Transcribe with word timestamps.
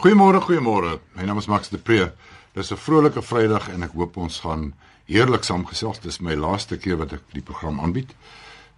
Goeiemôre, 0.00 0.40
goeiemôre. 0.40 0.98
My 1.12 1.26
naam 1.28 1.36
is 1.36 1.46
Max 1.46 1.68
de 1.68 1.76
Pre. 1.76 2.12
Dis 2.54 2.70
'n 2.72 2.76
vrolike 2.76 3.22
Vrydag 3.22 3.68
en 3.68 3.82
ek 3.82 3.92
hoop 3.92 4.16
ons 4.16 4.40
gaan 4.40 4.72
heerlik 5.04 5.44
saamgesels. 5.44 6.00
Dis 6.00 6.20
my 6.20 6.34
laaste 6.34 6.78
keer 6.78 6.96
wat 6.96 7.12
ek 7.12 7.20
die 7.32 7.42
program 7.42 7.80
aanbied. 7.80 8.14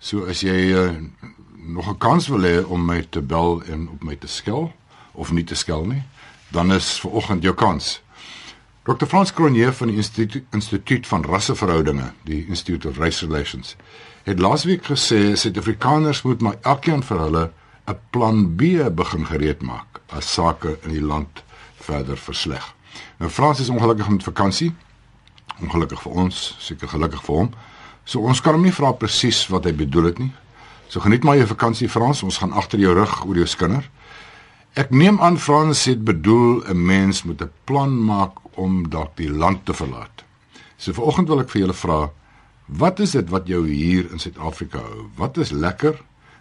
So 0.00 0.27
as 0.27 0.40
jy 0.40 0.74
uh, 0.74 0.90
nog 1.54 1.87
'n 1.87 1.98
kans 1.98 2.27
wil 2.27 2.43
hê 2.43 2.66
om 2.66 2.85
my 2.85 3.06
te 3.11 3.22
bel 3.22 3.62
en 3.71 3.88
op 3.88 4.03
my 4.03 4.16
te 4.16 4.27
skel 4.27 4.72
of 5.12 5.30
nie 5.30 5.45
te 5.45 5.54
skel 5.54 5.85
nie, 5.85 6.03
dan 6.50 6.72
is 6.72 7.00
vanoggend 7.00 7.43
jou 7.43 7.54
kans. 7.54 8.02
Dr. 8.82 9.07
Frans 9.07 9.32
Cronje 9.32 9.73
van 9.73 9.89
die 9.89 9.96
Instituut 9.96 10.45
Instituut 10.50 11.07
van 11.07 11.25
Rasseverhoudinge, 11.25 12.12
die 12.25 12.46
Institute 12.48 12.89
of 12.89 12.98
Race 12.98 13.27
Relations, 13.27 13.77
het 14.23 14.39
laasweek 14.39 14.84
gesê 14.84 15.36
Suid-Afrikaners 15.36 16.23
moet 16.23 16.41
maar 16.41 16.59
elkeen 16.62 17.02
vir 17.02 17.18
hulle 17.18 17.52
'n 17.86 17.98
plan 18.11 18.57
B 18.57 18.62
begin 18.91 19.27
gereed 19.27 19.62
maak 19.62 19.91
as 20.16 20.32
sake 20.32 20.79
in 20.82 20.90
die 20.90 21.04
land 21.04 21.42
verder 21.82 22.16
versleg. 22.16 22.75
Nou 23.18 23.30
Frans 23.30 23.61
is 23.61 23.68
ongelukkig 23.68 24.08
met 24.08 24.22
vakansie. 24.22 24.72
Ongelukkig 25.62 26.03
vir 26.03 26.12
ons, 26.12 26.57
seker 26.61 26.89
gelukkig 26.89 27.22
vir 27.26 27.36
hom. 27.36 27.50
So 28.04 28.20
ons 28.26 28.40
kan 28.43 28.56
hom 28.56 28.64
nie 28.67 28.75
vra 28.75 28.93
presies 28.98 29.44
wat 29.53 29.68
hy 29.68 29.72
bedoel 29.76 30.11
het 30.11 30.18
nie. 30.18 30.32
So 30.89 31.00
geniet 31.00 31.25
maar 31.25 31.39
jou 31.39 31.46
vakansie 31.46 31.89
Frans, 31.89 32.22
ons 32.22 32.39
gaan 32.42 32.53
agter 32.53 32.83
jou 32.83 32.94
rug 32.94 33.12
oor 33.25 33.39
jou 33.41 33.47
skinder. 33.48 33.86
Ek 34.77 34.91
neem 34.91 35.20
aan 35.20 35.39
Frans 35.39 35.84
het 35.89 36.05
bedoel 36.05 36.64
'n 36.69 36.86
mens 36.86 37.22
moet 37.22 37.42
'n 37.42 37.50
plan 37.64 37.92
maak 38.05 38.33
om 38.56 38.89
dalk 38.89 39.17
die 39.17 39.31
land 39.31 39.64
te 39.64 39.72
verlaat. 39.72 40.25
So 40.77 40.92
vanoggend 40.92 41.28
wil 41.28 41.41
ek 41.41 41.50
vir 41.50 41.61
julle 41.61 41.75
vra, 41.75 42.11
wat 42.67 43.00
is 43.00 43.11
dit 43.11 43.28
wat 43.28 43.47
jou 43.47 43.67
hier 43.69 44.11
in 44.11 44.19
Suid-Afrika 44.19 44.78
hou? 44.78 45.11
Wat 45.17 45.36
is 45.36 45.50
lekker? 45.50 46.00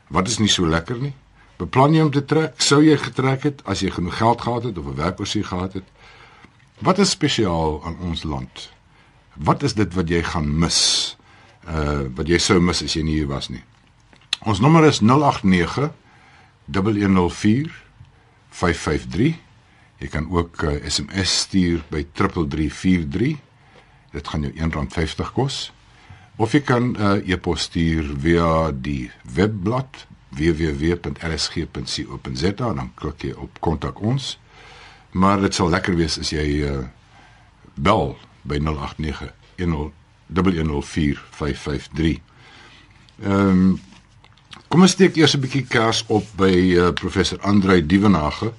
Wat 0.09 0.27
is 0.27 0.39
nie 0.39 0.49
so 0.49 0.65
lekker 0.65 0.97
nie? 0.97 1.13
Beplan 1.61 1.93
jy 1.93 2.01
om 2.01 2.09
te 2.09 2.23
trek? 2.25 2.55
Sou 2.57 2.79
jy 2.81 2.95
getrek 2.97 3.43
het 3.45 3.59
as 3.69 3.83
jy 3.85 3.91
genoeg 3.93 4.17
geld 4.17 4.41
gehad 4.41 4.63
het 4.65 4.77
of 4.81 4.85
'n 4.85 4.97
werkoorsie 4.97 5.43
gehad 5.43 5.73
het? 5.73 5.83
Wat 6.79 6.97
is 6.97 7.09
spesiaal 7.09 7.85
aan 7.85 7.97
ons 8.01 8.23
land? 8.23 8.71
Wat 9.35 9.63
is 9.63 9.73
dit 9.73 9.93
wat 9.93 10.09
jy 10.09 10.23
gaan 10.23 10.59
mis? 10.59 11.17
Uh 11.67 12.09
wat 12.15 12.27
jy 12.27 12.37
sou 12.37 12.59
mis 12.59 12.81
as 12.83 12.93
jy 12.93 13.03
nie 13.03 13.13
hier 13.13 13.27
was 13.27 13.49
nie. 13.49 13.63
Ons 14.45 14.59
nommer 14.59 14.83
is 14.83 14.99
089 15.01 15.91
104 16.65 17.69
553. 18.49 19.35
Jy 19.97 20.07
kan 20.07 20.29
ook 20.29 20.61
uh, 20.61 20.81
SMS 20.87 21.39
stuur 21.39 21.83
by 21.89 22.07
3343. 22.11 23.37
Dit 24.11 24.27
gaan 24.27 24.41
jou 24.41 24.53
R1.50 24.53 25.33
kos. 25.33 25.71
Of 26.35 26.51
jy 26.51 26.61
kan 26.61 26.95
uh, 26.97 27.29
e-pos 27.29 27.61
stuur 27.61 28.17
via 28.17 28.71
die 28.71 29.11
webblad 29.33 30.07
www.rsg.co.za 30.37 32.73
dan 32.73 32.91
klik 32.95 33.23
jy 33.23 33.33
op 33.35 33.59
kontak 33.59 34.01
ons. 34.01 34.39
Maar 35.11 35.41
dit 35.41 35.55
sal 35.55 35.69
lekker 35.69 35.95
wees 35.99 36.19
as 36.19 36.29
jy 36.31 36.63
uh, 36.67 36.83
bel 37.75 38.17
by 38.47 38.59
089 38.63 39.91
1004 40.31 41.21
553. 41.29 42.19
Ehm 43.21 43.47
um, 43.47 43.79
kom 44.71 44.81
ons 44.81 44.91
steek 44.91 45.17
eers 45.19 45.35
'n 45.35 45.43
bietjie 45.43 45.65
kers 45.67 46.05
op 46.07 46.25
by 46.39 46.55
uh, 46.79 46.91
professor 46.95 47.39
Andrei 47.41 47.85
Dievenage, 47.85 48.53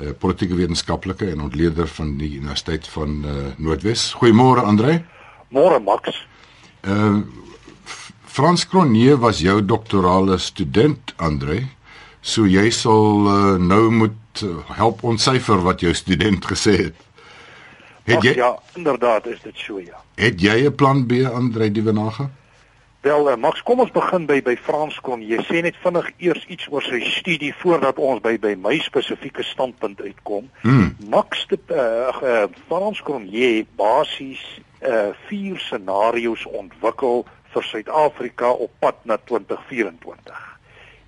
uh, 0.00 0.10
politieke 0.18 0.54
wetenskaplike 0.54 1.30
en 1.30 1.40
ontleder 1.40 1.88
van 1.88 2.16
die 2.16 2.36
Universiteit 2.36 2.88
van 2.88 3.24
uh, 3.24 3.32
Noordwes. 3.56 4.12
Goeiemôre 4.12 4.62
Andrei. 4.62 5.04
Môre 5.50 5.80
Max. 5.80 6.26
Ehm 6.80 7.16
uh, 7.16 7.22
Frans 8.38 8.68
Cronje 8.68 9.18
was 9.18 9.40
jou 9.40 9.64
doktorale 9.64 10.36
student, 10.38 11.12
Andre. 11.16 11.56
So 12.22 12.46
jy 12.46 12.68
sal 12.70 13.24
uh, 13.26 13.56
nou 13.58 13.88
moet 13.90 14.42
uh, 14.46 14.52
help 14.78 15.02
ontsyfer 15.02 15.58
wat 15.66 15.82
jou 15.82 15.90
student 15.90 16.46
gesê 16.46 16.76
het. 16.84 17.00
Het 18.06 18.22
jy 18.22 18.36
Ach, 18.36 18.38
Ja, 18.38 18.50
inderdaad 18.78 19.26
is 19.26 19.40
dit 19.42 19.58
so 19.58 19.80
ja. 19.82 19.98
Het 20.14 20.38
jy 20.38 20.68
'n 20.68 20.74
plan 20.74 21.02
B, 21.06 21.26
Andre 21.26 21.66
Dievenage? 21.70 22.28
Wel, 23.00 23.30
uh, 23.30 23.36
Max, 23.36 23.62
kom 23.62 23.80
ons 23.80 23.90
begin 23.90 24.26
by 24.26 24.38
by 24.42 24.54
Frans 24.56 25.00
Cronje. 25.00 25.42
Sê 25.42 25.62
net 25.62 25.74
vinnig 25.82 26.10
eers 26.18 26.46
iets 26.46 26.70
oor 26.70 26.82
sy 26.82 27.00
studie 27.00 27.54
voordat 27.58 27.98
ons 27.98 28.22
by 28.22 28.38
by 28.38 28.54
my 28.54 28.78
spesifieke 28.78 29.42
standpunt 29.42 30.00
uitkom. 30.00 30.46
Hmm. 30.60 30.94
Max 31.10 31.46
de 31.50 31.58
uh, 31.74 32.14
uh, 32.22 32.46
Frans 32.68 33.02
Cronje 33.02 33.66
basies 33.74 34.46
uh 34.78 35.10
vier 35.26 35.58
scenario's 35.58 36.46
ontwikkel 36.46 37.26
vir 37.52 37.62
Suid-Afrika 37.62 38.50
op 38.50 38.70
pad 38.78 39.04
na 39.04 39.18
2024. 39.24 40.58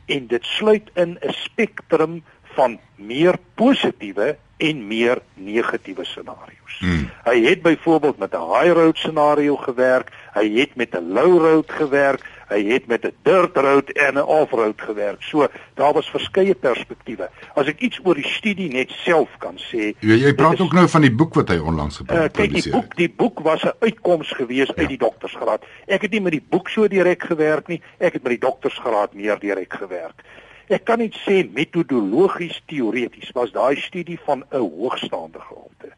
En 0.06 0.26
dit 0.26 0.44
sluit 0.44 0.90
in 0.94 1.18
'n 1.20 1.32
spektrum 1.32 2.22
van 2.54 2.78
meer 2.96 3.38
positiewe 3.54 4.36
en 4.56 4.86
meer 4.86 5.20
negatiewe 5.34 6.04
scenario's. 6.04 6.78
Hmm. 6.78 7.10
Hy 7.24 7.38
het 7.44 7.62
byvoorbeeld 7.62 8.18
met 8.18 8.34
'n 8.34 8.48
high 8.52 8.72
road 8.72 8.96
scenario 8.96 9.56
gewerk, 9.56 10.12
hy 10.32 10.50
het 10.58 10.74
met 10.74 10.94
'n 10.94 11.12
low 11.12 11.38
road 11.38 11.70
gewerk, 11.72 12.20
hy 12.50 12.60
het 12.72 12.86
met 12.86 13.04
'n 13.04 13.14
dirt 13.22 13.56
road 13.56 13.90
en 13.90 14.14
'n 14.14 14.22
off 14.22 14.50
road 14.50 14.80
gewerk. 14.80 15.22
So 15.22 15.48
daar 15.74 15.92
was 15.92 16.10
verskeie 16.10 16.54
perspektiewe. 16.54 17.30
As 17.54 17.66
ek 17.66 17.80
iets 17.80 18.00
oor 18.04 18.14
die 18.14 18.28
studie 18.28 18.68
net 18.72 18.90
self 18.90 19.28
kan 19.38 19.56
sê, 19.56 19.94
jy, 20.00 20.16
jy 20.24 20.34
praat 20.34 20.52
is, 20.52 20.60
ook 20.60 20.72
nou 20.72 20.88
van 20.88 21.00
die 21.00 21.14
boek 21.14 21.34
wat 21.34 21.48
hy 21.48 21.58
onlangs 21.58 21.96
gepubliseer 21.96 22.34
het. 22.34 22.38
Uh, 22.38 22.62
die 22.62 22.70
boek, 22.72 22.96
die 22.96 23.12
boek 23.16 23.40
was 23.40 23.62
'n 23.62 23.72
uitkoms 23.80 24.30
gewees 24.32 24.66
ja. 24.66 24.74
uit 24.76 24.88
die 24.88 24.98
doktorsgraad. 24.98 25.64
Ek 25.86 26.02
het 26.02 26.10
nie 26.10 26.20
met 26.20 26.32
die 26.32 26.46
boek 26.48 26.68
so 26.68 26.88
direk 26.88 27.22
gewerk 27.22 27.68
nie, 27.68 27.82
ek 27.98 28.12
het 28.12 28.22
met 28.22 28.32
die 28.40 28.46
doktorsgraad 28.48 29.14
meer 29.14 29.38
direk 29.38 29.72
gewerk. 29.72 30.22
Ek 30.70 30.84
kan 30.84 30.98
net 30.98 31.16
sê 31.26 31.42
metodologies 31.50 32.62
teoreties 32.70 33.32
was 33.34 33.50
daai 33.50 33.76
studie 33.76 34.18
van 34.24 34.44
'n 34.50 34.58
hoogstaande 34.58 35.40
gehalte. 35.40 35.88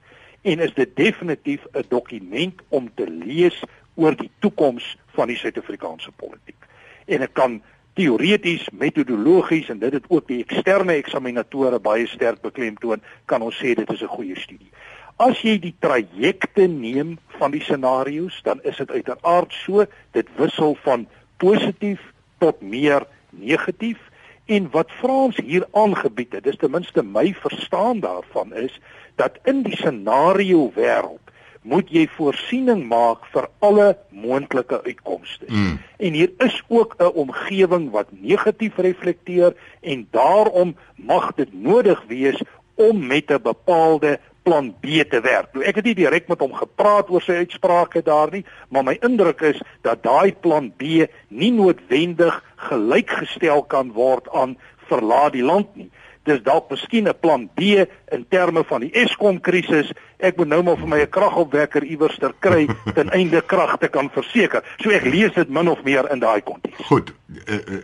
En 0.43 0.59
is 0.59 0.75
dit 0.75 0.97
definitief 0.97 1.67
'n 1.73 1.85
dokument 1.89 2.61
om 2.69 2.91
te 2.95 3.07
lees 3.11 3.63
oor 3.95 4.17
die 4.17 4.31
toekoms 4.39 4.97
van 5.17 5.29
die 5.29 5.37
Suid-Afrikaanse 5.37 6.13
politiek. 6.17 6.69
En 7.07 7.23
ek 7.23 7.35
kan 7.35 7.61
teoreties, 7.99 8.65
metodologies 8.73 9.69
en 9.73 9.83
dit 9.83 9.93
het 9.93 10.07
ook 10.09 10.29
die 10.29 10.41
eksterne 10.45 10.97
eksaminatore 10.97 11.81
baie 11.83 12.07
sterk 12.09 12.41
beklemtoon, 12.45 13.03
kan 13.29 13.45
ons 13.45 13.59
sê 13.61 13.75
dit 13.77 13.91
is 13.91 14.03
'n 14.03 14.15
goeie 14.17 14.37
studie. 14.37 14.71
As 15.19 15.43
jy 15.43 15.59
die 15.59 15.75
trajecte 15.79 16.67
neem 16.67 17.19
van 17.39 17.51
die 17.51 17.61
scenario's, 17.61 18.41
dan 18.43 18.61
is 18.65 18.77
dit 18.77 18.91
uiteraard 18.91 19.53
so, 19.53 19.85
dit 20.13 20.29
wissel 20.37 20.75
van 20.83 21.07
positief 21.37 22.01
tot 22.39 22.61
meer 22.61 23.07
negatief 23.31 23.99
en 24.47 24.71
wat 24.71 24.91
Frans 24.91 25.37
hier 25.37 25.67
aangebied 25.73 26.33
het, 26.33 26.45
dis 26.45 26.57
ten 26.57 26.71
minste 26.71 27.03
my 27.03 27.35
verstaan 27.35 28.01
daarvan 28.01 28.55
is 28.55 28.81
dat 29.17 29.39
in 29.45 29.63
die 29.63 29.77
scenario 29.77 30.73
wêreld 30.75 31.32
moet 31.63 31.91
jy 31.95 32.07
voorsiening 32.17 32.83
maak 32.91 33.25
vir 33.35 33.47
alle 33.63 33.93
moontlike 34.11 34.83
uitkomste. 34.83 35.47
Mm. 35.49 35.79
En 36.03 36.19
hier 36.19 36.33
is 36.39 36.63
ook 36.69 36.95
'n 36.99 37.15
omgewing 37.15 37.91
wat 37.91 38.09
negatief 38.11 38.77
reflekteer 38.77 39.55
en 39.81 40.09
daarom 40.11 40.77
mag 40.97 41.35
dit 41.35 41.53
nodig 41.53 42.03
wees 42.09 42.43
om 42.75 43.07
met 43.07 43.31
'n 43.31 43.43
bepaalde 43.43 44.19
plan 44.43 44.75
B 44.81 44.87
te 45.09 45.21
werk. 45.21 45.53
Nou 45.53 45.65
ek 45.65 45.75
het 45.75 45.85
nie 45.85 45.95
direk 45.95 46.29
met 46.29 46.41
hom 46.41 46.53
gepraat 46.53 47.11
oor 47.11 47.23
sy 47.23 47.33
uitsprake 47.33 48.03
daar 48.03 48.31
nie, 48.31 48.45
maar 48.69 48.85
my 48.85 48.97
indruk 49.01 49.41
is 49.41 49.63
dat 49.81 50.03
daai 50.03 50.35
plan 50.35 50.73
B 50.77 51.07
nie 51.29 51.53
noodwendig 51.53 52.43
gelykgestel 52.57 53.63
kan 53.63 53.93
word 53.93 54.29
aan 54.33 54.59
verlaat 54.89 55.33
die 55.33 55.43
land 55.45 55.77
nie 55.77 55.91
dis 56.25 56.43
dalk 56.43 56.71
miskien 56.71 57.09
'n 57.09 57.19
plan 57.21 57.49
B 57.55 57.61
in 58.11 58.27
terme 58.29 58.65
van 58.65 58.81
die 58.81 58.93
Eskom 58.93 59.41
krisis. 59.41 59.93
Ek 60.19 60.37
moet 60.37 60.49
nou 60.49 60.63
maar 60.63 60.77
vir 60.77 60.89
my 60.89 61.01
'n 61.01 61.11
kragopwekker 61.11 61.85
iewers 61.85 62.19
ter 62.19 62.35
kry 62.39 62.69
ten 62.97 63.11
einde 63.11 63.43
krag 63.43 63.79
te 63.79 63.89
kan 63.89 64.11
verseker. 64.11 64.63
So 64.79 64.91
ek 64.91 65.05
lees 65.05 65.33
dit 65.33 65.49
min 65.49 65.69
of 65.69 65.83
meer 65.83 66.11
in 66.11 66.19
daai 66.19 66.41
konteks. 66.41 66.87
Goed. 66.87 67.13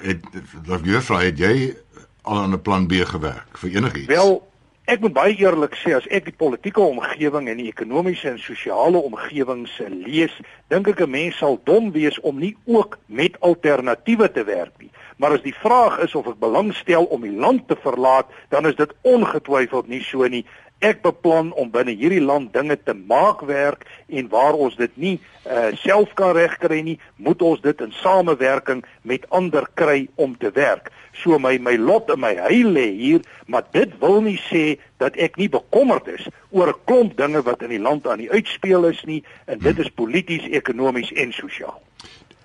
Het 0.03 0.23
dat 0.67 0.85
jy 0.85 1.01
vra 1.01 1.19
het 1.21 1.39
jy 1.39 1.75
al 2.23 2.39
aan 2.39 2.53
'n 2.53 2.63
plan 2.63 2.87
B 2.87 2.93
gewerk 2.93 3.59
vir 3.59 3.71
enigiets? 3.71 4.07
Wel, 4.07 4.43
ek 4.85 5.01
moet 5.01 5.13
baie 5.13 5.35
eerlik 5.37 5.75
sê 5.75 5.95
as 5.97 6.07
ek 6.07 6.25
die 6.25 6.37
politieke 6.37 6.81
omgewing 6.81 7.49
en 7.49 7.57
die 7.57 7.69
ekonomiese 7.69 8.29
en 8.29 8.39
sosiale 8.39 8.99
omgewings 8.99 9.81
lees, 9.89 10.33
dink 10.69 10.89
ek 10.89 11.01
'n 11.01 11.11
mens 11.11 11.37
sal 11.37 11.61
dom 11.65 11.93
wees 11.93 12.21
om 12.21 12.39
nie 12.39 12.57
ook 12.65 12.99
met 13.07 13.41
alternatiewe 13.41 14.33
te 14.33 14.45
werk 14.45 14.73
nie. 14.79 14.91
Maar 15.19 15.35
as 15.35 15.43
die 15.43 15.55
vraag 15.55 15.99
is 16.07 16.15
of 16.15 16.29
ek 16.31 16.39
belangstel 16.39 17.09
om 17.11 17.25
die 17.27 17.35
land 17.35 17.67
te 17.69 17.77
verlaat, 17.83 18.31
dan 18.55 18.67
is 18.71 18.77
dit 18.79 18.93
ongetwyfeld 19.03 19.89
nie 19.91 20.03
so 20.07 20.27
nie. 20.31 20.45
Ek 20.79 21.01
beplan 21.03 21.51
om 21.59 21.73
binne 21.75 21.97
hierdie 21.99 22.23
land 22.23 22.53
dinge 22.55 22.77
te 22.79 22.95
maak 22.95 23.41
werk 23.49 23.83
en 24.07 24.29
waar 24.31 24.55
ons 24.55 24.77
dit 24.79 24.93
nie 24.95 25.17
uh, 25.19 25.73
self 25.83 26.13
kan 26.15 26.37
regkry 26.39 26.79
nie, 26.87 26.95
moet 27.17 27.43
ons 27.43 27.59
dit 27.65 27.83
in 27.83 27.91
samewerking 27.99 28.85
met 29.03 29.27
ander 29.35 29.67
kry 29.75 30.05
om 30.15 30.37
te 30.39 30.53
werk. 30.55 30.93
So 31.19 31.41
my 31.43 31.57
my 31.59 31.75
lot 31.83 32.13
en 32.15 32.23
my 32.23 32.37
heil 32.39 32.71
lê 32.79 32.87
hier, 32.95 33.27
maar 33.51 33.67
dit 33.75 33.99
wil 33.99 34.21
nie 34.23 34.39
sê 34.47 34.79
dat 35.03 35.19
ek 35.19 35.35
nie 35.43 35.51
bekommerd 35.51 36.07
is 36.15 36.31
oor 36.55 36.71
'n 36.71 36.81
klomp 36.87 37.19
dinge 37.19 37.43
wat 37.43 37.67
in 37.67 37.75
die 37.75 37.83
land 37.83 38.07
aan 38.07 38.23
die 38.23 38.31
uitspeel 38.31 38.87
is 38.87 39.03
nie 39.03 39.25
en 39.47 39.59
dit 39.59 39.79
is 39.79 39.91
polities, 39.91 40.47
ekonomies 40.47 41.11
en 41.13 41.33
sosiaal. 41.33 41.83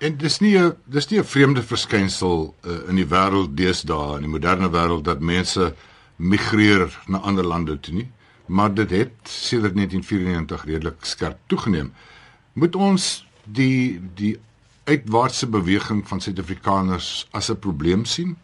En 0.04 0.16
dis 0.20 0.38
nie 0.40 0.58
'n 0.58 0.74
dis 0.84 1.08
nie 1.08 1.18
'n 1.18 1.24
vreemde 1.24 1.62
verskynsel 1.62 2.54
uh, 2.66 2.88
in 2.88 2.96
die 3.00 3.08
wêreld 3.08 3.56
deesdae 3.56 4.16
in 4.16 4.26
die 4.26 4.34
moderne 4.36 4.68
wêreld 4.70 5.04
dat 5.04 5.20
mense 5.20 5.74
migreer 6.16 6.92
na 7.06 7.18
ander 7.18 7.44
lande 7.44 7.80
toe 7.80 7.94
nie. 7.94 8.10
maar 8.46 8.74
dit 8.74 8.90
het 8.90 9.10
sedert 9.22 9.74
1994 9.74 10.64
redelik 10.64 11.04
skerp 11.04 11.36
toegeneem. 11.46 11.92
Moet 12.52 12.76
ons 12.76 13.26
die 13.44 14.00
die 14.14 14.38
uitwaartse 14.84 15.48
beweging 15.48 16.08
van 16.08 16.20
Suid-Afrikaners 16.20 17.28
as 17.30 17.50
'n 17.50 17.58
probleem 17.58 18.04
sien? 18.04 18.36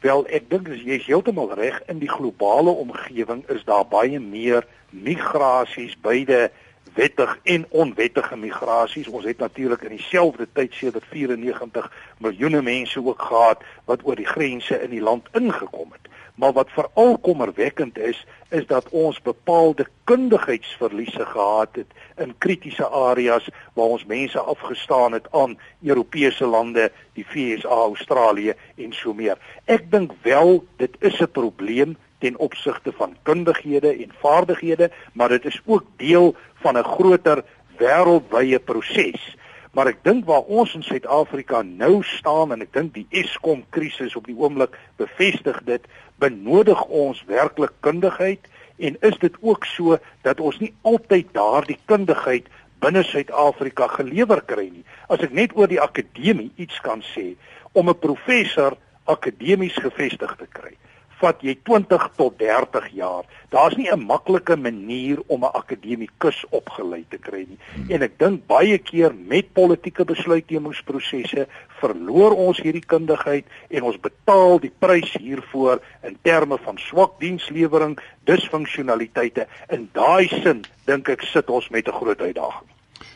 Wel, 0.00 0.26
ek 0.26 0.50
dink 0.50 0.68
jy 0.68 0.96
is 0.96 1.06
heeltemal 1.06 1.54
reg 1.54 1.82
in 1.86 1.98
die 1.98 2.08
globale 2.08 2.70
omgewing 2.70 3.48
is 3.48 3.64
daar 3.64 3.86
baie 3.86 4.20
meer 4.20 4.66
migrasies 4.90 5.96
beide 6.00 6.50
wettig 6.94 7.38
en 7.42 7.66
onwettige 7.68 8.36
migrasies. 8.36 9.08
Ons 9.08 9.24
het 9.24 9.38
natuurlik 9.38 9.82
in 9.82 9.96
dieselfde 9.96 10.48
tyd 10.52 10.74
sedert 10.74 11.04
94 11.10 11.92
miljoene 12.18 12.62
mense 12.62 13.04
ook 13.04 13.22
gehad 13.22 13.62
wat 13.84 14.04
oor 14.04 14.16
die 14.16 14.26
grense 14.26 14.82
in 14.82 14.90
die 14.90 15.02
land 15.02 15.28
ingekom 15.32 15.92
het. 15.92 16.08
Maar 16.34 16.52
wat 16.52 16.70
veral 16.70 17.18
kommerwekkend 17.18 17.98
is, 17.98 18.26
is 18.48 18.66
dat 18.66 18.88
ons 18.88 19.22
bepaalde 19.22 19.86
kundigheidsverliese 20.04 21.26
gehad 21.26 21.68
het 21.72 21.86
in 22.16 22.34
kritiese 22.38 22.88
areas 22.88 23.48
waar 23.72 23.86
ons 23.86 24.04
mense 24.04 24.38
afgestaan 24.38 25.12
het 25.12 25.26
aan 25.30 25.58
Europese 25.82 26.46
lande, 26.46 26.92
die 27.12 27.26
VS, 27.26 27.64
Australië 27.64 28.54
en 28.76 28.92
so 28.92 29.12
meer. 29.14 29.36
Ek 29.64 29.90
dink 29.90 30.12
wel 30.22 30.64
dit 30.76 30.96
is 30.98 31.20
'n 31.20 31.30
probleem 31.30 31.96
ten 32.20 32.38
opsigte 32.38 32.92
van 32.92 33.16
kundighede 33.22 33.92
en 33.96 34.12
vaardighede, 34.20 34.90
maar 35.12 35.28
dit 35.28 35.44
is 35.44 35.60
ook 35.64 35.84
deel 35.96 36.34
van 36.54 36.78
'n 36.78 36.84
groter 36.84 37.44
wêreldwye 37.78 38.58
proses. 38.58 39.36
Maar 39.72 39.86
ek 39.86 40.02
dink 40.02 40.24
waar 40.26 40.42
ons 40.50 40.74
in 40.74 40.82
Suid-Afrika 40.82 41.62
nou 41.62 42.02
staan 42.02 42.52
en 42.52 42.60
ek 42.60 42.72
dink 42.72 42.94
die 42.94 43.06
Eskom 43.10 43.64
krisis 43.70 44.16
op 44.18 44.26
die 44.26 44.36
oomblik 44.36 44.74
bevestig 44.96 45.60
dit, 45.64 45.84
benodig 46.18 46.82
ons 46.84 47.24
werklik 47.26 47.72
kundigheid 47.80 48.48
en 48.76 48.96
is 49.00 49.18
dit 49.18 49.36
ook 49.40 49.64
so 49.64 49.98
dat 50.26 50.40
ons 50.40 50.58
nie 50.58 50.74
altyd 50.82 51.30
daardie 51.32 51.78
kundigheid 51.84 52.50
binne 52.80 53.02
Suid-Afrika 53.02 53.86
gelewer 53.86 54.42
kry 54.42 54.68
nie. 54.72 54.84
As 55.08 55.22
ek 55.22 55.32
net 55.32 55.54
oor 55.54 55.68
die 55.68 55.80
akademie 55.80 56.50
iets 56.56 56.80
kan 56.80 57.04
sê, 57.14 57.36
om 57.72 57.88
'n 57.88 57.98
professor 57.98 58.76
akademies 59.04 59.76
gevestig 59.78 60.36
te 60.36 60.46
kry 60.52 60.74
vat 61.20 61.42
jy 61.44 61.54
20 61.68 62.06
tot 62.16 62.38
30 62.40 62.88
jaar. 62.96 63.24
Daar's 63.50 63.76
nie 63.76 63.90
'n 63.90 64.06
maklike 64.06 64.56
manier 64.56 65.18
om 65.26 65.44
'n 65.44 65.52
akademikus 65.52 66.44
opgelei 66.50 67.04
te 67.08 67.18
kry 67.18 67.46
nie. 67.48 67.58
Hmm. 67.74 67.90
En 67.90 68.02
ek 68.02 68.18
dink 68.18 68.46
baie 68.46 68.78
keer 68.78 69.14
met 69.14 69.52
politieke 69.52 70.04
besluitnemingsprosesse 70.04 71.46
verloor 71.80 72.32
ons 72.36 72.60
hierdie 72.60 72.86
kundigheid 72.86 73.46
en 73.70 73.82
ons 73.82 74.00
betaal 74.00 74.60
die 74.60 74.72
prys 74.78 75.12
hiervoor 75.12 75.80
in 76.02 76.18
terme 76.22 76.58
van 76.58 76.78
swak 76.78 77.20
dienslewering, 77.20 77.98
disfunksionaliteite. 78.24 79.46
In 79.68 79.88
daai 79.92 80.28
sin 80.28 80.64
dink 80.86 81.08
ek 81.08 81.22
sit 81.22 81.50
ons 81.50 81.68
met 81.68 81.88
'n 81.88 81.92
groot 81.92 82.20
uitdaging. 82.20 82.68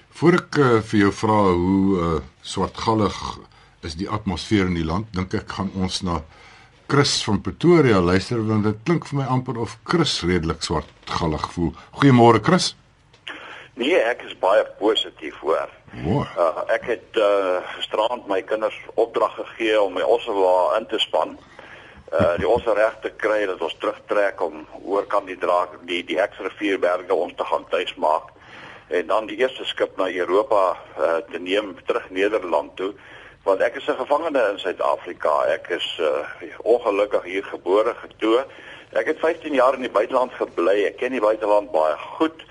Voor 0.08 0.32
ek 0.32 0.58
uh, 0.58 0.80
vir 0.80 1.00
jou 1.00 1.12
vra 1.12 1.40
hoe 1.52 1.98
uh, 1.98 2.20
swartgallig 2.40 3.38
is 3.82 3.94
die 3.94 4.08
atmosfeer 4.08 4.66
in 4.66 4.78
die 4.78 4.84
land, 4.84 5.06
dink 5.12 5.34
ek 5.34 5.48
gaan 5.48 5.70
ons 5.74 6.02
na 6.02 6.22
Chris 6.86 7.24
van 7.24 7.40
Pretoria 7.40 8.00
luister 8.00 8.40
want 8.46 8.66
dit 8.66 8.80
klink 8.84 9.06
vir 9.08 9.22
my 9.22 9.26
amper 9.32 9.56
of 9.60 9.78
Chris 9.88 10.18
redelik 10.22 10.62
swart 10.62 10.90
gallig 11.08 11.46
voel. 11.54 11.72
Goeiemôre 11.96 12.42
Chris. 12.44 12.74
Nee, 13.80 13.96
ek 13.96 14.22
is 14.28 14.36
baie 14.38 14.62
positief 14.78 15.38
hoor. 15.40 15.72
Wow. 16.04 16.26
Uh, 16.36 16.60
ek 16.74 16.84
het 16.92 17.18
uh, 17.18 17.62
gisterand 17.74 18.28
my 18.28 18.42
kinders 18.46 18.76
opdrag 19.00 19.32
gegee 19.40 19.80
om 19.80 19.96
my 19.96 20.04
ossewa 20.04 20.76
in 20.78 20.86
te 20.90 21.00
span. 21.02 21.38
Uh 22.12 22.34
die 22.38 22.46
osse 22.46 22.74
reg 22.76 23.00
te 23.02 23.10
kry 23.18 23.40
dat 23.48 23.62
ons 23.64 23.74
terugtrek 23.80 24.42
om 24.44 24.60
oor 24.84 25.08
kan 25.10 25.24
die 25.26 25.38
draak 25.40 25.80
die 25.88 26.02
die 26.06 26.20
Heksrivierberge 26.20 27.16
ons 27.16 27.34
te 27.34 27.46
gaan 27.48 27.64
tuis 27.72 27.96
maak 27.96 28.30
en 28.94 29.08
dan 29.08 29.26
die 29.26 29.40
eerste 29.40 29.64
skip 29.64 29.96
na 29.98 30.10
Europa 30.12 30.76
uh, 30.76 31.16
te 31.32 31.40
neem 31.40 31.72
terug 31.88 32.10
Nederland 32.10 32.76
toe 32.76 32.92
want 33.44 33.60
ek 33.60 33.76
is 33.76 33.86
'n 33.88 34.00
gevangene 34.00 34.42
in 34.52 34.58
Suid-Afrika. 34.58 35.44
Ek 35.52 35.68
is 35.68 36.00
uh, 36.00 36.24
ongelukkig 36.62 37.22
hier 37.22 37.44
gebore 37.44 37.94
getoe. 37.94 38.44
Ek 38.92 39.06
het 39.06 39.18
15 39.18 39.52
jaar 39.52 39.74
in 39.74 39.84
die 39.84 39.90
buiteland 39.90 40.32
gebly. 40.32 40.84
Ek 40.84 40.96
ken 40.96 41.12
die 41.12 41.20
buiteland 41.20 41.70
baie 41.72 41.96
goed. 42.16 42.44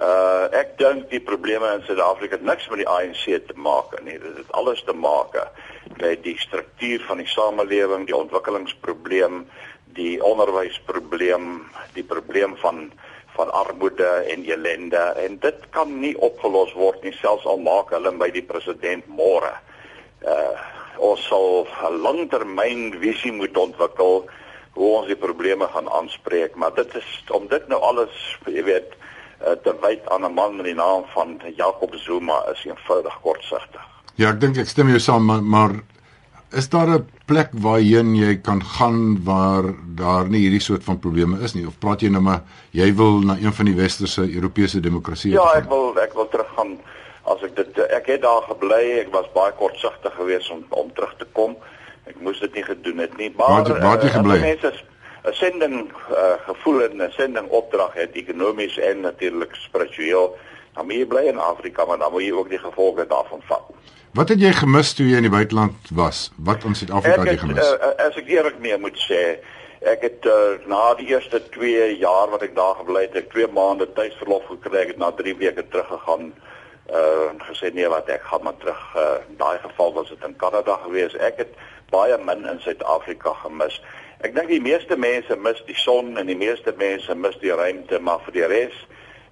Uh 0.00 0.46
ek 0.54 0.78
dink 0.78 1.10
die 1.10 1.20
probleme 1.20 1.74
in 1.74 1.84
Suid-Afrika 1.84 2.38
het 2.38 2.46
niks 2.46 2.68
met 2.68 2.78
die 2.78 2.88
ANC 2.88 3.24
te 3.46 3.56
maak 3.56 3.92
nie. 4.04 4.18
Dit 4.18 4.36
het 4.36 4.52
alles 4.52 4.82
te 4.84 4.94
maak 4.94 5.36
met 5.98 6.22
die 6.22 6.38
struktuur 6.38 7.04
van 7.04 7.18
die 7.18 7.26
samelewing, 7.26 8.06
die 8.06 8.16
ontwikkelingsprobleem, 8.16 9.48
die 9.98 10.22
onderwysprobleem, 10.24 11.66
die 11.94 12.04
probleem 12.04 12.56
van 12.56 12.92
van 13.38 13.52
armoede 13.52 14.08
en 14.32 14.42
ellende 14.44 15.02
en 15.22 15.38
dit 15.38 15.58
kan 15.70 16.00
nie 16.00 16.16
opgelos 16.18 16.72
word 16.74 17.02
nie 17.06 17.12
selfs 17.14 17.46
al 17.46 17.60
maak 17.62 17.92
hulle 17.94 18.10
by 18.18 18.30
die 18.34 18.42
president 18.42 19.06
môre 19.06 19.52
uh 20.26 20.56
ons 20.98 21.20
sal 21.28 21.66
'n 21.86 22.00
langtermyn 22.02 22.98
visie 22.98 23.32
moet 23.32 23.56
ontwikkel 23.56 24.24
hoe 24.74 24.88
ons 24.98 25.06
die 25.06 25.16
probleme 25.16 25.66
gaan 25.66 25.90
aanspreek, 25.90 26.56
maar 26.56 26.74
dit 26.74 26.94
is 26.94 27.10
om 27.30 27.46
dit 27.48 27.68
nou 27.68 27.80
alles, 27.80 28.14
jy 28.46 28.62
weet, 28.64 28.94
uh, 29.42 29.54
te 29.62 29.74
wyd 29.82 30.06
aan 30.10 30.24
'n 30.24 30.34
man 30.34 30.56
met 30.56 30.66
die 30.66 30.74
naam 30.74 31.04
van 31.14 31.40
Jacob 31.56 31.94
Zuma 31.94 32.42
is 32.52 32.64
eenvoudig 32.64 33.20
kortsigtig. 33.22 33.84
Ja, 34.14 34.30
ek 34.30 34.40
dink 34.40 34.56
ek 34.56 34.68
stem 34.68 34.88
jou 34.88 34.98
saam, 34.98 35.24
maar, 35.24 35.42
maar 35.42 35.72
is 36.50 36.68
daar 36.68 36.88
'n 36.88 37.06
plek 37.26 37.50
waarheen 37.52 38.14
jy 38.16 38.36
kan 38.40 38.62
gaan 38.64 39.24
waar 39.24 39.64
daar 39.94 40.28
nie 40.28 40.40
hierdie 40.40 40.60
soort 40.60 40.84
van 40.84 40.98
probleme 40.98 41.40
is 41.40 41.54
nie 41.54 41.66
of 41.66 41.78
praat 41.78 42.00
jy 42.00 42.08
nou 42.08 42.22
maar 42.22 42.42
jy 42.70 42.94
wil 42.94 43.20
na 43.20 43.36
een 43.36 43.52
van 43.52 43.64
die 43.64 43.74
westerse 43.74 44.34
Europese 44.34 44.80
demokrasieë? 44.80 45.32
Ja, 45.32 45.52
ek 45.56 45.68
wil 45.68 45.98
ek 45.98 46.14
wil 46.14 46.28
teruggaan 46.28 46.78
as 47.32 47.42
ek 47.46 47.56
dit 47.56 47.80
ek 47.88 48.06
het 48.12 48.22
daar 48.24 48.44
gebly, 48.48 48.82
ek 49.02 49.12
was 49.14 49.28
baie 49.34 49.52
kortsigtig 49.58 50.14
geweest 50.16 50.50
om 50.54 50.64
om 50.68 50.92
terug 50.94 51.14
te 51.20 51.26
kom. 51.38 51.56
Ek 52.08 52.16
moes 52.24 52.40
dit 52.40 52.54
nie 52.56 52.64
gedoen 52.64 53.04
het 53.04 53.16
nie, 53.20 53.32
maar 53.36 53.64
waar 53.68 53.82
waar 53.84 54.04
jy 54.04 54.12
uh, 54.12 54.16
gebly? 54.20 54.38
Mense 54.44 54.72
'n 55.28 55.34
sending 55.34 55.76
uh, 55.90 56.36
gevoel 56.46 56.82
en 56.86 57.02
'n 57.02 57.10
sending 57.16 57.48
opdrag 57.48 57.94
het 57.94 58.14
ekonomies 58.14 58.78
en 58.78 59.00
natuurlik 59.00 59.54
spiritueel. 59.54 60.36
Dan 60.74 60.86
moet 60.86 60.94
jy 60.94 61.06
bly 61.06 61.24
in 61.26 61.38
Afrika, 61.38 61.84
maar 61.84 61.98
dan 61.98 62.12
moet 62.12 62.22
jy 62.22 62.32
ook 62.32 62.48
die 62.48 62.58
gevolge 62.58 63.06
daarvan 63.06 63.42
vat. 63.44 63.64
Wat 64.12 64.28
het 64.28 64.40
jy 64.40 64.52
gemis 64.52 64.94
toe 64.94 65.06
jy 65.06 65.16
in 65.16 65.26
die 65.26 65.30
buiteland 65.30 65.74
was? 65.92 66.30
Wat 66.36 66.64
in 66.64 66.74
Suid-Afrika 66.74 67.20
het 67.20 67.30
jy 67.30 67.36
gemis? 67.36 67.72
Uh, 67.72 68.06
as 68.06 68.16
ek 68.16 68.28
eerlik 68.28 68.58
mee 68.58 68.78
moet 68.78 68.96
sê, 68.96 69.38
ek 69.80 70.02
het 70.02 70.26
uh, 70.26 70.56
na 70.66 70.94
die 70.94 71.10
eerste 71.12 71.42
2 71.50 71.98
jaar 71.98 72.30
wat 72.30 72.42
ek 72.42 72.54
daar 72.56 72.78
gebly 72.80 73.02
het, 73.04 73.16
ek 73.16 73.30
2 73.34 73.50
maande 73.52 73.92
tuisverlof 73.92 74.46
gekry, 74.48 74.78
ek 74.78 74.94
het 74.94 75.02
na 75.02 75.10
3 75.12 75.36
weke 75.36 75.66
teruggegaan 75.68 76.32
uh 76.90 77.30
gesê 77.48 77.72
nee 77.74 77.88
wat 77.88 78.08
ek 78.08 78.22
gaan 78.22 78.42
maar 78.42 78.56
terug 78.56 78.82
uh 78.96 79.18
daai 79.40 79.58
geval 79.58 79.92
was 79.92 80.08
dit 80.08 80.24
in 80.24 80.36
Kanada 80.36 80.76
gewees. 80.84 81.16
Ek 81.16 81.36
het 81.36 81.52
baie 81.90 82.18
min 82.18 82.46
in 82.48 82.60
Suid-Afrika 82.60 83.32
gemis. 83.42 83.80
Ek 84.20 84.34
dink 84.34 84.48
die 84.48 84.60
meeste 84.60 84.96
mense 84.96 85.36
mis 85.36 85.60
die 85.66 85.76
son 85.76 86.16
en 86.16 86.26
die 86.26 86.36
meeste 86.36 86.74
mense 86.76 87.14
mis 87.14 87.36
die 87.44 87.52
ruimte 87.52 87.98
maar 87.98 88.24
vir 88.26 88.40
die 88.40 88.48
res 88.54 88.78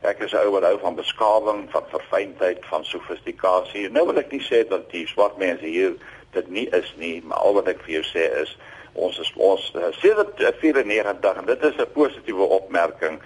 ek 0.06 0.20
is 0.26 0.34
ou 0.36 0.50
wat 0.54 0.66
hou 0.68 0.76
van 0.82 0.94
beskawing 0.94 1.64
van 1.72 1.86
verfynheid 1.90 2.64
van 2.70 2.84
sofistikasie. 2.84 3.88
Nou 3.90 4.06
wil 4.10 4.20
ek 4.20 4.30
nie 4.34 4.42
sê 4.44 4.62
dat 4.68 4.90
die 4.92 5.06
swart 5.10 5.38
mense 5.40 5.64
hier 5.64 5.96
dit 6.36 6.50
nie 6.52 6.66
is 6.76 6.92
nie 7.00 7.20
maar 7.24 7.40
al 7.42 7.56
wat 7.58 7.70
ek 7.72 7.82
vir 7.86 7.98
jou 7.98 8.04
sê 8.12 8.26
is 8.42 8.52
ons 8.96 9.18
is 9.20 9.32
ons 9.36 9.64
uh, 9.76 9.90
sedert 10.00 10.40
94 10.60 11.40
en 11.40 11.48
dit 11.48 11.64
is 11.70 11.80
'n 11.80 11.92
positiewe 11.96 12.46
opmerking 12.60 13.20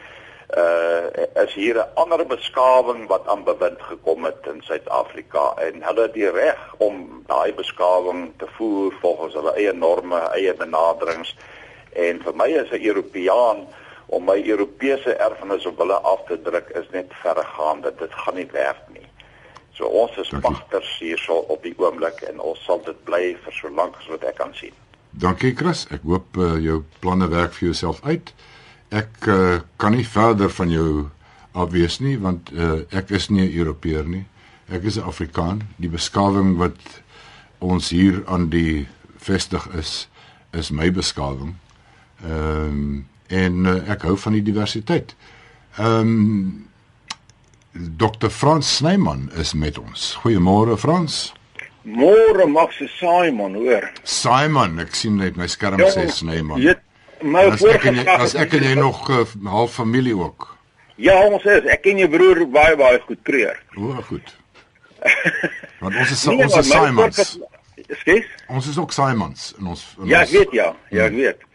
uh 0.56 1.44
is 1.44 1.54
hier 1.54 1.76
'n 1.78 1.90
ander 1.94 2.26
beskawing 2.26 3.06
wat 3.06 3.26
aan 3.26 3.44
bewind 3.44 3.82
gekom 3.82 4.24
het 4.24 4.46
in 4.52 4.62
Suid-Afrika 4.62 5.54
en 5.56 5.82
hulle 5.82 6.02
het 6.02 6.12
die 6.14 6.30
reg 6.30 6.74
om 6.78 7.22
daai 7.26 7.52
beskawing 7.54 8.32
te 8.36 8.46
voer 8.56 8.92
volgens 9.00 9.34
hulle 9.34 9.54
eie 9.54 9.72
norme, 9.72 10.18
eie 10.18 10.54
benaderings 10.54 11.36
en 11.92 12.22
vir 12.22 12.34
my 12.34 12.58
as 12.58 12.70
'n 12.70 12.86
Europeaan 12.86 13.66
om 14.06 14.24
my 14.24 14.42
Europese 14.42 15.14
erfenis 15.14 15.66
op 15.66 15.78
hulle 15.78 15.94
af 15.94 16.24
te 16.26 16.42
druk 16.42 16.68
is 16.68 16.88
net 16.90 17.12
verregaande. 17.22 17.92
Dit 17.98 18.14
gaan 18.14 18.34
nie 18.34 18.48
werk 18.52 18.82
nie. 18.88 19.06
So 19.72 19.84
ons 19.84 20.16
is 20.16 20.32
pagters 20.40 20.98
hierso 20.98 21.32
op 21.32 21.62
die 21.62 21.74
oomblik 21.76 22.20
en 22.26 22.40
ons 22.40 22.64
sal 22.64 22.82
dit 22.84 23.04
bly 23.04 23.36
vir 23.44 23.52
so 23.52 23.70
lank 23.70 23.96
as 23.96 24.08
wat 24.10 24.24
ek 24.24 24.34
kan 24.42 24.54
sien. 24.54 24.74
Dankie 25.10 25.54
Chris. 25.54 25.86
Ek 25.94 26.02
hoop 26.06 26.36
uh, 26.36 26.56
jou 26.62 26.82
planne 26.98 27.28
werk 27.30 27.54
vir 27.58 27.70
jouself 27.70 28.02
uit 28.02 28.34
ek 28.90 29.26
uh, 29.26 29.60
kan 29.78 29.94
nie 29.94 30.06
verder 30.06 30.50
van 30.50 30.70
jou 30.70 31.08
afwees 31.52 31.98
nie 32.02 32.16
want 32.18 32.50
uh, 32.52 32.82
ek 32.90 33.10
is 33.10 33.30
nie 33.30 33.46
'n 33.46 33.58
Europeër 33.58 34.06
nie. 34.06 34.24
Ek 34.70 34.84
is 34.84 34.98
'n 34.98 35.06
Afrikaan. 35.06 35.62
Die 35.76 35.88
beskawing 35.88 36.56
wat 36.56 36.78
ons 37.58 37.90
hier 37.90 38.22
aan 38.26 38.48
die 38.50 38.88
vestig 39.16 39.66
is 39.74 40.08
is 40.52 40.70
my 40.70 40.90
beskawing. 40.90 41.56
Ehm 42.24 42.68
um, 42.68 43.06
en 43.28 43.66
uh, 43.66 43.90
ek 43.90 44.02
hou 44.02 44.16
van 44.16 44.32
die 44.32 44.42
diversiteit. 44.42 45.14
Ehm 45.78 46.00
um, 46.00 46.68
Dr. 47.72 48.28
Frans 48.28 48.76
Snyman 48.76 49.30
is 49.38 49.52
met 49.54 49.78
ons. 49.78 50.18
Goeiemôre 50.22 50.76
Frans. 50.76 51.32
Môre 51.82 52.46
mag 52.46 52.72
se 52.72 52.88
Simon 52.98 53.54
hoor. 53.54 53.92
Simon, 54.02 54.78
ek 54.82 54.94
sien 54.94 55.16
net 55.16 55.36
my 55.36 55.46
skerm 55.46 55.78
ja, 55.78 55.86
sê 55.94 56.08
Snyman. 56.10 56.58
Weet 56.60 56.82
my 57.22 57.46
voorgeslag 57.56 58.20
as 58.20 58.34
ek 58.38 58.56
en 58.58 58.66
jy 58.70 58.74
nog 58.78 59.02
uh, 59.10 59.24
half 59.44 59.74
familie 59.74 60.16
ook. 60.16 60.48
Ja, 61.00 61.16
ons 61.26 61.44
is. 61.48 61.64
Ek 61.72 61.82
ken 61.86 62.00
jou 62.02 62.08
broer 62.12 62.44
baie 62.52 62.76
baie 62.76 63.00
goed 63.06 63.20
kreur. 63.24 63.56
O, 63.76 63.94
goed. 64.08 64.34
Want 65.82 65.96
ons 65.96 66.10
is 66.12 66.24
nee, 66.28 66.44
ons 66.44 66.58
is 66.60 66.68
Simons. 66.68 67.20
Skus? 67.90 68.26
Ons 68.52 68.68
is 68.68 68.78
ook 68.78 68.92
Simons 68.92 69.52
in 69.58 69.70
ons 69.72 69.86
in 69.98 70.10
Ja, 70.12 70.24
ek 70.26 70.34
weet 70.34 70.52
ja. 70.56 70.68
Ja, 70.92 71.08
ek 71.08 71.16
weet. 71.16 71.46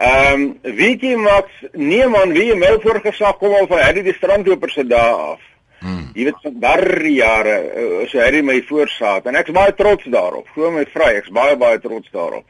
Ehm, 0.00 0.46
um, 0.46 0.76
weet 0.78 1.02
jy 1.04 1.16
Max, 1.20 1.50
nee 1.76 2.06
man, 2.08 2.32
wie 2.32 2.54
my 2.56 2.76
voorgeslag 2.80 3.36
kom 3.42 3.52
al 3.58 3.66
van 3.68 3.82
hierdie 3.84 4.14
strandloper 4.16 4.70
se 4.72 4.86
dae 4.88 5.16
af. 5.34 5.42
Hmm. 5.80 6.06
Jy 6.14 6.28
weet 6.28 6.40
van 6.44 6.56
baie 6.62 7.10
jare 7.16 7.56
uh, 7.64 8.06
so 8.08 8.20
hy 8.20 8.40
my 8.44 8.58
voorsaat 8.68 9.26
en 9.28 9.36
ek's 9.40 9.52
baie 9.56 9.74
trots 9.76 10.06
daarop. 10.12 10.48
Glo 10.54 10.70
my 10.72 10.86
vry, 10.94 11.14
ek's 11.18 11.32
baie 11.34 11.58
baie 11.60 11.80
trots 11.82 12.08
daarop. 12.14 12.46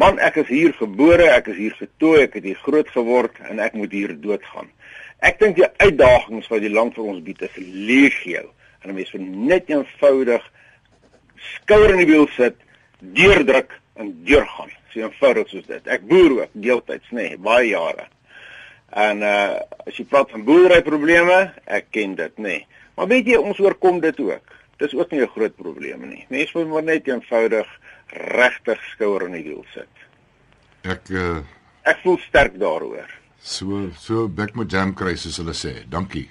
Man, 0.00 0.16
ek 0.24 0.38
is 0.40 0.48
hier 0.48 0.72
gebore, 0.78 1.26
ek 1.28 1.50
is 1.52 1.58
hier 1.60 1.74
getooi, 1.76 2.22
ek 2.22 2.38
het 2.38 2.46
hier 2.48 2.60
groot 2.64 2.88
geword 2.94 3.34
en 3.50 3.58
ek 3.60 3.74
moet 3.76 3.92
hier 3.92 4.14
doodgaan. 4.16 4.70
Ek 5.20 5.36
dink 5.42 5.58
die 5.58 5.66
uitdagings 5.82 6.48
wat 6.48 6.62
die 6.64 6.70
land 6.72 6.94
vir 6.96 7.10
ons 7.10 7.20
bied 7.26 7.42
is 7.44 7.58
legio 7.58 8.46
en 8.80 8.88
'n 8.88 8.96
mens 8.96 9.12
moet 9.12 9.34
net 9.50 9.68
eenvoudig 9.68 10.46
skouer 11.50 11.92
in 11.92 12.00
die 12.00 12.08
wiel 12.08 12.24
sit, 12.36 12.56
deurdruk 13.00 13.76
en 14.00 14.14
deurgaan. 14.24 14.72
So 14.92 15.04
eenvoudig 15.04 15.52
soos 15.52 15.66
dit. 15.66 15.86
Ek 15.86 16.08
boer 16.08 16.32
ook 16.38 16.56
deeltyds, 16.56 17.12
nê, 17.12 17.28
nee, 17.28 17.36
baie 17.36 17.68
jare. 17.68 18.08
En 18.88 19.20
uh 19.20 19.60
as 19.86 20.00
jy 20.00 20.04
praat 20.08 20.30
van 20.30 20.44
boerderyprobleme, 20.44 21.52
ek 21.66 21.90
ken 21.90 22.14
dit, 22.14 22.36
nê. 22.38 22.42
Nee. 22.42 22.66
Maar 22.96 23.06
weet 23.06 23.26
jy, 23.26 23.36
ons 23.36 23.60
oorkom 23.60 24.00
dit 24.00 24.20
ook. 24.20 24.56
Dis 24.78 24.94
ook 24.94 25.10
nie 25.10 25.20
'n 25.20 25.34
groot 25.36 25.56
probleem 25.56 26.08
nie. 26.08 26.24
Mense 26.28 26.58
moet 26.58 26.68
maar 26.68 26.82
net 26.82 27.08
eenvoudig 27.08 27.68
regtig 28.12 28.82
skouer 28.92 29.26
in 29.28 29.36
die 29.38 29.44
wiel 29.44 29.64
sit. 29.74 30.04
Ek 30.82 31.10
uh 31.12 31.40
ek 31.88 32.02
voel 32.04 32.18
sterk 32.26 32.58
daaroor. 32.60 33.08
So 33.40 33.88
so 33.98 34.28
bek 34.28 34.54
met 34.58 34.70
jam 34.72 34.94
kry 34.94 35.16
soos 35.16 35.40
hulle 35.40 35.54
sê. 35.56 35.80
Dankie. 35.88 36.28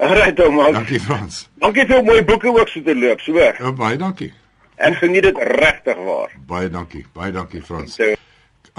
Alright, 0.00 0.36
Thomas. 0.36 0.72
Dankie 0.72 1.00
Frans. 1.00 1.42
Dankie 1.60 1.84
vir 1.86 2.04
mooi 2.04 2.22
boeke 2.24 2.48
ook 2.48 2.68
so 2.72 2.80
te 2.82 2.94
loop, 2.96 3.20
so. 3.20 3.36
Ja, 3.36 3.72
baie 3.76 3.98
dankie. 4.00 4.32
En 4.80 4.96
geniet 4.96 5.26
dit 5.28 5.36
regtig 5.60 5.98
waar. 6.06 6.32
Baie 6.48 6.70
dankie. 6.72 7.04
Baie 7.12 7.32
dankie 7.32 7.60
Frans. 7.60 7.98
So, 8.00 8.16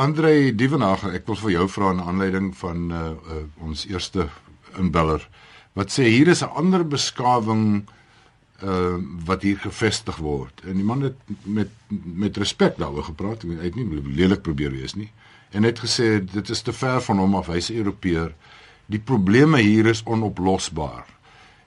Andre 0.02 0.32
Dievenage, 0.56 1.12
ek 1.14 1.28
wil 1.30 1.38
vir 1.44 1.52
jou 1.60 1.68
vra 1.70 1.94
'n 1.94 2.02
aanleiding 2.02 2.54
van 2.58 2.92
uh, 2.92 3.00
uh 3.36 3.44
ons 3.62 3.86
eerste 3.86 4.30
inbeller 4.80 5.28
wat 5.74 5.92
sê 5.92 6.08
hier 6.10 6.28
is 6.28 6.42
'n 6.42 6.56
ander 6.56 6.88
beskawing 6.88 7.84
uh 7.84 8.01
wat 9.26 9.42
hier 9.42 9.58
gevestig 9.58 10.18
word. 10.22 10.62
En 10.66 10.74
die 10.78 10.86
man 10.86 11.02
het 11.02 11.18
met 11.44 11.70
met 11.90 12.38
respek 12.38 12.78
daaroor 12.78 13.04
gepraat. 13.04 13.42
Hy 13.42 13.58
het 13.64 13.76
nie 13.76 14.02
lelik 14.16 14.42
probeer 14.42 14.72
wees 14.72 14.94
nie. 14.94 15.12
En 15.52 15.64
het 15.64 15.80
gesê 15.80 16.24
dit 16.24 16.50
is 16.50 16.62
te 16.62 16.74
ver 16.74 17.02
van 17.02 17.18
hom 17.18 17.36
af. 17.36 17.48
Hy's 17.48 17.70
'n 17.70 17.78
Europeër. 17.82 18.34
Die 18.86 19.00
probleme 19.00 19.60
hier 19.60 19.86
is 19.86 20.04
onoplosbaar. 20.04 21.06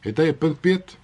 Het 0.00 0.18
hy 0.18 0.28
'n 0.28 0.38
punt 0.38 0.60
Piet? 0.60 0.96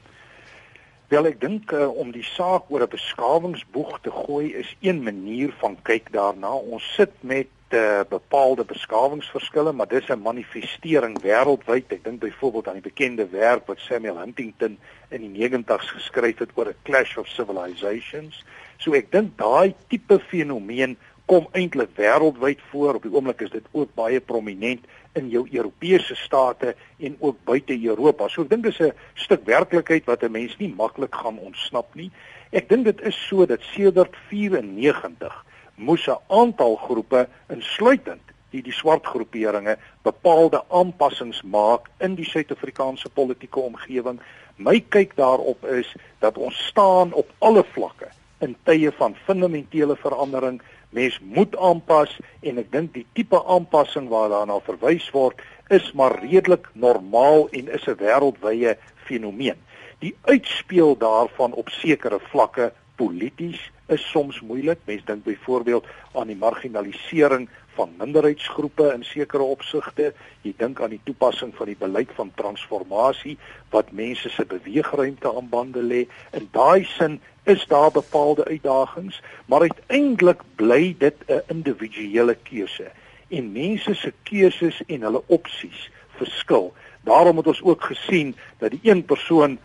Wel 1.08 1.26
ek 1.26 1.40
dink 1.40 1.72
uh, 1.72 1.88
om 1.88 2.12
die 2.12 2.22
saak 2.22 2.70
oor 2.70 2.82
'n 2.82 2.92
beskawingsboeg 2.92 4.00
te 4.00 4.10
gooi 4.10 4.52
is 4.54 4.76
een 4.80 5.02
manier 5.02 5.54
van 5.58 5.76
kyk 5.82 6.12
daarna. 6.12 6.52
Ons 6.52 6.94
sit 6.94 7.10
met 7.20 7.46
uh, 7.72 8.00
bepaalde 8.08 8.64
beskawingsverskille, 8.64 9.72
maar 9.72 9.88
dis 9.88 10.08
'n 10.08 10.22
manifestering 10.22 11.20
wêreldwyd. 11.22 11.92
Ek 11.92 12.04
dink 12.04 12.20
byvoorbeeld 12.20 12.68
aan 12.68 12.80
die 12.80 12.88
bekende 12.90 13.28
werk 13.28 13.66
wat 13.66 13.78
Samuel 13.78 14.18
Huntington 14.18 14.78
in 15.08 15.32
die 15.32 15.48
90's 15.48 15.90
geskryf 15.90 16.38
het 16.38 16.50
oor 16.54 16.68
'n 16.68 16.82
clash 16.82 17.16
of 17.16 17.26
civilizations. 17.28 18.44
So 18.78 18.92
ek 18.92 19.10
dink 19.10 19.38
daai 19.38 19.74
tipe 19.88 20.18
fenomeen 20.18 20.96
kom 21.26 21.46
eintlik 21.52 21.90
wêreldwyd 21.96 22.60
voor. 22.70 22.94
Op 22.94 23.02
die 23.02 23.12
oomblik 23.12 23.40
is 23.40 23.50
dit 23.50 23.66
ook 23.70 23.94
baie 23.94 24.20
prominent 24.20 24.86
in 25.12 25.28
jou 25.28 25.46
Europese 25.50 26.14
state 26.14 26.74
en 26.98 27.16
ook 27.18 27.36
buite 27.44 27.84
Europa. 27.84 28.28
So 28.28 28.42
ek 28.42 28.50
dink 28.50 28.62
dis 28.62 28.80
'n 28.80 28.92
stuk 29.14 29.44
werklikheid 29.44 30.04
wat 30.04 30.22
'n 30.22 30.32
mens 30.32 30.56
nie 30.58 30.74
maklik 30.74 31.14
gaan 31.14 31.38
ontsnap 31.38 31.94
nie. 31.94 32.10
Ek 32.50 32.68
dink 32.68 32.84
dit 32.84 33.00
is 33.00 33.26
so 33.28 33.46
dat 33.46 33.62
sedert 33.62 34.16
94 34.28 35.44
moes 35.80 36.06
'n 36.08 36.20
aantal 36.28 36.76
groepe 36.76 37.28
insluitend 37.48 38.26
die 38.50 38.62
die 38.62 38.74
swart 38.74 39.06
groeperinge 39.06 39.76
bepaalde 40.02 40.62
aanpassings 40.68 41.42
maak 41.42 41.88
in 41.98 42.16
die 42.18 42.26
Suid-Afrikaanse 42.26 43.08
politieke 43.14 43.60
omgewing. 43.60 44.20
My 44.56 44.80
kyk 44.80 45.14
daarop 45.16 45.64
is 45.64 45.94
dat 46.18 46.38
ons 46.38 46.58
staan 46.66 47.12
op 47.12 47.30
alle 47.38 47.64
vlakke 47.74 48.10
in 48.44 48.56
tye 48.64 48.92
van 48.98 49.16
fundamentele 49.24 49.96
verandering. 49.96 50.60
Mens 50.90 51.20
moet 51.22 51.56
aanpas 51.56 52.16
en 52.42 52.58
ek 52.58 52.72
dink 52.72 52.94
die 52.94 53.06
tipe 53.14 53.38
aanpassing 53.46 54.08
waarna 54.10 54.58
verwys 54.66 55.06
word 55.14 55.40
is 55.70 55.92
maar 55.94 56.18
redelik 56.18 56.66
normaal 56.72 57.48
en 57.54 57.68
is 57.68 57.86
'n 57.86 58.00
wêreldwye 58.02 58.76
fenomeen. 59.06 59.58
Die 60.00 60.16
uitspeel 60.24 60.96
daarvan 60.96 61.52
op 61.52 61.68
sekere 61.68 62.18
vlakke 62.32 62.72
polities 63.00 63.60
is 63.88 64.04
soms 64.12 64.40
moeilik. 64.44 64.78
Mense 64.84 65.06
dink 65.08 65.24
byvoorbeeld 65.24 65.88
aan 66.12 66.28
die 66.28 66.36
marginalisering 66.36 67.48
van 67.78 67.94
minderheidsgroepe 67.98 68.90
in 68.92 69.04
sekere 69.08 69.46
opsigte. 69.54 70.12
Jy 70.44 70.52
dink 70.60 70.82
aan 70.84 70.92
die 70.94 71.02
toepassing 71.08 71.54
van 71.56 71.70
die 71.70 71.78
beleid 71.80 72.12
van 72.18 72.32
transformasie 72.36 73.38
wat 73.72 73.92
mense 73.96 74.28
se 74.28 74.44
beweegruimte 74.44 75.32
aan 75.32 75.48
bande 75.52 75.82
lê. 75.82 76.02
In 76.36 76.48
daai 76.52 76.84
sin 76.84 77.20
is 77.48 77.64
daar 77.70 77.90
bepaalde 77.90 78.44
uitdagings, 78.44 79.22
maar 79.46 79.64
uiteindelik 79.64 80.42
bly 80.60 80.94
dit 80.98 81.16
'n 81.28 81.42
individuele 81.48 82.36
keuse 82.42 82.90
en 83.28 83.52
mense 83.52 83.94
se 83.94 84.12
keuses 84.22 84.82
en 84.86 85.02
hulle 85.02 85.22
opsies 85.26 85.90
verskil. 86.18 86.72
Daarom 87.04 87.36
het 87.36 87.46
ons 87.46 87.62
ook 87.62 87.82
gesien 87.82 88.34
dat 88.58 88.70
die 88.70 88.80
een 88.82 89.04
persoon 89.04 89.58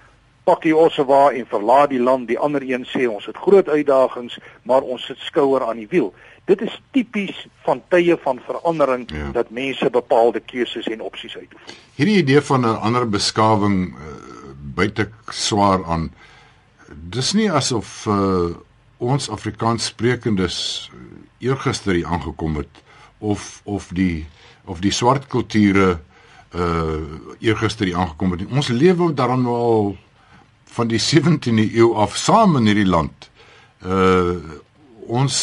pakkie 0.46 0.76
ossewa 0.78 1.32
en 1.34 1.48
verlaat 1.50 1.90
die 1.90 2.02
land. 2.02 2.28
Die 2.30 2.40
ander 2.40 2.64
een 2.64 2.86
sê 2.90 3.08
ons 3.10 3.26
het 3.26 3.38
groot 3.38 3.68
uitdagings, 3.70 4.38
maar 4.64 4.86
ons 4.86 5.06
sit 5.10 5.20
skouer 5.26 5.66
aan 5.66 5.82
die 5.82 5.90
wiel. 5.90 6.14
Dit 6.46 6.62
is 6.62 6.74
tipies 6.94 7.48
van 7.66 7.82
tye 7.90 8.18
van 8.22 8.40
verandering 8.46 9.08
ja. 9.10 9.32
dat 9.34 9.50
mense 9.50 9.90
bepaalde 9.90 10.40
keuses 10.46 10.88
en 10.88 11.02
opsies 11.02 11.34
uitoefen. 11.38 11.74
Hierdie 11.98 12.18
idee 12.22 12.42
van 12.42 12.62
'n 12.62 12.80
ander 12.86 13.10
beskawing 13.10 13.96
uh, 13.96 14.14
buite 14.76 15.10
swaar 15.30 15.86
aan. 15.86 16.12
Dis 17.10 17.34
nie 17.34 17.52
asof 17.52 18.06
uh, 18.06 18.54
ons 18.98 19.30
Afrikaans 19.30 19.86
sprekendes 19.86 20.90
uh, 20.94 21.50
eergister 21.50 21.94
hier 21.94 22.06
aangekom 22.06 22.56
het 22.56 22.84
of 23.18 23.62
of 23.64 23.90
die 23.94 24.28
of 24.66 24.80
die 24.80 24.92
swart 24.92 25.28
kulture 25.28 26.00
uh 26.56 27.02
eergister 27.40 27.86
hier 27.86 27.98
aangekom 27.98 28.32
het. 28.32 28.46
Ons 28.50 28.68
lewe 28.68 29.14
daaraan 29.14 29.46
al 29.46 29.98
van 30.76 30.92
die 30.92 31.00
17de 31.00 31.70
eeu 31.72 31.94
af 31.96 32.18
saam 32.20 32.58
in 32.60 32.70
hierdie 32.72 32.90
land. 32.90 33.30
Uh 33.86 34.62
ons 35.06 35.36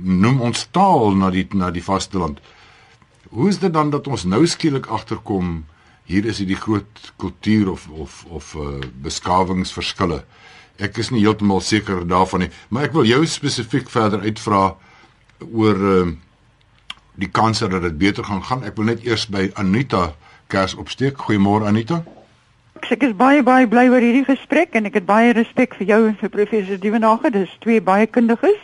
noem 0.00 0.38
ons 0.40 0.62
taal 0.72 1.12
na 1.20 1.28
die 1.30 1.44
na 1.52 1.68
die 1.70 1.84
vasteland. 1.84 2.38
Hoe 3.28 3.48
is 3.50 3.58
dit 3.60 3.72
dan 3.72 3.90
dat 3.92 4.06
ons 4.08 4.24
nou 4.24 4.46
skielik 4.48 4.86
agterkom 4.88 5.64
hier 6.08 6.24
is 6.28 6.40
hierdie 6.40 6.58
groot 6.60 7.12
kultuur 7.20 7.70
of 7.74 7.86
of 7.88 8.24
of 8.28 8.54
uh 8.54 8.80
beskawingsverskille. 9.04 10.22
Ek 10.82 10.98
is 10.98 11.12
nie 11.12 11.22
heeltemal 11.22 11.60
seker 11.60 12.02
daarvan 12.08 12.46
nie, 12.46 12.50
maar 12.68 12.88
ek 12.88 12.96
wil 12.96 13.06
jou 13.08 13.20
spesifiek 13.28 13.90
verder 13.92 14.24
uitvra 14.24 14.64
oor 15.52 15.88
uh 15.94 16.12
die 17.14 17.30
kanse 17.30 17.68
dat 17.70 17.84
dit 17.84 17.98
beter 17.98 18.24
gaan 18.26 18.42
gaan. 18.42 18.64
Ek 18.66 18.74
wil 18.76 18.90
net 18.90 19.04
eers 19.06 19.28
by 19.30 19.46
Anita 19.54 20.14
Kers 20.50 20.74
opsteek. 20.74 21.20
Goeiemôre 21.28 21.68
Anita. 21.68 22.02
Ek 22.92 23.02
is 23.06 23.14
baie 23.16 23.40
baie 23.40 23.64
bly 23.64 23.86
oor 23.88 24.04
hierdie 24.04 24.26
gesprek 24.26 24.74
en 24.76 24.84
ek 24.84 24.98
het 24.98 25.06
baie 25.08 25.30
respek 25.32 25.72
vir 25.78 25.86
jou 25.88 26.00
en 26.10 26.16
vir 26.20 26.28
professor 26.28 26.76
Dievenage. 26.80 27.30
Dis 27.32 27.52
twee 27.64 27.80
baie 27.80 28.04
kundiges. 28.06 28.58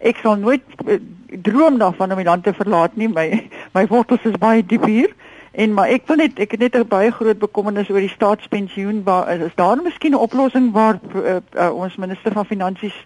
Ek 0.00 0.16
sal 0.22 0.38
nooit 0.40 0.64
uh, 0.86 0.96
droom 1.44 1.76
daarvan 1.76 2.14
om 2.14 2.22
die 2.22 2.28
land 2.28 2.46
te 2.46 2.54
verlaat 2.56 2.96
nie. 2.96 3.10
My 3.12 3.26
my 3.76 3.84
wortels 3.90 4.24
is 4.24 4.40
baie 4.40 4.64
diep 4.64 4.86
hier. 4.88 5.12
En 5.52 5.74
maar 5.76 5.92
ek 5.92 6.08
wil 6.08 6.22
net 6.22 6.40
ek 6.40 6.56
het 6.56 6.64
net 6.64 6.80
'n 6.80 6.88
baie 6.88 7.12
groot 7.12 7.38
bekommernis 7.38 7.90
oor 7.92 8.00
die 8.00 8.14
staatspensioen. 8.14 9.04
Waar 9.04 9.28
is 9.36 9.54
daar 9.60 9.76
miskien 9.82 10.16
'n 10.16 10.24
oplossing 10.24 10.72
waar 10.72 11.00
uh, 11.14 11.36
uh, 11.52 11.68
ons 11.74 11.96
minister 11.96 12.32
van 12.32 12.46
finansies 12.46 12.96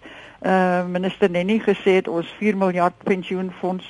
uh 0.43 0.85
minister 0.87 1.29
Nenny 1.29 1.59
gesê 1.59 1.99
het 1.99 2.07
ons 2.07 2.27
4 2.39 2.57
miljard 2.57 2.93
pensioenfonds 3.03 3.85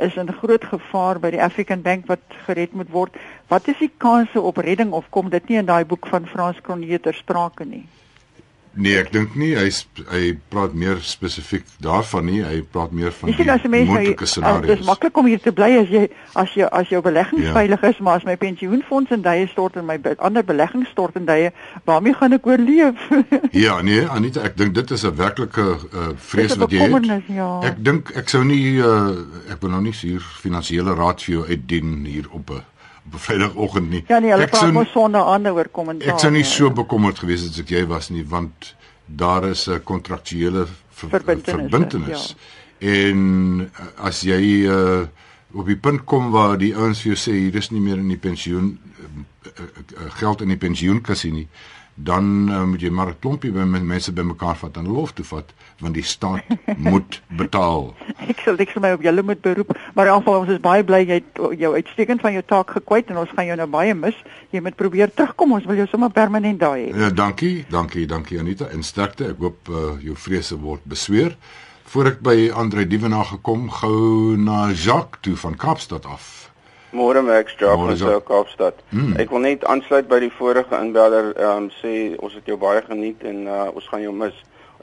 is 0.00 0.16
in 0.16 0.32
groot 0.32 0.64
gevaar 0.64 1.20
by 1.20 1.30
die 1.34 1.42
African 1.42 1.82
Bank 1.82 2.06
wat 2.08 2.20
gered 2.46 2.72
moet 2.72 2.90
word. 2.90 3.16
Wat 3.48 3.68
is 3.68 3.78
die 3.78 3.92
kanse 3.96 4.40
op 4.40 4.56
redding 4.56 4.92
of 4.92 5.08
kom 5.10 5.30
dit 5.30 5.48
nie 5.48 5.58
in 5.60 5.68
daai 5.68 5.84
boek 5.84 6.06
van 6.10 6.26
Frans 6.26 6.60
Kronje 6.60 7.00
ter 7.00 7.14
sprake 7.14 7.64
nie? 7.64 7.84
Nee, 8.72 8.98
ek 9.00 9.10
dink 9.10 9.34
nie 9.34 9.56
hy 9.58 9.66
hy 10.12 10.38
praat 10.48 10.74
meer 10.78 11.00
spesifiek 11.02 11.64
daarvan 11.82 12.24
nie. 12.24 12.42
Hy 12.46 12.60
praat 12.70 12.92
meer 12.94 13.10
van 13.12 13.28
Jy 13.30 13.34
sien 13.36 13.50
as 13.50 13.64
'n 13.64 13.70
mens 13.70 13.88
nou. 13.90 14.60
Dit 14.62 14.78
is 14.78 14.86
maklik 14.86 15.16
om 15.16 15.26
hier 15.26 15.40
te 15.40 15.52
bly 15.52 15.70
as 15.80 15.88
jy 15.88 16.08
as 16.34 16.54
jy 16.54 16.62
as 16.70 16.88
jou 16.88 17.02
beleggings 17.02 17.44
Ja. 17.44 17.52
veilig 17.52 17.82
is, 17.82 17.98
maar 17.98 18.14
as 18.16 18.24
my 18.24 18.36
pensioenfonds 18.36 19.10
in 19.10 19.22
duie 19.22 19.48
stort 19.48 19.76
en 19.76 19.86
my 19.86 19.98
ander 20.18 20.44
beleggings 20.44 20.88
stort 20.88 21.16
in 21.16 21.24
duie, 21.24 21.50
waarmee 21.84 22.14
gaan 22.14 22.32
ek 22.32 22.46
oorleef? 22.46 22.94
Ja, 23.50 23.82
nee, 23.82 24.06
Anita, 24.06 24.40
ek 24.42 24.56
dink 24.56 24.74
dit 24.74 24.90
is 24.90 25.02
'n 25.04 25.16
werklike 25.16 25.60
uh, 25.92 26.08
vrees 26.16 26.56
wat 26.56 26.70
jy 26.70 26.78
het. 26.78 27.22
ja. 27.26 27.60
Ek 27.62 27.84
dink 27.84 28.10
ek 28.16 28.28
sou 28.28 28.44
nie 28.44 28.78
uh, 28.78 29.10
ek 29.50 29.60
wil 29.60 29.70
nou 29.70 29.82
nie 29.82 29.92
hier 29.92 30.20
finansiële 30.20 30.94
raad 30.94 31.22
vir 31.22 31.34
jou 31.34 31.46
uitdien 31.48 32.04
hier 32.04 32.26
op 32.30 32.50
'n 32.50 32.62
Vrydagoggend 33.10 33.90
nie. 33.90 34.04
ja 34.08 34.18
nee, 34.18 34.30
hulle 34.32 34.46
praat 34.46 34.62
sou 34.66 34.72
mos 34.72 34.90
sonder 34.92 35.20
ander 35.20 35.52
oor 35.52 35.68
kommentaar. 35.68 36.14
ek 36.14 36.20
sou 36.20 36.30
nie 36.30 36.44
ja. 36.44 36.50
so 36.50 36.70
bekommerd 36.70 37.18
gewees 37.18 37.42
het 37.46 37.56
as 37.56 37.64
ek 37.64 37.74
jy 37.74 37.86
was 37.90 38.10
nie, 38.10 38.24
want 38.26 38.74
daar 39.06 39.48
is 39.50 39.66
'n 39.68 39.82
kontraktuele 39.82 40.66
ver, 40.90 41.08
verbintenis. 41.08 42.36
En 42.78 43.18
uh, 43.60 44.06
as 44.06 44.22
jy 44.22 44.64
uh, 44.66 45.06
op 45.52 45.66
die 45.66 45.76
punt 45.76 46.04
kom 46.04 46.30
waar 46.30 46.56
die 46.58 46.74
ouens 46.76 47.02
vir 47.02 47.12
jou 47.12 47.18
sê 47.18 47.32
hier 47.36 47.56
is 47.56 47.70
nie 47.70 47.80
meer 47.80 47.98
in 47.98 48.08
die 48.08 48.20
pensioen 48.20 48.78
uh, 48.78 49.04
uh, 49.04 49.64
uh, 49.64 50.10
geld 50.20 50.40
in 50.40 50.48
die 50.48 50.60
pensioenkassie 50.60 51.32
nie, 51.32 51.48
dan 51.94 52.48
uh, 52.48 52.64
moet 52.64 52.80
jy 52.80 52.90
maar 52.90 53.10
'n 53.10 53.18
klompie 53.20 53.52
by 53.52 53.64
mense 53.64 54.12
bymekaar 54.12 54.56
vat 54.56 54.76
en 54.76 54.88
lof 54.88 55.12
toe 55.12 55.24
vat 55.24 55.52
want 55.80 55.96
die 55.96 56.04
staat 56.06 56.44
moet 56.90 57.20
betaal. 57.38 57.90
Ek 58.28 58.42
sal 58.44 58.60
ek 58.60 58.74
sal 58.74 58.84
my 58.84 58.92
op 58.96 59.04
julle 59.04 59.24
moet 59.26 59.40
beroep, 59.44 59.72
maar 59.94 60.10
in 60.10 60.14
elk 60.14 60.24
geval 60.24 60.42
ons 60.44 60.52
is 60.56 60.62
baie 60.64 60.84
bly 60.86 61.02
jy 61.04 61.20
het 61.20 61.40
jou 61.60 61.72
uitstekend 61.74 62.24
van 62.24 62.36
jou 62.36 62.44
taak 62.46 62.74
gekwyt 62.78 63.10
en 63.10 63.22
ons 63.24 63.32
gaan 63.36 63.48
jou 63.48 63.56
nou 63.60 63.68
baie 63.70 63.94
mis. 63.94 64.18
Jy 64.54 64.62
moet 64.64 64.76
probeer 64.76 65.12
terugkom. 65.14 65.56
Ons 65.58 65.66
wil 65.70 65.82
jou 65.82 65.88
sommer 65.90 66.12
permanent 66.14 66.60
daar 66.60 66.78
hê. 66.78 66.90
Ja, 66.92 67.10
dankie, 67.10 67.64
dankie, 67.70 68.06
dankie 68.10 68.38
Anita. 68.40 68.68
En 68.74 68.84
sterkte. 68.86 69.32
Ek 69.34 69.42
hoop 69.42 69.70
uh, 69.70 69.96
jou 70.04 70.16
vrese 70.18 70.58
word 70.60 70.84
besweer. 70.90 71.36
Voor 71.90 72.06
ek 72.12 72.20
by 72.22 72.36
Andre 72.54 72.84
Dievenaar 72.86 73.26
gekom, 73.32 73.64
gou 73.80 74.36
na 74.38 74.68
Jacques 74.70 75.24
toe 75.26 75.34
van 75.36 75.56
Kaapstad 75.58 76.06
af. 76.06 76.28
Môre 76.94 77.22
Max 77.22 77.56
Môre, 77.58 77.76
van 77.76 77.96
Jacques. 77.96 78.26
Kaapstad. 78.28 78.74
Hmm. 78.90 79.16
Ek 79.18 79.30
wil 79.30 79.42
net 79.42 79.64
aansluit 79.66 80.06
by 80.10 80.20
die 80.22 80.30
vorige 80.34 80.78
inbeller 80.78 81.32
ehm 81.34 81.66
um, 81.66 81.68
sê 81.80 82.14
ons 82.18 82.34
het 82.34 82.46
jou 82.46 82.58
baie 82.58 82.82
geniet 82.86 83.22
en 83.26 83.42
uh, 83.46 83.66
ons 83.74 83.88
gaan 83.90 84.02
jou 84.02 84.14
mis. 84.14 84.38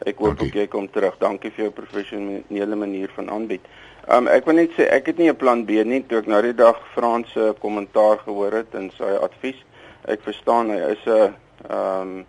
Ek 0.05 0.17
hoop 0.21 0.41
ook 0.41 0.53
jy 0.53 0.67
kom 0.67 0.87
terug. 0.91 1.17
Dankie 1.17 1.49
vir 1.51 1.63
jou 1.65 1.71
professionele 1.73 2.75
manier 2.75 3.09
van 3.15 3.29
aanbied. 3.29 3.65
Um, 4.13 4.27
ek 4.27 4.45
wil 4.45 4.55
net 4.55 4.75
sê 4.77 4.85
ek 4.93 5.07
het 5.09 5.17
nie 5.17 5.29
'n 5.29 5.35
plan 5.35 5.65
B 5.65 5.83
nie 5.83 6.03
toe 6.05 6.19
ek 6.19 6.27
nou 6.27 6.41
die 6.41 6.53
dag 6.53 6.77
Frans 6.93 7.31
se 7.31 7.53
kommentaar 7.59 8.17
gehoor 8.19 8.51
het 8.51 8.75
en 8.75 8.91
sy 8.91 9.09
advies. 9.21 9.57
Ek 10.05 10.21
verstaan 10.21 10.69
hy 10.69 10.79
is 10.93 11.05
'n 11.05 11.33
ehm 11.69 12.01
um, 12.01 12.25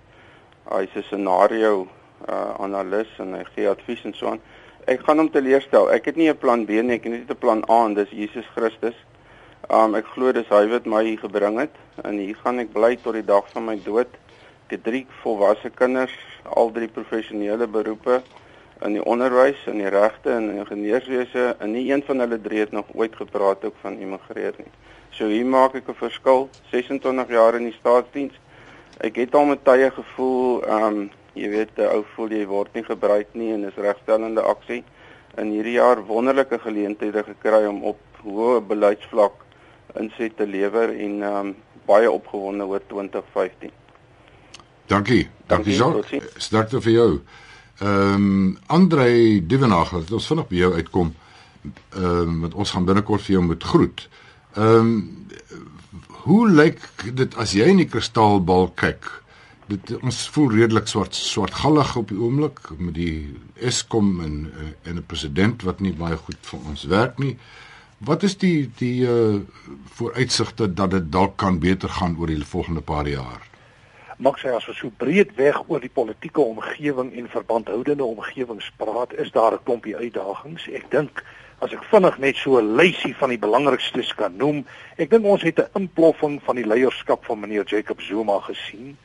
hy's 0.71 0.97
'n 0.97 1.03
scenario 1.03 1.89
uh, 2.29 2.55
analis 2.59 3.09
en 3.19 3.35
hy 3.35 3.45
gee 3.55 3.69
advies 3.69 4.05
en 4.05 4.15
so 4.15 4.27
aan. 4.27 4.41
Ek 4.87 5.01
gaan 5.01 5.19
hom 5.19 5.31
teleurstel. 5.31 5.91
Ek 5.93 6.05
het 6.05 6.17
nie 6.17 6.31
'n 6.31 6.39
plan 6.39 6.65
B 6.65 6.71
nie, 6.71 6.97
ek 6.97 7.05
het 7.05 7.13
net 7.13 7.31
'n 7.31 7.39
plan 7.39 7.63
A 7.71 7.85
en 7.85 7.95
dis 7.95 8.11
Jesus 8.11 8.47
Christus. 8.55 8.97
Um 9.71 9.95
ek 9.95 10.07
glo 10.15 10.33
dis 10.33 10.49
hy 10.49 10.67
wat 10.67 10.87
my 10.87 11.05
hier 11.05 11.19
gebring 11.19 11.59
het 11.61 11.75
en 12.05 12.19
hier 12.19 12.37
gaan 12.43 12.59
ek 12.59 12.73
bly 12.73 12.97
tot 12.97 13.15
die 13.15 13.27
dag 13.27 13.45
van 13.53 13.67
my 13.67 13.77
dood. 13.85 14.09
Ek 14.69 14.75
het 14.77 14.83
drie 14.85 15.07
volwasse 15.23 15.71
kinders, 15.73 16.13
al 16.45 16.69
drie 16.77 16.91
professionele 16.93 17.65
beroepe 17.73 18.19
in 18.85 18.99
die 18.99 19.05
onderwys, 19.09 19.63
in 19.65 19.79
die 19.81 19.89
regte 19.89 20.35
en 20.35 20.51
ingenieurswese 20.59 21.55
en 21.57 21.73
nie 21.73 21.87
een 21.89 22.05
van 22.05 22.21
hulle 22.21 22.37
drie 22.45 22.61
het 22.61 22.75
nog 22.77 22.91
ooit 22.93 23.17
gepraat 23.17 23.65
ook 23.65 23.79
van 23.81 23.97
immigreer 23.97 24.59
nie. 24.61 24.69
So 25.17 25.33
hier 25.33 25.49
maak 25.49 25.79
ek 25.81 25.89
'n 25.89 25.97
verskil. 26.03 26.51
26 26.75 27.33
jaar 27.33 27.57
in 27.57 27.65
die 27.71 27.79
staatsdiens. 27.79 28.37
Ek 29.01 29.17
het 29.17 29.35
al 29.35 29.49
met 29.55 29.65
tye 29.65 29.91
gevoel, 29.91 30.63
um 30.69 31.11
jy 31.33 31.49
weet, 31.49 31.73
'n 31.79 31.89
ou 31.89 32.05
voel 32.15 32.29
jy 32.29 32.45
word 32.47 32.75
nie 32.75 32.85
gebruik 32.85 33.33
nie 33.33 33.53
en 33.55 33.63
dis 33.63 33.81
regstellende 33.89 34.43
aksie. 34.43 34.85
In 35.39 35.51
hierdie 35.51 35.81
jaar 35.81 36.05
wonderlike 36.05 36.59
geleenthede 36.59 37.25
gekry 37.25 37.65
om 37.65 37.85
op 37.85 38.01
hoë 38.21 38.61
beleidsvlak 38.61 39.33
inset 39.97 40.37
te 40.37 40.47
lewer 40.47 40.93
en 40.93 41.23
um 41.23 41.57
baie 41.87 42.11
opgewonde 42.11 42.65
oor 42.67 42.87
2015. 42.87 43.88
Dankie. 44.89 45.29
Dankie 45.47 45.75
Jacques. 45.77 46.01
totsiens. 46.01 46.45
Sterkte 46.45 46.81
vir 46.81 46.93
jou. 46.93 47.11
Ehm 47.79 48.15
um, 48.15 48.59
Andre 48.67 49.05
Dievenaar, 49.47 49.91
dat 49.93 50.13
ons 50.13 50.27
vinnig 50.27 50.49
by 50.49 50.57
jou 50.63 50.73
uitkom. 50.75 51.15
Ehm 51.63 52.05
um, 52.05 52.41
want 52.41 52.55
ons 52.55 52.71
gaan 52.71 52.89
binnekort 52.89 53.23
vir 53.23 53.37
jou 53.37 53.45
moet 53.45 53.65
groet. 53.65 54.09
Ehm 54.57 54.93
um, 54.93 55.27
hoe 56.29 56.49
lyk 56.51 56.81
dit 57.15 57.37
as 57.41 57.53
jy 57.57 57.69
in 57.73 57.81
die 57.81 57.89
kristalbal 57.89 58.73
kyk? 58.77 59.07
Dit 59.69 59.93
ons 60.01 60.19
voel 60.33 60.51
redelik 60.57 60.89
swart 60.89 61.15
swartgallig 61.15 61.95
op 61.97 62.09
die 62.09 62.19
oomblik 62.19 62.61
met 62.79 62.95
die 62.97 63.37
Eskom 63.61 64.21
en 64.25 64.51
en 64.83 64.97
'n 64.97 65.07
president 65.07 65.63
wat 65.63 65.81
nie 65.81 65.93
baie 65.93 66.17
goed 66.17 66.41
vir 66.43 66.61
ons 66.69 66.85
werk 66.85 67.19
nie. 67.19 67.37
Wat 67.99 68.23
is 68.23 68.37
die 68.37 68.71
die 68.79 69.05
uh 69.05 69.41
vooruitsigte 69.99 70.75
dat 70.75 70.91
dit 70.91 71.13
dalk 71.13 71.37
kan 71.37 71.59
beter 71.59 71.89
gaan 71.89 72.17
oor 72.19 72.27
die 72.27 72.45
volgende 72.45 72.81
paar 72.81 73.09
jaar? 73.09 73.49
Maak 74.19 74.41
sy 74.43 74.51
as 74.51 74.65
ons 74.67 74.81
so 74.83 74.91
breed 74.99 75.37
weg 75.39 75.61
oor 75.71 75.79
die 75.79 75.93
politieke 75.95 76.43
omgewing 76.43 77.13
en 77.15 77.29
verbandhoudende 77.31 78.03
omgewings 78.03 78.67
praat, 78.81 79.13
is 79.15 79.31
daar 79.31 79.55
'n 79.55 79.63
klompie 79.63 79.95
uitdagings. 79.97 80.67
Ek 80.75 80.91
dink 80.91 81.23
as 81.63 81.73
ek 81.73 81.85
vinnig 81.91 82.19
net 82.19 82.37
so 82.37 82.59
'n 82.59 82.77
lysie 82.77 83.15
van 83.15 83.31
die 83.31 83.39
belangrikstes 83.39 84.15
kan 84.15 84.37
noem, 84.37 84.65
ek 84.97 85.11
dink 85.11 85.25
ons 85.25 85.43
het 85.43 85.61
'n 85.61 85.71
inploffing 85.75 86.43
van 86.43 86.57
die 86.57 86.67
leierskap 86.67 87.25
van 87.25 87.41
meneer 87.41 87.65
Jacob 87.65 88.01
Zuma 88.01 88.41
gesien 88.41 88.97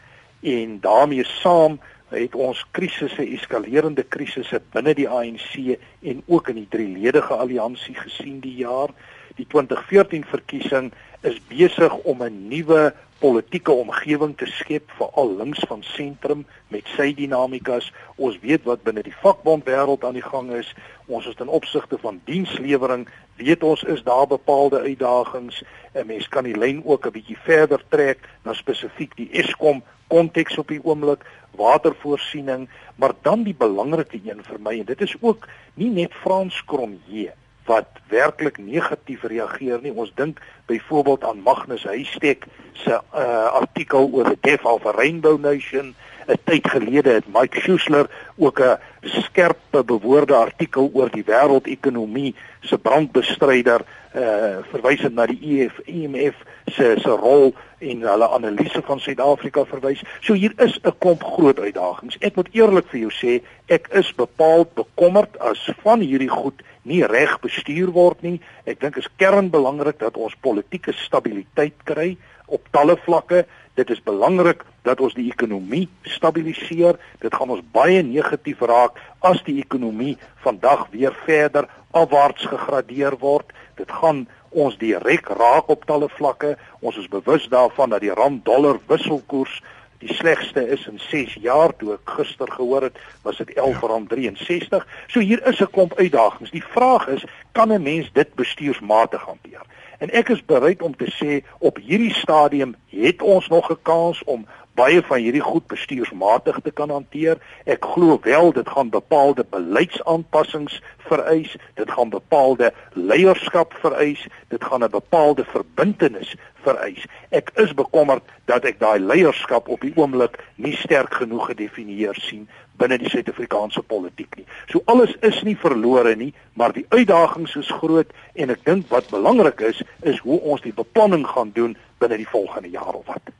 en 0.41 0.79
daarmee 0.79 1.23
saam 1.23 1.79
het 2.09 2.35
ons 2.35 2.65
krisisse, 2.71 3.21
eskalerende 3.21 4.03
krisisse 4.03 4.61
binne 4.73 4.93
die 4.93 5.09
ANC 5.09 5.77
en 6.01 6.23
ook 6.25 6.49
in 6.49 6.55
die 6.55 6.69
drieledige 6.69 7.33
alliansie 7.33 7.95
gesien 7.95 8.39
die 8.39 8.55
jaar. 8.55 8.89
Die 9.35 9.47
2014 9.47 10.25
verkiesing 10.25 10.91
is 11.21 11.39
besig 11.47 11.93
om 11.93 12.23
'n 12.23 12.47
nuwe 12.47 12.93
politieke 13.23 13.71
omgewing 13.71 14.33
te 14.37 14.45
skep 14.51 14.89
veral 14.97 15.29
links 15.37 15.63
van 15.69 15.83
sentrum 15.87 16.41
met 16.73 16.89
sy 16.97 17.13
dinamikas. 17.15 17.85
Ons 18.19 18.35
weet 18.43 18.65
wat 18.67 18.81
binne 18.83 19.03
die 19.05 19.15
vakbondwêreld 19.21 20.03
aan 20.03 20.17
die 20.17 20.25
gang 20.25 20.49
is. 20.57 20.73
Ons 21.07 21.29
is 21.31 21.37
ten 21.39 21.47
opsigte 21.47 21.95
van 22.01 22.19
dienslewering, 22.27 23.05
weet 23.39 23.63
ons 23.63 23.85
is 23.93 24.03
daar 24.03 24.27
bepaalde 24.27 24.81
uitdagings. 24.83 25.63
'n 25.93 26.07
Mens 26.07 26.27
kan 26.27 26.43
die 26.43 26.57
lyn 26.57 26.81
ook 26.83 27.05
'n 27.07 27.15
bietjie 27.15 27.39
verder 27.47 27.81
trek 27.89 28.27
na 28.43 28.53
spesifiek 28.53 29.15
die 29.15 29.29
Eskom 29.31 29.83
konteks 30.07 30.57
op 30.57 30.67
die 30.67 30.83
oomblik, 30.83 31.23
watervoorsiening, 31.55 32.67
maar 32.95 33.13
dan 33.21 33.43
die 33.43 33.55
belangrike 33.55 34.19
een 34.23 34.43
vir 34.43 34.59
my 34.59 34.79
en 34.79 34.85
dit 34.85 35.01
is 35.01 35.15
ook 35.21 35.47
nie 35.73 35.89
net 35.89 36.11
Frans 36.13 36.65
Cronje 36.65 37.31
wat 37.65 37.87
werklik 38.07 38.57
negatief 38.57 39.23
reageer 39.23 39.79
nie. 39.81 39.93
Ons 39.93 40.11
dink 40.15 40.41
byvoorbeeld 40.65 41.23
aan 41.23 41.43
Magnus 41.45 41.83
Huystek 41.83 42.45
se 42.73 42.93
uh, 42.93 43.45
artikel 43.53 44.09
oor 44.11 44.23
the 44.23 44.37
death 44.41 44.65
of 44.65 44.85
a 44.85 44.91
rainbow 44.91 45.39
nation. 45.39 45.95
'n 46.27 46.39
Tyd 46.43 46.67
gelede 46.67 47.09
het 47.09 47.27
Mike 47.27 47.59
Schuessler 47.59 48.07
ook 48.35 48.59
'n 48.59 48.77
skerp 49.01 49.57
bewoorde 49.85 50.35
artikel 50.35 50.89
oor 50.93 51.09
die 51.09 51.23
wêreldekonomie 51.25 52.35
se 52.61 52.77
brandbestryder 52.77 53.81
uh 54.15 54.57
verwysend 54.69 55.15
na 55.15 55.25
die 55.25 55.39
EF 55.41 55.79
IMF 55.85 56.35
se 56.65 56.95
se 57.01 57.09
rol 57.09 57.53
en 57.79 58.01
hulle 58.01 58.29
analise 58.29 58.81
van 58.85 58.99
Suid-Afrika 58.99 59.65
verwys. 59.65 60.03
So 60.21 60.33
hier 60.33 60.53
is 60.57 60.79
'n 60.83 60.93
klomp 60.97 61.23
groot 61.23 61.59
uitdagings. 61.59 62.17
Ek 62.19 62.35
moet 62.35 62.49
eerlik 62.51 62.87
vir 62.87 62.99
jou 62.99 63.11
sê, 63.11 63.41
ek 63.67 63.87
is 63.91 64.15
bepaald 64.15 64.73
bekommerd 64.73 65.39
as 65.39 65.69
van 65.83 65.99
hierdie 65.99 66.29
goed 66.29 66.61
nie 66.83 67.03
reg 67.05 67.39
bestuur 67.39 67.91
word 67.91 68.21
nie. 68.21 68.41
Ek 68.65 68.79
dink 68.79 68.97
is 68.97 69.09
kernbelangrik 69.17 69.99
dat 69.99 70.17
ons 70.17 70.35
politieke 70.41 70.93
stabiliteit 70.93 71.75
kry 71.83 72.17
op 72.45 72.67
talle 72.71 72.97
vlakke. 72.97 73.45
Dit 73.73 73.89
is 73.89 74.03
belangrik 74.03 74.63
dat 74.85 74.99
ons 75.01 75.15
die 75.17 75.31
ekonomie 75.31 75.87
stabiliseer. 76.01 76.99
Dit 77.19 77.33
gaan 77.33 77.49
ons 77.49 77.63
baie 77.73 78.03
negatief 78.05 78.61
raak 78.61 78.99
as 79.19 79.41
die 79.47 79.57
ekonomie 79.63 80.17
vandag 80.45 80.87
weer 80.91 81.15
verder 81.25 81.69
afwaarts 81.91 82.45
gegradeer 82.45 83.17
word. 83.21 83.49
Dit 83.77 83.91
gaan 83.91 84.27
ons 84.49 84.77
direk 84.77 85.29
raak 85.33 85.69
op 85.73 85.87
talle 85.89 86.09
vlakke. 86.09 86.53
Ons 86.85 86.99
is 87.01 87.09
bewus 87.09 87.49
daarvan 87.49 87.89
dat 87.89 88.05
die 88.05 88.13
rand-dollar 88.13 88.77
wisselkoers 88.87 89.61
die 90.03 90.13
slegste 90.13 90.67
is 90.67 90.83
in 90.87 90.99
6 90.99 91.37
jaar 91.41 91.71
toe 91.79 91.93
ek 91.95 92.15
gister 92.17 92.49
gehoor 92.51 92.89
het 92.89 92.97
was 93.23 93.39
dit 93.39 93.53
R11.63. 93.55 94.83
So 95.07 95.23
hier 95.23 95.41
is 95.47 95.61
'n 95.61 95.71
klomp 95.71 95.95
uitdagings. 95.97 96.51
Die 96.51 96.65
vraag 96.75 97.07
is, 97.07 97.23
kan 97.51 97.71
'n 97.71 97.81
mens 97.81 98.11
dit 98.13 98.35
bestuursmatig 98.35 99.21
hanteer? 99.21 99.63
En 99.99 100.09
ek 100.09 100.29
is 100.29 100.45
bereid 100.45 100.81
om 100.81 100.95
te 100.95 101.09
sê 101.11 101.43
op 101.59 101.77
hierdie 101.77 102.13
stadium 102.13 102.75
het 102.89 103.21
ons 103.21 103.47
nog 103.47 103.71
'n 103.71 103.81
kans 103.81 104.23
om 104.23 104.45
baie 104.73 105.01
van 105.05 105.21
hierdie 105.21 105.43
goed 105.43 105.67
bestuursmatig 105.67 106.59
te 106.63 106.71
kan 106.71 106.89
hanteer. 106.89 107.37
Ek 107.69 107.85
glo 107.85 108.17
wel 108.21 108.53
dit 108.53 108.69
gaan 108.69 108.89
bepaalde 108.89 109.45
beleidsaanpassings 109.49 110.81
vereis, 110.97 111.55
dit 111.77 111.91
gaan 111.91 112.09
bepaalde 112.09 112.73
leierskap 112.93 113.73
vereis, 113.83 114.27
dit 114.47 114.63
gaan 114.63 114.83
'n 114.83 114.89
bepaalde 114.89 115.45
verbintenis 115.45 116.35
vereis. 116.63 117.05
Ek 117.29 117.51
is 117.55 117.73
bekommerd 117.73 118.23
dat 118.45 118.65
ek 118.65 118.79
daai 118.79 118.99
leierskap 118.99 119.67
op 119.67 119.81
die 119.81 119.93
oomblik 119.95 120.39
nie 120.55 120.75
sterk 120.75 121.13
genoeg 121.13 121.45
gedefinieer 121.45 122.15
sien 122.15 122.49
binne 122.81 122.97
die 122.97 123.09
Suid-Afrikaanse 123.09 123.83
politiek 123.87 124.35
nie. 124.37 124.45
So 124.71 124.81
alles 124.85 125.13
is 125.21 125.41
nie 125.43 125.55
verlore 125.59 126.15
nie, 126.15 126.33
maar 126.53 126.73
die 126.73 126.85
uitdagings 126.89 127.55
is 127.59 127.69
groot 127.79 128.09
en 128.33 128.53
ek 128.53 128.65
dink 128.65 128.89
wat 128.89 129.11
belangrik 129.13 129.61
is 129.61 129.83
is 130.01 130.19
hoe 130.25 130.39
ons 130.41 130.63
die 130.65 130.73
beplanning 130.73 131.25
gaan 131.27 131.53
doen 131.53 131.77
binne 132.01 132.17
die 132.17 132.29
volgende 132.29 132.73
jaar 132.73 132.93
of 132.93 133.05
wat. 133.07 133.33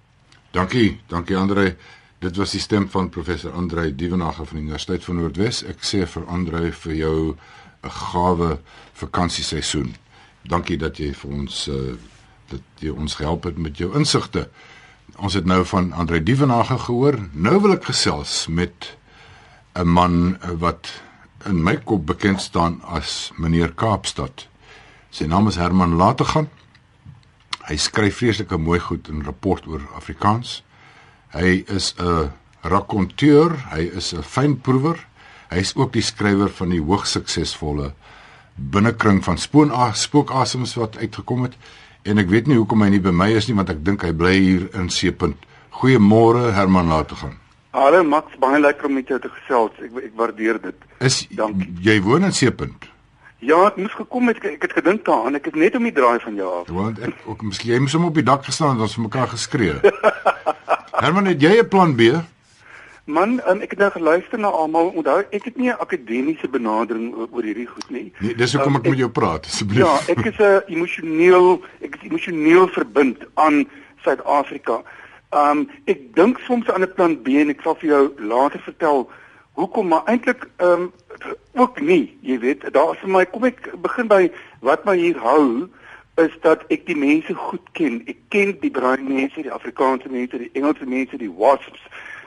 Dankie, 0.53 0.99
dankie 1.09 1.37
Andre. 1.37 1.73
Dit 2.23 2.37
was 2.39 2.53
die 2.55 2.61
stem 2.61 2.85
van 2.89 3.09
professor 3.09 3.51
Andre 3.51 3.89
Dievenage 3.95 4.45
van 4.45 4.59
die 4.59 4.63
Universiteit 4.63 5.03
van 5.03 5.17
Noordwes. 5.19 5.63
Ek 5.67 5.83
sê 5.83 6.05
vir 6.07 6.27
Andre 6.31 6.71
vir 6.71 6.93
jou 6.95 7.35
'n 7.83 7.89
gawe 7.89 8.57
vakansieseisoen. 8.93 9.95
Dankie 10.43 10.77
dat 10.77 10.97
jy 10.97 11.13
vir 11.13 11.31
ons 11.31 11.67
uh 11.67 11.95
dat 12.51 12.61
jy 12.79 12.91
ons 12.91 13.15
gehelp 13.15 13.43
het 13.43 13.57
met 13.57 13.77
jou 13.77 13.95
insigte. 13.97 14.49
Ons 15.17 15.33
het 15.33 15.45
nou 15.45 15.65
van 15.65 15.91
Andre 15.91 16.23
Dievenage 16.23 16.77
gehoor. 16.77 17.17
Nou 17.33 17.61
wil 17.61 17.71
ek 17.73 17.85
gesels 17.89 18.47
met 18.47 18.97
'n 19.75 19.87
man 19.87 20.37
wat 20.59 21.01
in 21.45 21.63
my 21.63 21.75
kop 21.75 22.05
bekend 22.05 22.41
staan 22.41 22.81
as 22.85 23.31
meneer 23.37 23.73
Kaapstad. 23.73 24.47
Sy 25.09 25.25
naam 25.25 25.47
is 25.47 25.55
Herman 25.55 25.95
Lategan. 25.95 26.49
Hy 27.67 27.77
skryf 27.77 28.17
vreeslike 28.17 28.57
mooi 28.57 28.79
goed 28.79 29.07
in 29.07 29.23
rapport 29.23 29.65
oor 29.67 29.81
Afrikaans. 29.95 30.63
Hy 31.33 31.63
is 31.67 31.95
'n 31.97 32.31
rakonteur, 32.61 33.57
hy 33.71 33.89
is 33.93 34.13
'n 34.13 34.23
fynproewer. 34.23 35.07
Hy 35.49 35.57
is 35.57 35.75
ook 35.75 35.93
die 35.93 36.01
skrywer 36.01 36.49
van 36.49 36.69
die 36.69 36.81
hoogs 36.81 37.11
suksesvolle 37.11 37.93
binnekring 38.55 39.23
van 39.23 39.37
spoon 39.37 39.71
spookasems 39.93 40.73
wat 40.73 40.97
uitgekom 40.97 41.43
het 41.43 41.55
en 42.01 42.17
ek 42.17 42.29
weet 42.29 42.47
nie 42.47 42.57
hoekom 42.57 42.81
hy 42.81 42.89
nie 42.89 43.01
by 43.01 43.11
my 43.11 43.31
is 43.33 43.47
nie 43.47 43.55
want 43.55 43.69
ek 43.69 43.83
dink 43.85 44.03
hy 44.03 44.11
bly 44.11 44.33
hier 44.35 44.67
in 44.75 44.89
Seepunt. 44.89 45.37
Goeiemôre 45.71 46.51
Herman 46.53 46.87
Lategan. 46.87 47.42
Hallo 47.73 48.03
Max, 48.05 48.35
baie 48.37 48.59
lekker 48.61 48.85
om 48.85 48.99
met 48.99 49.07
jou 49.09 49.17
te 49.17 49.29
gesels. 49.33 49.77
Ek 49.81 49.95
ek 50.05 50.11
waardeer 50.19 50.59
dit. 50.61 50.83
Is 51.01 51.23
Dankie. 51.33 51.71
jy 51.81 51.95
woon 52.05 52.27
in 52.27 52.35
Seepunt? 52.37 52.85
Ja, 53.41 53.63
ek 53.65 53.79
moes 53.81 53.95
gekom 53.97 54.29
het 54.29 54.43
ek 54.45 54.67
het 54.67 54.75
gedink 54.77 55.01
daaraan. 55.07 55.39
Ek 55.39 55.49
het 55.49 55.57
net 55.57 55.79
om 55.79 55.87
die 55.89 55.95
draai 55.95 56.19
van 56.21 56.37
jou 56.37 56.51
af. 56.59 56.69
Want 56.69 57.01
ek 57.01 57.25
ook 57.25 57.41
miskien 57.41 57.73
jy 57.73 57.79
moes 57.81 57.97
hom 57.97 58.05
op 58.11 58.21
die 58.21 58.25
dak 58.29 58.45
gestaan 58.45 58.77
het 58.77 58.85
ons 58.85 58.93
vir 58.99 59.05
mekaar 59.07 59.33
geskree. 59.33 59.81
Herman, 61.01 61.31
het 61.33 61.41
jy 61.41 61.55
'n 61.63 61.67
plan 61.73 61.97
B? 61.97 62.13
Man, 63.09 63.41
um, 63.49 63.65
ek 63.65 63.73
het 63.73 63.79
nou 63.81 63.91
geluister 63.97 64.39
na 64.39 64.53
almal. 64.53 64.93
Onthou, 64.93 65.25
ek 65.33 65.49
het 65.49 65.57
nie 65.57 65.73
'n 65.73 65.81
akademiese 65.81 66.47
benadering 66.47 67.09
oor 67.17 67.43
hierdie 67.43 67.67
goed 67.67 67.89
nie. 67.89 68.13
Nee, 68.21 68.35
dis 68.35 68.53
hoekom 68.53 68.75
um, 68.77 68.81
ek 68.85 68.89
met 68.93 69.01
jou 69.01 69.09
praat, 69.09 69.49
asseblief. 69.49 69.81
Ja, 69.81 69.97
ek 70.13 70.25
is 70.29 70.37
'n 70.37 70.61
emosioneel, 70.69 71.63
ek 71.81 71.95
is 71.97 72.05
emosioneel 72.05 72.67
verbind 72.67 73.25
aan 73.33 73.65
Suid-Afrika. 74.05 74.83
Um 75.33 75.67
ek 75.85 76.13
dink 76.15 76.39
soms 76.45 76.69
aan 76.69 76.83
'n 76.85 76.93
plan 76.93 77.17
B 77.23 77.41
en 77.41 77.49
ek 77.49 77.61
sal 77.61 77.75
vir 77.75 77.89
jou 77.89 78.03
later 78.19 78.59
vertel 78.59 79.09
hoekom 79.53 79.87
maar 79.87 80.05
eintlik 80.05 80.49
ehm 80.57 80.81
um, 80.81 80.91
ook 81.53 81.81
nie, 81.81 82.17
jy 82.21 82.39
weet, 82.39 82.73
daar 82.73 82.93
is 82.93 82.99
vir 82.99 83.09
my 83.09 83.25
kom 83.25 83.43
ek 83.45 83.69
begin 83.81 84.07
by 84.07 84.31
wat 84.65 84.85
my 84.85 84.95
hier 84.97 85.17
hou 85.21 85.69
is 86.21 86.33
dat 86.41 86.65
ek 86.73 86.85
die 86.85 86.97
mense 86.97 87.33
goed 87.33 87.69
ken. 87.77 88.01
Ek 88.09 88.17
ken 88.33 88.53
die 88.61 88.71
bruin 88.73 89.05
mense, 89.07 89.41
die 89.41 89.53
Afrikaanse 89.53 90.09
mense, 90.13 90.37
die 90.37 90.49
Engelse 90.53 90.85
mense, 90.85 91.17
die 91.17 91.31
wasps, 91.31 91.81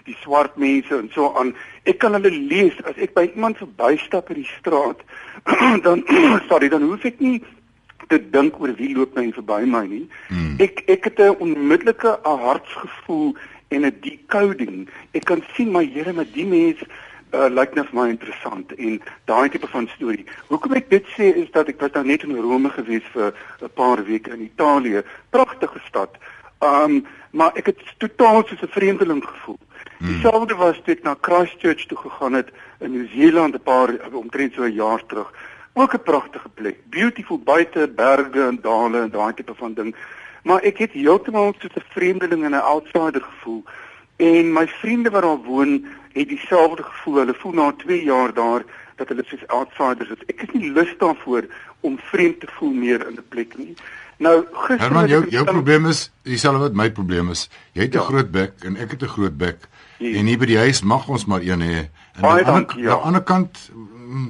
die 0.06 0.16
swart 0.22 0.56
mense 0.58 0.94
en 0.98 1.10
so 1.14 1.32
aan. 1.38 1.52
Ek 1.86 2.00
kan 2.02 2.14
hulle 2.18 2.30
lees 2.30 2.78
as 2.86 2.98
ek 3.02 3.14
by 3.14 3.28
iemand 3.28 3.62
verbystap 3.62 4.30
in 4.34 4.42
die 4.42 4.50
straat, 4.56 5.02
dan 5.86 6.02
sorry, 6.50 6.70
dan 6.70 6.86
hoef 6.86 7.06
ek 7.06 7.22
nie 7.22 7.38
te 8.08 8.30
dink 8.30 8.60
oor 8.60 8.74
wie 8.74 8.94
loop 8.94 9.14
nou 9.14 9.32
verby 9.32 9.64
my 9.66 9.86
nie. 9.86 10.06
Hmm. 10.28 10.56
Ek 10.58 10.82
ek 10.86 11.04
het 11.04 11.18
'n 11.20 11.36
onmiddellike 11.38 12.18
hartsgevoel 12.22 13.36
en 13.68 13.86
'n 13.86 13.96
decoding. 14.00 14.88
Ek 15.12 15.24
kan 15.24 15.42
sien 15.54 15.72
my 15.72 15.84
Here 15.84 16.12
met 16.12 16.32
die 16.32 16.46
mense 16.46 16.86
uh, 17.32 17.48
lyk 17.50 17.74
net 17.74 17.90
vir 17.90 17.98
my 18.00 18.08
interessant 18.10 18.72
en 18.72 19.00
daai 19.24 19.48
tipe 19.48 19.66
van 19.66 19.88
storie. 19.94 20.24
Hoekom 20.48 20.76
ek 20.78 20.90
dit 20.90 21.04
sê 21.16 21.32
is 21.42 21.50
dat 21.50 21.68
ek 21.68 21.80
was 21.80 21.92
nou 21.92 22.04
net 22.04 22.22
in 22.22 22.36
Rome 22.36 22.70
gewees 22.70 23.06
vir 23.12 23.34
'n 23.62 23.70
paar 23.74 24.04
weke 24.04 24.30
in 24.30 24.42
Italië, 24.42 25.02
pragtige 25.30 25.80
stad. 25.88 26.16
Um 26.60 27.06
maar 27.36 27.52
ek 27.54 27.66
het 27.66 27.80
totaal 27.98 28.44
soos 28.46 28.62
'n 28.62 28.76
vreemdeling 28.78 29.24
gevoel. 29.24 29.58
Hmm. 29.98 30.06
Dieselfde 30.06 30.54
was 30.54 30.80
toe 30.84 30.94
ek 30.94 31.02
na 31.02 31.16
Christchurch 31.20 31.86
toe 31.86 31.98
gegaan 31.98 32.32
het 32.32 32.48
in 32.80 32.92
Nieu-Seeland 32.92 33.54
'n 33.54 33.62
paar 33.62 33.90
omtrent 34.12 34.54
so 34.54 34.62
'n 34.62 34.72
jaar 34.72 35.02
terug. 35.06 35.32
Ook 35.78 35.92
'n 35.94 36.02
pragtige 36.02 36.48
plek, 36.48 36.76
beautiful 36.90 37.38
buite 37.38 37.92
berge 37.96 38.42
en 38.42 38.58
dale 38.62 39.00
en 39.00 39.10
daai 39.10 39.34
tipe 39.34 39.54
van 39.54 39.74
ding. 39.74 39.94
Maar 40.42 40.60
ek 40.62 40.78
het 40.78 40.92
heeltemal 40.92 41.54
soos 41.58 41.74
'n 41.74 41.90
vreemdeling 41.90 42.44
en 42.44 42.50
'n 42.50 42.68
outsider 42.74 43.22
gevoel. 43.22 43.64
En 44.16 44.52
my 44.52 44.66
vriende 44.68 45.10
wat 45.10 45.22
daar 45.22 45.42
woon, 45.42 45.86
het 46.12 46.28
dieselfde 46.28 46.82
gevoel. 46.82 47.14
Hulle 47.14 47.34
voel 47.34 47.52
na 47.52 47.72
2 47.72 48.04
jaar 48.04 48.34
daar 48.34 48.62
dat 48.96 49.08
hulle 49.08 49.24
soos 49.26 49.46
outsiders 49.46 50.08
is. 50.08 50.24
Ek 50.26 50.42
is 50.42 50.52
nie 50.52 50.72
lus 50.72 50.94
daarvoor 50.98 51.44
om 51.80 51.98
vreemd 51.98 52.40
te 52.40 52.46
voel 52.50 52.72
meer 52.72 53.06
in 53.08 53.14
'n 53.14 53.28
plek 53.28 53.56
nie. 53.56 53.74
Nou 54.16 54.44
gister 54.52 54.78
Herman, 54.78 55.08
jou 55.08 55.28
jou 55.28 55.44
probleem 55.44 55.86
is 55.86 56.12
dieselfde 56.22 56.60
wat 56.60 56.72
my 56.72 56.90
probleem 56.90 57.30
is. 57.30 57.50
Jy 57.72 57.82
het 57.82 57.94
'n 57.94 57.98
ja. 57.98 58.04
groot 58.04 58.30
bek 58.30 58.52
en 58.64 58.76
ek 58.76 58.90
het 58.90 59.02
'n 59.02 59.08
groot 59.16 59.36
bek. 59.36 59.58
Ja. 59.98 60.18
En 60.18 60.26
hier 60.26 60.38
by 60.38 60.46
die 60.46 60.58
huis 60.58 60.82
mag 60.82 61.08
ons 61.08 61.24
maar 61.24 61.40
een 61.40 61.60
hê. 61.60 61.88
En 62.16 62.24
aan 62.24 62.36
die 62.36 62.44
ander, 62.46 62.78
ja. 62.78 62.92
ander 62.92 63.22
kant 63.22 63.70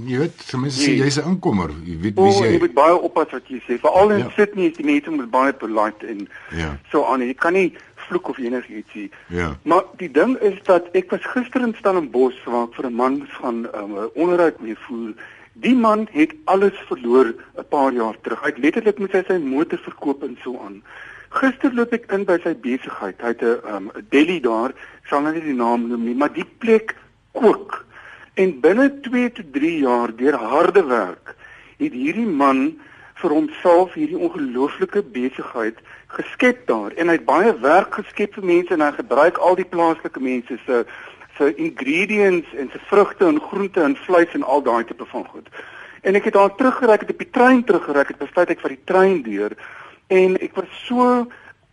jy 0.06 0.18
weet, 0.18 0.44
mense 0.56 0.80
sê 0.80 0.94
ja. 0.94 1.04
jy's 1.04 1.18
'n 1.18 1.28
inkomer. 1.32 1.70
Jy 1.84 1.96
weet 2.00 2.16
wie 2.16 2.32
jy. 2.32 2.52
Jy 2.52 2.58
moet 2.58 2.74
baie 2.74 2.96
oppas 3.08 3.30
wat 3.32 3.48
jy 3.48 3.60
sê. 3.66 3.78
Veral 3.80 4.10
in 4.10 4.24
ja. 4.24 4.30
Sydney 4.36 4.70
is 4.70 4.76
die 4.76 4.86
mense 4.86 5.10
moet 5.10 5.30
baie 5.30 5.52
polite 5.52 6.06
en 6.06 6.28
ja. 6.50 6.78
so 6.90 7.04
aan. 7.04 7.20
Jy 7.20 7.34
kan 7.34 7.52
nie 7.52 7.72
vloek 8.08 8.28
of 8.28 8.38
enigiets 8.38 8.94
nie. 8.94 9.10
Ja. 9.28 9.56
Maar 9.62 9.84
die 9.96 10.10
ding 10.10 10.36
is 10.38 10.58
dat 10.68 10.88
ek 10.98 11.10
was 11.10 11.24
gister 11.34 11.64
in 11.66 11.74
Stellenbosch 11.78 12.44
waar 12.44 12.68
ek 12.68 12.74
vir 12.74 12.90
'n 12.90 12.94
man 12.94 13.26
gaan 13.38 13.66
um, 13.74 13.92
'n 13.92 14.04
um, 14.04 14.10
onderhoud 14.14 14.60
mee 14.60 14.76
voer. 14.86 15.14
Die 15.52 15.74
man 15.74 16.08
het 16.12 16.34
alles 16.44 16.76
verloor 16.88 17.34
'n 17.58 17.68
paar 17.68 17.92
jaar 17.92 18.16
terug. 18.22 18.40
Hy 18.40 18.52
het 18.54 18.58
letterlik 18.58 18.98
met 18.98 19.10
sy 19.10 19.24
sy 19.26 19.38
motor 19.38 19.78
verkoop 19.78 20.22
en 20.22 20.38
so 20.42 20.58
aan. 20.60 20.82
Gister 21.30 21.74
loop 21.74 21.92
ek 21.92 22.12
in 22.12 22.24
by 22.24 22.38
sy 22.42 22.54
besigheid. 22.54 23.20
Hy 23.20 23.28
het 23.28 23.42
'n 23.42 23.74
um, 23.74 23.90
deli 24.10 24.40
daar, 24.40 24.72
sal 25.08 25.22
nou 25.22 25.32
nie 25.32 25.42
die 25.42 25.54
naam 25.54 25.88
noem 25.88 26.04
nie, 26.04 26.14
maar 26.14 26.32
die 26.32 26.48
plek 26.58 26.94
kook. 27.32 27.85
En 28.36 28.60
binne 28.60 28.90
2 29.00 29.32
tot 29.32 29.52
3 29.52 29.78
jaar 29.78 30.10
deur 30.16 30.34
harde 30.36 30.84
werk 30.84 31.34
het 31.80 31.92
hierdie 31.92 32.28
man 32.28 32.58
vir 33.16 33.32
homself 33.32 33.94
hierdie 33.96 34.18
ongelooflike 34.18 35.02
besigheid 35.14 35.78
geskep 36.12 36.66
daar 36.68 36.92
en 37.00 37.08
hy 37.08 37.16
het 37.16 37.24
baie 37.28 37.54
werk 37.62 37.96
geskep 37.96 38.36
vir 38.36 38.44
mense 38.50 38.76
en 38.76 38.84
hy 38.84 38.90
gebruik 38.98 39.40
al 39.40 39.56
die 39.56 39.68
plaaslike 39.70 40.20
mense 40.20 40.58
se 40.66 40.82
se 41.38 41.48
ingredients 41.60 42.52
en 42.60 42.68
se 42.72 42.80
vrugte 42.90 43.24
en 43.24 43.40
groente 43.40 43.80
en 43.80 43.96
vleis 44.04 44.36
en 44.36 44.44
al 44.44 44.62
daai 44.64 44.84
tipe 44.88 45.04
van 45.08 45.24
goed. 45.32 45.48
En 46.00 46.16
ek 46.16 46.28
het 46.28 46.36
daar 46.36 46.54
teruggery, 46.56 46.92
ek 46.92 47.04
het 47.04 47.10
op 47.12 47.24
die 47.24 47.30
trein 47.30 47.64
teruggery, 47.64 48.04
ek 48.04 48.20
besluit 48.20 48.52
ek 48.54 48.62
vir 48.64 48.72
die 48.72 48.84
trein 48.88 49.18
deur 49.24 49.56
en 50.12 50.36
ek 50.44 50.56
was 50.56 50.80
so 50.84 51.24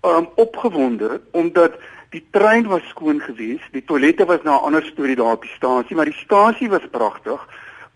um, 0.03 0.27
opgewonde 0.35 1.21
omdat 1.31 1.75
die 2.13 2.23
trein 2.31 2.67
was 2.69 2.85
skoon 2.91 3.19
geweest, 3.21 3.71
die 3.73 3.83
toilette 3.85 4.25
was 4.29 4.43
na 4.43 4.57
'n 4.57 4.65
ander 4.69 4.85
storie 4.85 5.15
daar 5.15 5.37
op 5.37 5.41
die 5.41 5.55
stasie, 5.57 5.95
maar 5.95 6.11
die 6.11 6.23
stasie 6.25 6.69
was 6.69 6.85
pragtig. 6.91 7.41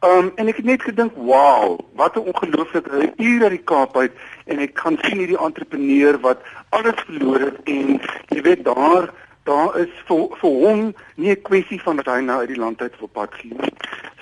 Um 0.02 0.32
en 0.36 0.48
ek 0.48 0.58
het 0.58 0.66
net 0.66 0.82
gedink, 0.82 1.14
"Wow, 1.16 1.80
wat 1.96 2.16
'n 2.16 2.28
ongelooflike 2.32 3.14
uur 3.18 3.44
uit 3.44 3.56
die 3.58 3.64
Kaap 3.64 3.98
uit 3.98 4.12
en 4.46 4.60
ek 4.60 4.74
kan 4.74 4.98
sien 5.02 5.18
hierdie 5.18 5.40
entrepreneur 5.40 6.20
wat 6.20 6.38
alles 6.70 7.02
verloor 7.06 7.40
het 7.40 7.60
en 7.64 8.02
jy 8.30 8.42
weet 8.42 8.64
daar 8.64 9.10
daar 9.44 9.78
is 9.80 9.94
vir 10.08 10.28
vir 10.40 10.50
hom 10.50 10.94
nie 11.16 11.32
'n 11.32 11.42
kwessie 11.42 11.82
van 11.82 11.96
dat 11.96 12.06
hy 12.06 12.20
nou 12.22 12.40
uit 12.40 12.48
die 12.48 12.60
land 12.60 12.82
uit 12.82 12.94
op 13.00 13.14
pad 13.14 13.34
gaan 13.34 13.58
nie. 13.58 13.74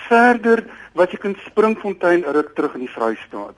Verder 0.08 0.64
was 0.94 1.10
ek 1.10 1.24
in 1.24 1.38
Springfontein 1.46 2.24
ruk 2.24 2.56
terug 2.56 2.74
in 2.74 2.86
die 2.86 2.96
Vrystaat. 2.98 3.58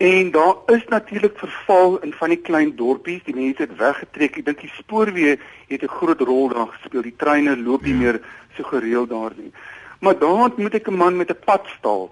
En 0.00 0.30
daar 0.30 0.54
is 0.66 0.84
natuurlik 0.88 1.38
verval 1.38 1.98
in 1.98 2.12
van 2.12 2.28
die 2.28 2.40
klein 2.40 2.76
dorpies, 2.76 3.20
die 3.24 3.34
mense 3.34 3.66
het 3.66 3.74
weggetrek. 3.76 4.38
Ek 4.40 4.46
dink 4.46 4.62
die 4.64 4.70
spoorweë 4.72 5.34
het 5.68 5.82
'n 5.84 5.92
groot 5.92 6.20
rol 6.20 6.48
daar 6.48 6.70
gespeel. 6.72 7.02
Die 7.02 7.16
treine 7.16 7.56
loop 7.56 7.82
nie 7.82 7.92
ja. 7.92 7.98
meer 7.98 8.20
so 8.56 8.62
gereeld 8.62 9.10
daar 9.10 9.36
nie. 9.36 9.52
Maar 10.00 10.18
daar 10.18 10.50
moet 10.56 10.74
ek 10.74 10.88
'n 10.88 10.96
man 10.96 11.16
met 11.16 11.30
'n 11.30 11.44
padstal, 11.44 12.08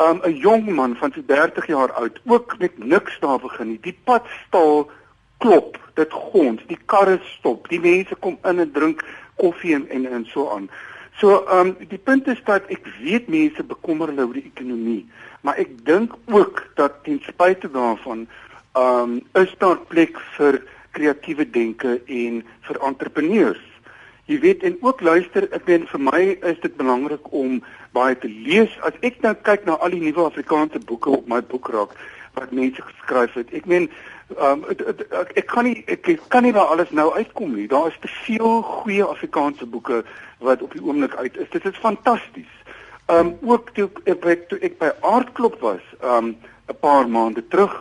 um, 0.00 0.20
'n 0.24 0.36
jong 0.40 0.72
man 0.72 0.96
van 0.96 1.12
so 1.12 1.20
30 1.26 1.66
jaar 1.66 1.92
oud, 1.92 2.20
ook 2.24 2.58
met 2.58 2.78
niks 2.78 3.18
daar 3.20 3.38
begin 3.38 3.68
nie. 3.68 3.80
Die 3.80 3.98
padstal 4.04 4.90
klop, 5.38 5.78
dit 5.94 6.12
gons, 6.12 6.62
die 6.66 6.80
karre 6.86 7.20
stop, 7.22 7.68
die 7.68 7.80
mense 7.80 8.14
kom 8.14 8.38
in 8.42 8.58
en 8.58 8.72
drink 8.72 9.04
koffie 9.36 9.74
en 9.74 9.88
en, 9.88 10.10
en 10.12 10.24
so 10.24 10.50
aan. 10.50 10.70
So, 11.18 11.44
ehm 11.44 11.66
um, 11.66 11.76
die 11.88 11.98
punt 11.98 12.26
is 12.26 12.40
dat 12.44 12.62
ek 12.66 12.86
weet 13.02 13.28
mense 13.28 13.64
bekommer 13.64 14.08
hulle 14.08 14.26
oor 14.26 14.32
die 14.32 14.50
ekonomie, 14.54 15.08
maar 15.40 15.56
ek 15.56 15.84
dink 15.84 16.14
ook 16.26 16.64
dat 16.74 17.02
ten 17.04 17.20
spyte 17.26 17.70
daarvan 17.70 18.26
ehm 18.72 19.18
um, 19.18 19.42
is 19.42 19.54
daar 19.58 19.78
plek 19.90 20.18
vir 20.36 20.62
kreatiewe 20.90 21.50
denke 21.50 22.00
en 22.06 22.42
vir 22.66 22.80
entrepreneurs. 22.86 23.64
Jy 24.28 24.38
weet 24.40 24.62
en 24.62 24.76
ook 24.80 25.00
luister, 25.00 25.46
ek 25.56 25.64
meen 25.66 25.86
vir 25.88 26.00
my 26.04 26.20
is 26.50 26.60
dit 26.60 26.74
belangrik 26.76 27.32
om 27.32 27.62
baie 27.96 28.18
te 28.18 28.28
lees. 28.28 28.74
As 28.84 28.96
ek 29.00 29.22
nou 29.24 29.32
kyk 29.46 29.64
na 29.64 29.78
al 29.80 29.94
die 29.94 30.02
nuwe 30.02 30.26
Afrikaanse 30.28 30.82
boeke 30.84 31.14
op 31.16 31.28
my 31.30 31.40
boekrak 31.40 31.94
wat 32.36 32.52
mense 32.52 32.82
geskryf 32.82 33.38
het. 33.40 33.52
Ek 33.56 33.66
meen 33.66 33.88
um, 34.36 34.66
het, 34.68 34.84
het, 34.84 35.06
ek, 35.16 35.32
ek 35.42 35.48
kan 35.48 35.64
nie 35.64 35.80
ek, 35.88 36.10
ek 36.12 36.28
kan 36.34 36.44
nie 36.44 36.52
daar 36.52 36.74
alles 36.74 36.92
nou 36.92 37.08
uitkom 37.16 37.56
nie. 37.56 37.66
Daar 37.72 37.88
is 37.88 37.96
te 38.02 38.12
veel 38.26 38.60
goeie 38.62 39.06
Afrikaanse 39.06 39.66
boeke 39.66 40.02
wat 40.44 40.62
op 40.62 40.76
die 40.76 40.84
oomblik 40.84 41.16
uit 41.16 41.40
is. 41.40 41.48
Dit 41.54 41.64
is 41.64 41.80
fantasties. 41.82 42.52
Um 43.08 43.38
ook 43.40 43.70
toe 43.72 43.88
ek 44.04 44.20
by 44.20 44.34
toe 44.48 44.58
ek 44.60 44.78
by 44.78 44.90
Aardklop 45.00 45.60
was, 45.64 45.84
um 46.04 46.36
'n 46.68 46.76
paar 46.80 47.08
maande 47.08 47.42
terug, 47.48 47.72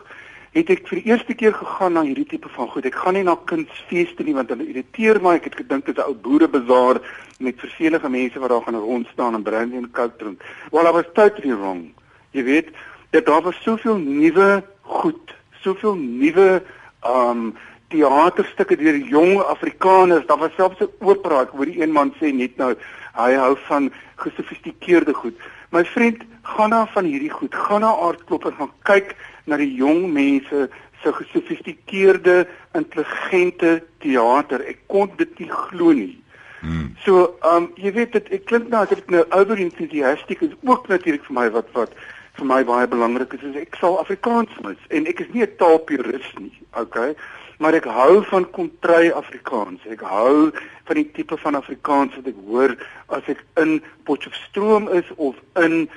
het 0.54 0.70
ek 0.70 0.88
vir 0.88 1.02
die 1.02 1.10
eerste 1.12 1.34
keer 1.34 1.54
gegaan 1.54 1.94
na 1.94 2.02
hierdie 2.02 2.26
tipe 2.26 2.50
van 2.50 2.70
goed. 2.72 2.86
Ek 2.86 2.96
gaan 2.96 3.14
nie 3.14 3.24
na 3.24 3.36
kunsfeeste 3.36 4.24
nie 4.24 4.34
want 4.34 4.50
hulle 4.50 4.66
irriteer 4.66 5.20
my. 5.22 5.36
Ek 5.36 5.50
het 5.52 5.60
gedink 5.60 5.86
dit 5.86 5.98
is 5.98 6.04
'n 6.04 6.08
ou 6.08 6.16
boerebazaar 6.16 7.02
met 7.40 7.60
vervelige 7.60 8.10
mense 8.10 8.40
wat 8.40 8.50
daar 8.50 8.62
gaan 8.62 8.76
rond 8.76 9.08
staan 9.08 9.36
en 9.36 9.44
brandy 9.44 9.76
en 9.78 9.92
coke 9.92 10.18
drink. 10.18 10.42
Well, 10.72 10.88
I 10.88 10.92
was 10.92 11.06
totally 11.14 11.54
wrong. 11.54 11.94
Jy 12.32 12.44
weet, 12.44 12.70
dat 13.12 13.26
daar 13.26 13.42
was 13.42 13.62
soveel 13.62 13.98
nuwe 13.98 14.64
goed, 14.82 15.36
soveel 15.62 15.96
nuwe 15.96 16.64
um 17.04 17.56
teaterstukke 17.88 18.76
deur 18.76 18.98
jong 18.98 19.42
Afrikaners. 19.42 20.26
Daar 20.26 20.38
was 20.38 20.56
selfs 20.56 20.80
'n 20.80 20.90
opera, 21.00 21.42
ek 21.42 21.50
hoor 21.50 21.66
die 21.66 21.82
een 21.82 21.92
man 21.92 22.14
sê 22.20 22.34
net 22.34 22.58
nou, 22.58 22.76
hy 23.14 23.34
hou 23.34 23.56
van 23.68 23.92
gesofistikeerde 24.24 25.14
goed. 25.14 25.40
My 25.70 25.86
vriend, 25.86 26.24
gaan 26.42 26.70
na 26.70 26.86
van 26.94 27.06
hierdie 27.06 27.32
goed, 27.34 27.56
gaan 27.56 27.84
na 27.86 27.94
aardklop 28.08 28.46
en 28.46 28.56
gaan 28.60 28.74
kyk 28.90 29.16
na 29.46 29.58
die 29.60 29.74
jong 29.78 30.08
mense 30.14 30.68
se 31.02 31.14
gesofistikeerde, 31.14 32.48
intelligente 32.74 33.84
teater. 34.04 34.64
Ek 34.66 34.80
kon 34.92 35.12
dit 35.20 35.40
nie 35.40 35.50
glo 35.52 35.94
nie. 35.94 36.16
Hmm. 36.60 36.94
So, 37.06 37.38
um 37.46 37.70
jy 37.78 37.94
weet 37.94 38.16
dit 38.18 38.30
ek 38.40 38.48
klink 38.50 38.72
nou 38.74 38.82
as 38.82 38.94
ek 38.96 39.12
nou 39.14 39.24
oor 39.30 39.60
enthousiasties 39.62 40.48
is 40.50 40.56
ook 40.66 40.88
natuurlik 40.90 41.26
vir 41.28 41.38
my 41.38 41.50
wat 41.54 41.70
wat 41.78 41.94
vir 42.38 42.50
my 42.50 42.64
baie 42.66 42.88
belangrik 42.90 43.34
is, 43.38 43.44
is 43.46 43.60
ek 43.62 43.78
sal 43.78 44.00
Afrikaans 44.02 44.54
mis 44.66 44.82
en 44.94 45.06
ek 45.10 45.22
is 45.22 45.30
nie 45.34 45.46
'n 45.46 45.58
taalpurist 45.62 46.40
nie, 46.40 46.54
okay? 46.74 47.14
Maar 47.58 47.80
ek 47.80 47.88
hou 47.90 48.24
van 48.30 48.50
kontry 48.54 49.10
Afrikaans. 49.12 49.86
Ek 49.90 50.04
hou 50.06 50.52
van 50.88 51.00
die 51.00 51.08
tipe 51.16 51.38
van 51.42 51.58
Afrikaans 51.58 52.16
wat 52.20 52.30
ek 52.30 52.44
hoor 52.46 52.76
as 53.18 53.32
ek 53.32 53.42
in 53.62 53.80
Potchefstroom 54.06 54.90
is 54.94 55.10
of 55.16 55.36
in 55.58 55.88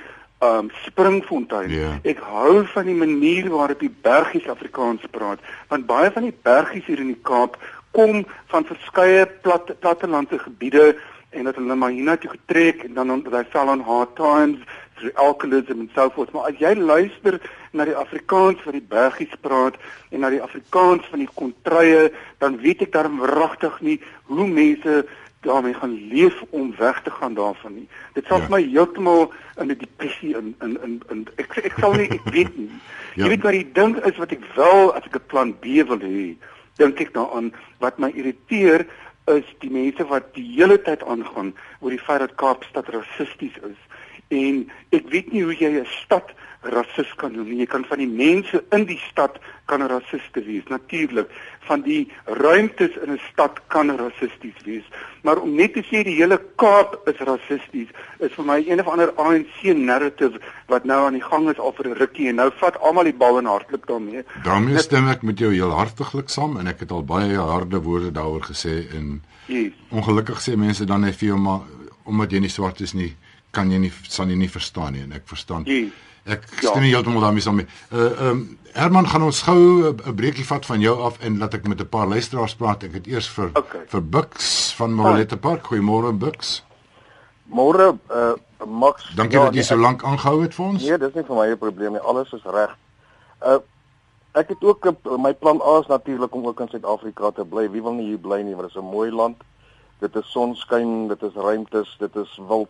um 0.41 0.71
Springfontein. 0.87 1.69
Ja. 1.69 1.91
Ek 2.01 2.21
hou 2.25 2.65
van 2.73 2.89
die 2.89 2.97
manier 2.97 3.49
waarop 3.53 3.83
die 3.83 3.93
bergies 4.01 4.49
Afrikaans 4.49 5.05
praat, 5.13 5.39
want 5.69 5.85
baie 5.85 6.09
van 6.11 6.25
die 6.25 6.37
bergies 6.43 6.87
hier 6.89 7.03
in 7.03 7.13
die 7.13 7.23
Kaap 7.29 7.59
kom 7.93 8.23
van 8.49 8.65
verskeie 8.65 9.27
plat 9.45 9.69
plattelandse 9.83 10.39
gebiede 10.41 10.95
en 11.29 11.47
dat 11.47 11.55
hulle 11.59 11.75
maar 11.75 11.93
hiernatoe 11.93 12.33
getrek 12.33 12.83
en 12.87 12.97
dan 12.97 13.11
onder 13.11 13.37
hy 13.37 13.43
fell 13.53 13.69
on 13.71 13.83
hard 13.85 14.15
times 14.17 14.59
through 14.97 15.13
alcoholism 15.15 15.85
and 15.85 15.93
so 15.95 16.09
forth. 16.09 16.31
Maar 16.33 16.49
as 16.51 16.59
jy 16.59 16.73
luister 16.75 17.39
na 17.71 17.85
die 17.85 17.95
Afrikaans 17.95 18.63
wat 18.63 18.73
die 18.73 18.87
bergies 18.89 19.33
praat 19.41 19.75
en 20.11 20.19
na 20.19 20.29
die 20.29 20.41
Afrikaans 20.41 21.05
van 21.09 21.19
die 21.19 21.29
kontrye, 21.33 22.11
dan 22.39 22.57
weet 22.61 22.81
ek 22.81 22.91
darm 22.91 23.21
regtig 23.23 23.81
nie 23.81 23.99
hoe 24.23 24.47
mense 24.47 25.05
daarmee 25.41 25.73
gaan 25.73 25.93
leef 26.11 26.41
om 26.51 26.73
weg 26.77 27.01
te 27.01 27.09
gaan 27.11 27.33
daarvan 27.33 27.73
nie. 27.75 27.87
Dit 28.13 28.25
sal 28.27 28.41
Ja. 28.41 28.47
my 28.49 28.61
heeltemal 28.61 29.31
in 29.57 29.71
'n 29.71 29.77
depressie 29.77 30.35
in 30.37 30.55
in 30.61 30.77
in, 30.83 31.01
in 31.09 31.27
ek 31.37 31.57
ek 31.57 31.73
sal 31.79 31.93
nie 31.93 32.09
ek 32.09 32.23
weet 32.31 32.57
nie. 32.57 32.69
Ja. 33.15 33.23
Jy 33.23 33.29
weet 33.29 33.41
wat 33.43 33.51
die 33.51 33.71
ding 33.73 33.95
is 34.05 34.17
wat 34.17 34.31
ek 34.31 34.43
wel 34.55 34.93
as 34.95 35.03
ek 35.03 35.15
'n 35.15 35.25
plan 35.27 35.51
B 35.59 35.65
wil 35.87 35.99
hê, 35.99 36.35
dink 36.77 36.99
ek 37.01 37.13
daaraan 37.13 37.51
wat 37.79 37.99
my 37.99 38.07
irriteer 38.15 38.85
is 39.27 39.43
die 39.59 39.69
mense 39.69 40.05
wat 40.07 40.33
die 40.33 40.45
hele 40.55 40.77
tyd 40.81 41.03
aangaan 41.03 41.53
oor 41.79 41.89
die 41.89 41.99
feit 41.99 42.19
dat 42.19 42.35
Kaapstad 42.35 42.87
rassisties 42.89 43.57
is. 43.67 43.77
En 44.29 44.71
ek 44.91 45.09
weet 45.09 45.31
nie 45.31 45.43
hoe 45.43 45.53
jy 45.55 45.79
'n 45.81 45.85
stad 45.85 46.31
rassis 46.61 47.09
kan 47.17 47.31
noem 47.33 47.47
nie. 47.49 47.57
Jy 47.57 47.65
kan 47.65 47.85
van 47.89 47.97
die 47.97 48.07
mense 48.07 48.63
in 48.71 48.85
die 48.85 48.99
stad 49.09 49.39
kan 49.65 49.81
rassiste 49.87 50.43
wees, 50.45 50.63
natuurlik. 50.69 51.29
Van 51.67 51.81
die 51.81 52.11
ruimtes 52.25 52.91
in 53.03 53.11
'n 53.13 53.19
stad 53.31 53.59
kan 53.67 53.89
rassisties 53.97 54.59
wees. 54.65 54.83
Maar 55.23 55.37
om 55.37 55.55
net 55.55 55.73
te 55.73 55.81
sê 55.83 56.03
die 56.03 56.15
hele 56.15 56.41
Kaap 56.55 57.07
is 57.07 57.17
rassisties 57.19 57.87
is 58.19 58.31
vir 58.33 58.45
my 58.45 58.63
een 58.67 58.79
of 58.79 58.87
ander 58.87 59.11
ANC 59.17 59.63
narrative 59.75 60.39
wat 60.67 60.83
nou 60.85 61.05
aan 61.05 61.13
die 61.13 61.23
gang 61.23 61.49
is 61.49 61.59
al 61.59 61.71
vir 61.73 61.87
'n 61.87 61.93
rukkie 61.97 62.27
en 62.27 62.35
nou 62.35 62.51
vat 62.59 62.79
almal 62.81 63.03
die 63.03 63.13
bal 63.13 63.37
en 63.37 63.45
hardloop 63.45 63.87
daarmee. 63.87 64.23
daarmee 64.43 64.77
stem 64.77 65.07
ek 65.07 65.21
met 65.21 65.39
jou 65.39 65.53
heel 65.53 65.71
hartiglik 65.71 66.29
saam 66.29 66.57
en 66.57 66.67
ek 66.67 66.79
het 66.79 66.91
al 66.91 67.03
baie 67.03 67.37
harde 67.37 67.81
woorde 67.81 68.11
daaroor 68.11 68.41
gesê 68.43 68.87
en 68.93 69.21
Yes. 69.47 69.71
ongelukkig 69.89 70.39
sê 70.41 70.55
mense 70.57 70.85
dan 70.85 71.01
net 71.01 71.15
vir 71.15 71.27
jou 71.27 71.37
maar 71.37 71.59
omdat 72.05 72.31
jy 72.31 72.39
nie 72.39 72.49
swart 72.49 72.81
is 72.81 72.93
nie, 72.93 73.15
kan 73.51 73.71
jy 73.71 73.77
nie 73.77 73.91
sal 74.07 74.27
jy 74.27 74.35
nie 74.35 74.49
verstaan 74.49 74.93
nie 74.93 75.01
en 75.01 75.11
ek 75.13 75.23
verstaan. 75.25 75.63
Yes. 75.65 75.89
Ek 76.25 76.43
Ja. 76.61 76.69
stem 76.69 76.81
nie 76.81 76.93
heeltemal 76.93 77.21
daarmee 77.21 77.41
saam. 77.41 77.59
Uh 77.59 78.21
um, 78.21 78.57
Herman 78.73 79.07
gaan 79.07 79.23
ons 79.23 79.41
gou 79.41 79.89
'n 79.89 80.15
breekie 80.15 80.45
vat 80.45 80.65
van 80.65 80.79
jou 80.79 81.01
af 81.01 81.19
en 81.19 81.37
laat 81.37 81.53
ek 81.53 81.67
met 81.67 81.79
'n 81.81 81.89
paar 81.89 82.07
luisteraars 82.07 82.55
praat. 82.55 82.83
Ek 82.83 82.93
het 82.93 83.07
eers 83.07 83.29
vir 83.29 83.49
Okay. 83.53 83.81
vir 83.87 84.01
Bux 84.09 84.73
van 84.77 84.93
Morelette 84.93 85.37
Park. 85.37 85.63
Goeiemôre 85.65 86.13
Bux. 86.17 86.63
Môre 87.49 87.97
uh 88.09 88.33
Max. 88.67 89.11
Dankie 89.15 89.39
dat 89.39 89.53
jy 89.53 89.61
so 89.63 89.75
lank 89.75 90.03
aangehou 90.03 90.41
het 90.41 90.53
vir 90.53 90.65
ons. 90.65 90.83
Nee, 90.83 90.97
dis 90.97 91.13
nie 91.13 91.23
vir 91.23 91.35
my 91.35 91.47
'n 91.51 91.57
probleem 91.57 91.91
nie. 91.91 92.01
Alles 92.01 92.31
is 92.33 92.43
reg. 92.43 92.75
Uh 93.45 93.59
ek 94.33 94.47
het 94.49 94.63
ook 94.63 94.93
my 95.17 95.33
plan 95.33 95.61
A 95.61 95.79
is 95.79 95.87
natuurlik 95.87 96.33
om 96.35 96.45
ook 96.47 96.59
in 96.59 96.67
Suid-Afrika 96.69 97.31
te 97.31 97.45
bly. 97.45 97.69
Wie 97.71 97.81
wil 97.81 97.93
nie 97.93 98.05
hier 98.07 98.17
bly 98.19 98.41
nie, 98.41 98.55
want 98.55 98.67
dit 98.67 98.75
is 98.75 98.81
'n 98.81 98.91
mooi 98.91 99.11
land. 99.11 99.35
Dit 99.99 100.15
is 100.15 100.31
sonskyn, 100.31 101.07
dit 101.07 101.21
is 101.23 101.33
ruimtes, 101.33 101.95
dit 101.99 102.15
is 102.15 102.39
wild. 102.47 102.69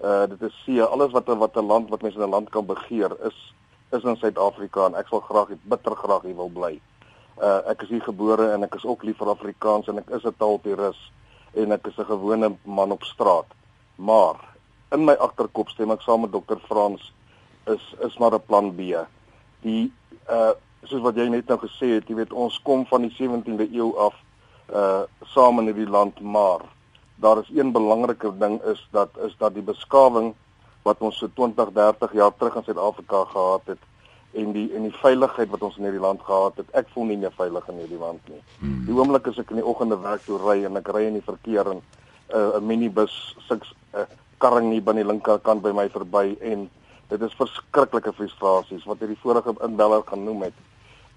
Uh 0.00 0.26
dit 0.28 0.42
is 0.42 0.62
see, 0.64 0.82
alles 0.82 1.12
wat 1.12 1.26
wat 1.26 1.56
'n 1.56 1.66
land 1.66 1.90
wat 1.90 2.02
mense 2.02 2.18
in 2.18 2.24
'n 2.24 2.30
land 2.30 2.48
kan 2.48 2.66
begeer 2.66 3.16
is 3.26 3.54
is 3.90 4.02
in 4.02 4.16
Suid-Afrika 4.16 4.86
en 4.86 4.94
ek 4.94 5.08
sal 5.08 5.20
graag 5.20 5.48
bitter 5.62 5.96
graag 5.96 6.22
hier 6.22 6.36
wil 6.36 6.48
bly. 6.48 6.80
Uh 7.42 7.60
ek 7.66 7.82
is 7.82 7.88
hier 7.88 8.02
gebore 8.02 8.50
en 8.52 8.62
ek 8.62 8.74
is 8.74 8.84
ook 8.84 9.02
lief 9.02 9.16
vir 9.16 9.28
Afrikaans 9.28 9.88
en 9.88 9.98
ek 9.98 10.10
is 10.10 10.24
'n 10.24 10.34
taalpurist 10.38 11.12
en 11.54 11.72
ek 11.72 11.86
is 11.86 11.98
'n 11.98 12.04
gewone 12.04 12.56
man 12.64 12.92
op 12.92 13.02
straat. 13.02 13.46
Maar 13.96 14.36
in 14.92 15.04
my 15.04 15.14
agterkop 15.14 15.68
stem 15.68 15.90
ek 15.90 16.00
saam 16.00 16.20
met 16.20 16.32
dokter 16.32 16.60
Frans 16.68 17.12
is 17.66 17.94
is 18.00 18.18
maar 18.18 18.34
'n 18.34 18.46
plan 18.46 18.74
B. 18.74 18.80
Die 19.62 19.92
uh 20.30 20.52
soos 20.82 21.02
wat 21.02 21.16
jy 21.16 21.28
net 21.28 21.46
nou 21.46 21.58
gesê 21.58 21.94
het, 21.94 22.08
jy 22.08 22.14
weet 22.14 22.32
ons 22.32 22.62
kom 22.62 22.86
van 22.86 23.02
die 23.02 23.12
17de 23.12 23.68
eeu 23.72 23.92
af 23.96 24.14
uh 24.72 25.02
saam 25.26 25.58
in 25.58 25.66
hierdie 25.66 25.90
land, 25.90 26.20
maar 26.20 26.60
daar 27.20 27.38
is 27.38 27.50
een 27.54 27.72
belangriker 27.72 28.38
ding 28.38 28.62
is 28.62 28.88
dat 28.90 29.10
is 29.26 29.34
dat 29.38 29.54
die 29.54 29.62
beskawing 29.62 30.34
wat 30.82 31.00
ons 31.04 31.18
so 31.18 31.28
20, 31.34 31.72
30 31.72 32.12
jaar 32.12 32.32
terug 32.36 32.54
in 32.56 32.64
Suid-Afrika 32.64 33.24
gehad 33.24 33.62
het 33.64 33.82
en 34.32 34.52
die 34.52 34.68
en 34.74 34.86
die 34.86 34.94
veiligheid 35.02 35.50
wat 35.50 35.62
ons 35.66 35.76
in 35.76 35.84
hierdie 35.88 36.00
land 36.00 36.22
gehad 36.22 36.56
het, 36.56 36.68
ek 36.78 36.88
voel 36.94 37.10
nie 37.10 37.18
meer 37.18 37.34
veilig 37.34 37.66
in 37.68 37.80
hierdie 37.82 37.98
land 37.98 38.28
nie. 38.30 38.40
Hmm. 38.60 38.84
Die 38.86 38.94
oomblik 38.94 39.26
as 39.26 39.40
ek 39.42 39.50
in 39.50 39.60
die 39.60 39.66
oggende 39.66 39.98
werk 40.00 40.22
toe 40.24 40.38
ry 40.38 40.60
en 40.68 40.78
ek 40.80 40.88
ry 40.94 41.06
in 41.08 41.18
die 41.18 41.26
verkeer 41.26 41.72
en 41.74 41.82
'n 42.30 42.38
uh, 42.38 42.60
minibus 42.62 43.14
suk 43.48 43.64
'n 43.66 43.98
uh, 43.98 44.06
karring 44.38 44.70
nie 44.70 44.80
by 44.80 44.94
die 44.96 45.04
linkerkant 45.04 45.62
by 45.62 45.72
my 45.72 45.88
verby 45.88 46.38
en 46.40 46.68
dit 47.10 47.22
is 47.22 47.34
verskriklike 47.34 48.12
frustrasies 48.12 48.86
wat 48.86 49.02
hierdie 49.02 49.18
vorige 49.22 49.54
inbeller 49.66 50.02
genoem 50.06 50.46
het 50.48 50.54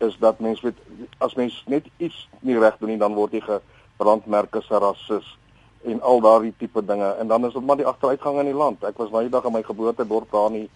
is 0.02 0.18
dat 0.20 0.40
mens 0.40 0.62
weet 0.62 0.80
as 1.20 1.36
mens 1.36 1.64
net 1.68 1.86
iets 1.98 2.28
nie 2.42 2.58
reg 2.60 2.80
doen 2.80 2.90
nie 2.90 2.98
dan 2.98 3.14
word 3.14 3.32
jy 3.38 3.44
gebrandmerk 3.46 4.56
as 4.56 4.70
'n 4.72 4.82
rassis 4.82 5.38
en 5.84 6.02
al 6.02 6.22
daardie 6.24 6.54
tipe 6.58 6.86
dinge 6.86 7.10
en 7.20 7.28
dan 7.28 7.46
is 7.46 7.54
dit 7.54 7.66
maar 7.66 7.80
die 7.80 7.88
agteruitgang 7.88 8.40
in 8.40 8.52
die 8.52 8.58
land. 8.58 8.84
Ek 8.84 8.98
was 8.98 9.12
nou 9.12 9.22
die 9.26 9.34
dag 9.34 9.46
in 9.50 9.54
my 9.56 9.64
geboortedorp 9.64 10.32
daar 10.32 10.52
in 10.52 10.64
die, 10.64 10.70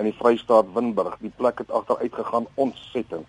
in 0.00 0.08
die 0.08 0.16
Vrystaat 0.18 0.72
Winburg. 0.74 1.18
Die 1.20 1.32
plek 1.36 1.58
het 1.58 1.70
agteruit 1.70 2.14
gegaan 2.14 2.46
ontsettend. 2.54 3.28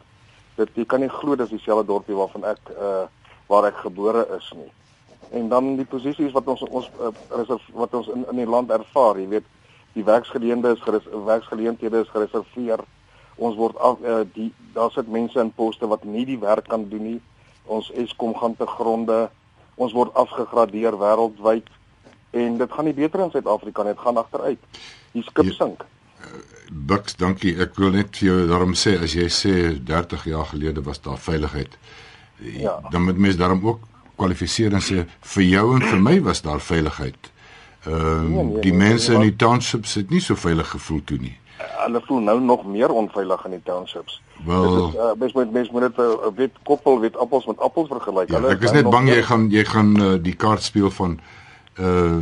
Dit 0.56 0.72
jy 0.80 0.86
kan 0.88 1.04
nie 1.04 1.12
glo 1.12 1.36
dis 1.36 1.52
dieselfde 1.52 1.88
dorpie 1.92 2.16
waarvan 2.16 2.48
ek 2.56 2.74
uh 2.76 3.06
waar 3.46 3.68
ek 3.68 3.78
gebore 3.78 4.24
is 4.38 4.48
nie. 4.58 4.72
En 5.38 5.50
dan 5.50 5.76
die 5.78 5.86
posisies 5.86 6.34
wat 6.34 6.48
ons 6.50 6.64
ons 6.66 6.88
uh, 6.98 7.12
reserv, 7.30 7.62
wat 7.78 7.94
ons 7.94 8.08
in 8.14 8.26
in 8.32 8.42
die 8.42 8.50
land 8.50 8.72
ervaar, 8.74 9.20
jy 9.22 9.28
weet, 9.36 9.48
die 9.94 10.04
werksgeleenthede 10.04 10.74
is 10.74 10.82
geres, 10.82 11.06
werksgeleenthede 11.28 12.02
is 12.02 12.10
gereserveer. 12.14 12.82
Ons 13.36 13.58
word 13.60 13.78
af 13.78 14.02
uh, 14.02 14.24
die 14.34 14.52
daar 14.74 14.92
sit 14.96 15.12
mense 15.12 15.40
in 15.40 15.52
poste 15.54 15.88
wat 15.92 16.04
nie 16.10 16.26
die 16.26 16.40
werk 16.42 16.70
kan 16.72 16.88
doen 16.90 17.06
nie. 17.12 17.20
Ons 17.66 17.92
Eskom 17.94 18.36
gaan 18.38 18.56
te 18.58 18.66
gronde. 18.66 19.28
Ons 19.76 19.94
word 19.94 20.14
afgegradeer 20.14 20.96
wêreldwyd 20.98 21.68
en 22.32 22.58
dit 22.58 22.72
gaan 22.72 22.86
nie 22.86 22.94
beter 22.94 23.20
in 23.24 23.32
Suid-Afrika 23.32 23.84
nie, 23.84 23.94
dit 23.94 24.00
gaan 24.04 24.18
agteruit. 24.18 24.60
Die 25.14 25.24
skip 25.24 25.46
Ja. 25.46 25.52
sink. 25.52 25.84
Bux, 26.72 27.16
dankie. 27.16 27.56
Ek 27.62 27.76
wil 27.76 27.92
net 27.92 28.18
vir 28.18 28.28
jou 28.28 28.48
daarom 28.48 28.74
sê 28.74 28.96
as 29.04 29.14
jy 29.14 29.28
sê 29.30 29.84
30 29.84 30.24
jaar 30.26 30.46
gelede 30.46 30.82
was 30.84 31.02
daar 31.02 31.18
veiligheid. 31.18 31.78
Ja. 32.40 32.80
Dan 32.92 33.04
moet 33.04 33.18
mens 33.18 33.38
daarom 33.38 33.62
ook 33.68 33.80
kwalifiseer 34.16 34.74
en 34.74 34.82
sê 34.82 35.06
vir 35.22 35.44
jou 35.44 35.76
en 35.76 35.82
vir 35.82 36.02
my 36.02 36.22
was 36.22 36.42
daar 36.42 36.60
veiligheid. 36.60 37.32
Ehm 37.86 38.32
Nee, 38.34 38.44
nee, 38.44 38.62
die 38.62 38.72
nee, 38.74 38.88
mense 38.88 39.12
nee, 39.12 39.20
in 39.22 39.30
die 39.30 39.36
townships 39.36 39.94
het 39.96 40.10
nie 40.10 40.20
so 40.22 40.36
veilig 40.36 40.68
gevoel 40.70 41.04
toe 41.04 41.18
nie. 41.18 41.38
Hulle 41.58 42.02
voel 42.06 42.20
nou 42.20 42.40
nog 42.42 42.66
meer 42.66 42.90
onveilig 42.92 43.46
in 43.46 43.52
die 43.52 43.62
townships. 43.64 44.22
Wel, 44.46 44.64
Dit 44.76 44.88
is 44.94 44.96
uh, 44.96 45.12
mens 45.20 45.34
moet 45.34 45.52
mens 45.52 45.70
moet 45.72 45.82
dit 45.82 46.00
uh, 46.00 46.12
weet 46.36 46.52
koppel 46.64 47.00
weet 47.00 47.18
appels 47.18 47.46
met 47.46 47.60
appels 47.60 47.88
vergelyk. 47.88 48.30
ja, 48.30 48.36
Hulle 48.40 48.50
ek 48.56 48.62
is 48.64 48.72
net 48.72 48.90
bang 48.90 49.08
jy 49.10 49.22
gaan 49.24 49.50
jy 49.52 49.64
gaan 49.66 49.94
uh, 50.02 50.14
die 50.22 50.36
kaart 50.36 50.64
speel 50.64 50.92
van 50.92 51.20
uh 51.80 52.18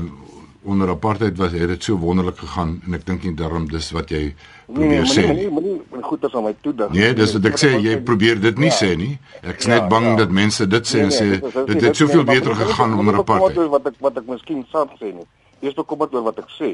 onder 0.66 0.88
apartheid 0.90 1.36
was 1.38 1.52
het 1.52 1.68
dit 1.68 1.84
so 1.84 1.98
wonderlik 2.00 2.38
gegaan 2.40 2.78
en 2.88 2.94
ek 2.96 3.02
dink 3.06 3.24
nie 3.28 3.34
daarom 3.36 3.66
dis 3.68 3.90
wat 3.92 4.10
jy 4.10 4.22
Nee, 4.24 4.76
probeer 4.76 5.02
nee, 5.02 5.10
sê 5.12 5.16
nee, 5.26 5.28
nie. 5.28 5.36
nee, 5.36 5.50
moenie 5.52 5.82
moenie 5.90 6.06
goeders 6.08 6.36
aan 6.40 6.44
my 6.44 6.54
toe 6.64 6.72
dink. 6.76 6.94
Nee, 6.96 7.10
dis 7.14 7.34
wat 7.36 7.46
ek 7.50 7.58
sê, 7.60 7.72
jy 7.84 7.98
probeer 8.02 8.40
dit 8.40 8.58
nie 8.58 8.70
Ja. 8.72 8.78
sê 8.78 8.96
nie. 8.96 9.18
Ek's 9.42 9.66
Ja, 9.66 9.74
net 9.74 9.90
bang 9.90 10.06
ja. 10.06 10.16
dat 10.22 10.30
mense 10.32 10.68
dit 10.68 10.88
sê 10.88 11.02
en 11.04 11.12
sê 11.12 11.26
dit 11.36 11.44
is- 11.44 11.54
dit 11.66 11.76
is- 11.76 11.84
het 11.84 11.96
soveel 12.00 12.24
maar 12.24 12.36
beter 12.40 12.56
gegaan 12.56 12.96
onder 13.00 13.16
apartheid. 13.20 13.68
Wat 13.70 13.86
ek 13.88 13.94
wat 14.00 14.18
ek 14.18 14.26
miskien 14.28 14.66
saam 14.72 14.88
sê 15.02 15.12
nie. 15.14 15.28
Eers 15.60 15.74
bekommerd 15.76 16.14
oor 16.14 16.24
wat 16.24 16.38
ek 16.40 16.50
sê. 16.62 16.72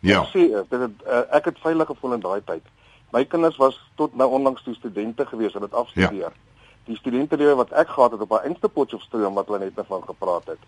Ja. 0.00 0.22
Ek 0.22 0.32
sê 0.32 0.46
is, 0.48 0.68
dit 0.68 0.80
het, 0.80 1.02
uh, 1.06 1.24
ek 1.36 1.50
het 1.50 1.58
veilig 1.60 1.90
gevoel 1.92 2.16
in 2.16 2.22
daai 2.24 2.40
tyd. 2.48 2.68
My 3.12 3.24
kinders 3.24 3.58
was 3.60 3.76
tot 4.00 4.14
nou 4.16 4.28
onlangs 4.30 4.62
toe 4.62 4.74
studente 4.74 5.26
gewees 5.26 5.54
en 5.54 5.66
dit 5.66 5.74
afstudeer. 5.74 6.32
Die 6.88 6.96
studente 6.96 7.36
lewe 7.36 7.58
wat 7.58 7.72
ek 7.76 7.90
gehad 7.92 8.14
het 8.14 8.22
op 8.24 8.30
daai 8.32 8.46
einste 8.48 8.68
Potchefstroom 8.68 9.36
wat 9.36 9.50
hulle 9.50 9.58
net 9.66 9.80
van 9.88 10.06
gepraat 10.06 10.54
het. 10.54 10.62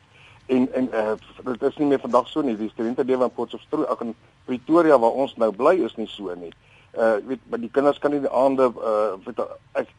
En 0.47 0.68
en 0.73 0.88
uh, 0.92 1.14
dit 1.45 1.62
is 1.62 1.79
nie 1.81 1.88
meer 1.95 2.03
vandag 2.03 2.29
so 2.29 2.42
nie. 2.42 2.57
Die 2.59 2.71
studente 2.75 3.05
lewe 3.05 3.25
in 3.31 3.35
Potchefstroom, 3.38 3.87
ag 3.88 4.05
in 4.05 4.14
Pretoria 4.45 4.99
waar 4.99 5.21
ons 5.25 5.37
nou 5.40 5.53
bly 5.55 5.79
is 5.87 5.97
nie 5.97 6.09
so 6.11 6.35
nie. 6.35 6.53
Uh 6.92 7.16
weet 7.27 7.40
maar 7.49 7.61
die 7.61 7.71
kinders 7.73 7.99
kan 7.99 8.12
nie 8.12 8.21
die 8.21 8.35
aande 8.37 8.68
uh 8.68 9.14
weet 9.25 9.38
ek 9.81 9.95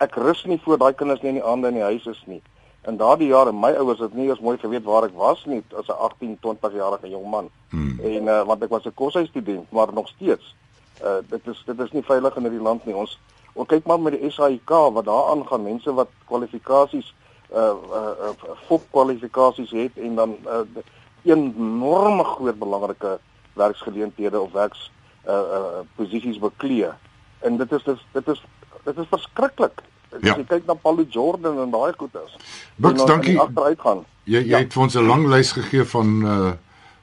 ek 0.00 0.14
rus 0.16 0.44
nie 0.46 0.60
voor 0.64 0.78
daai 0.78 0.94
kinders 0.94 1.20
nie 1.20 1.34
in 1.34 1.40
die 1.42 1.44
aande 1.44 1.68
in 1.68 1.80
die 1.82 1.88
huis 1.90 2.06
is 2.06 2.22
nie. 2.26 2.40
In 2.88 2.96
daardie 2.96 3.28
jare 3.28 3.52
my 3.52 3.74
ouers 3.76 3.98
het 4.00 4.14
nie 4.16 4.30
eens 4.30 4.40
mooi 4.40 4.56
geweet 4.58 4.86
waar 4.88 5.04
ek 5.04 5.16
was 5.16 5.44
nie 5.44 5.60
as 5.76 5.88
'n 5.88 5.98
18, 6.06 6.38
20 6.40 6.72
jarige 6.72 7.08
jong 7.08 7.26
man. 7.30 7.50
Hmm. 7.70 8.00
En 8.00 8.22
uh, 8.24 8.42
want 8.48 8.62
ek 8.62 8.70
was 8.70 8.86
'n 8.86 8.94
koshuisstudent, 8.94 9.70
maar 9.70 9.92
nog 9.92 10.08
steeds. 10.08 10.54
Uh 11.04 11.20
dit 11.28 11.46
is 11.46 11.62
dit 11.66 11.80
is 11.80 11.92
nie 11.92 12.02
veilig 12.02 12.36
in 12.36 12.42
hierdie 12.42 12.62
land 12.62 12.84
nie. 12.84 12.94
Ons 12.94 13.18
ons 13.52 13.68
kyk 13.68 13.86
maar 13.86 14.00
met 14.00 14.20
die 14.20 14.30
SAIK 14.30 14.70
wat 14.92 15.04
daar 15.04 15.30
aangaan, 15.30 15.62
mense 15.62 15.92
wat 15.92 16.08
kwalifikasies 16.24 17.14
uh 17.52 17.76
uh, 17.92 18.14
uh 18.28 18.56
fop 18.66 18.82
kwalifikasies 18.90 19.70
het 19.70 19.96
en 19.96 20.14
dan 20.14 20.36
uh 20.46 20.64
enorme 21.22 22.24
groot 22.24 22.58
belangrike 22.58 23.18
werksgeleenthede 23.52 24.40
of 24.40 24.52
werks 24.52 24.90
uh 25.26 25.32
uh 25.34 25.84
posisies 25.96 26.38
beklee. 26.38 26.90
En 27.38 27.56
dit 27.56 27.72
is 27.72 27.84
dis 27.84 28.06
dit 28.12 28.28
is 28.28 28.44
dit 28.84 28.98
is 28.98 29.06
verskriklik. 29.08 29.82
Ja. 30.22 30.32
As 30.32 30.38
jy 30.38 30.44
kyk 30.44 30.66
na 30.66 30.74
Paulo 30.74 31.04
Jordan 31.10 31.58
en 31.58 31.70
daai 31.70 31.92
goeters. 31.98 32.36
Ons 32.82 33.04
dankie. 33.06 33.38
Agteruit 33.40 33.80
gaan. 33.80 34.04
Jy 34.24 34.40
jy 34.42 34.48
Ja. 34.48 34.58
het 34.58 34.72
vir 34.72 34.82
ons 34.82 34.94
'n 34.96 35.06
lang 35.06 35.26
lys 35.26 35.52
gegee 35.52 35.84
van 35.84 36.22
uh 36.26 36.52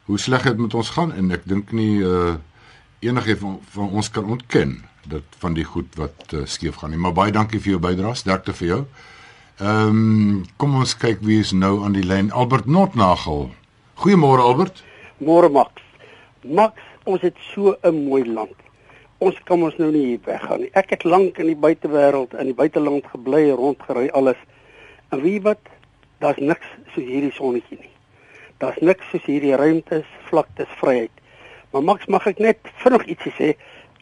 hoe 0.05 0.19
sleg 0.19 0.43
dit 0.43 0.57
met 0.57 0.73
ons 0.73 0.89
gaan 0.89 1.13
en 1.13 1.31
ek 1.31 1.41
dink 1.45 1.71
nie 1.71 1.99
uh 1.99 2.35
enige 2.99 3.37
van, 3.37 3.59
van 3.69 3.89
ons 3.89 4.09
kan 4.11 4.25
ontken 4.25 4.83
dat 5.07 5.23
van 5.39 5.53
die 5.53 5.63
goed 5.63 5.95
wat 5.95 6.33
uh, 6.33 6.41
skeef 6.45 6.75
gaan 6.75 6.89
nie. 6.89 6.97
Maar 6.99 7.13
baie 7.13 7.31
dankie 7.31 7.59
vir 7.59 7.69
jou 7.71 7.79
bydrae. 7.79 8.15
Sterkte 8.15 8.53
vir 8.53 8.67
jou. 8.67 8.85
Ehm 9.59 9.87
um, 9.87 10.45
kom 10.57 10.75
ons 10.75 10.97
kyk 10.97 11.19
wie 11.21 11.39
is 11.39 11.51
nou 11.51 11.83
aan 11.85 11.93
die 11.93 12.03
lyn. 12.03 12.31
Albert 12.31 12.65
Notnagel. 12.65 13.51
Goeiemôre 13.95 14.41
Albert. 14.41 14.83
Môre 15.17 15.49
Max. 15.49 15.81
Max, 16.43 16.73
ons 17.05 17.21
het 17.21 17.35
so 17.53 17.75
'n 17.83 18.03
mooi 18.09 18.25
land. 18.25 18.55
Ons 19.23 19.37
kan 19.47 19.61
ons 19.63 19.75
nou 19.79 19.91
nie 19.93 20.03
hier 20.09 20.23
weggaan 20.25 20.65
nie. 20.65 20.71
Ek 20.75 20.89
het 20.91 21.05
lank 21.07 21.37
in 21.39 21.47
die 21.47 21.55
buitewêreld 21.55 22.33
in 22.35 22.49
die 22.51 22.57
buiteland 22.57 23.05
gebly, 23.07 23.47
rondgery 23.55 24.09
alles. 24.11 24.39
En 25.15 25.21
jy 25.23 25.37
wat? 25.45 25.61
Daar's 26.19 26.41
niks 26.43 26.67
soos 26.93 27.07
hierdie 27.07 27.31
sonnetjie 27.31 27.77
nie. 27.79 27.93
Daar's 28.59 28.81
niks 28.83 29.07
soos 29.11 29.23
hierdie 29.23 29.55
ruimtes, 29.55 30.07
vlaktes, 30.27 30.71
vryheid. 30.81 31.23
Maar 31.71 31.83
Max, 31.83 32.09
mag 32.11 32.27
ek 32.27 32.41
net 32.43 32.59
vinnig 32.83 33.07
ietsie 33.15 33.31
sê? 33.37 33.53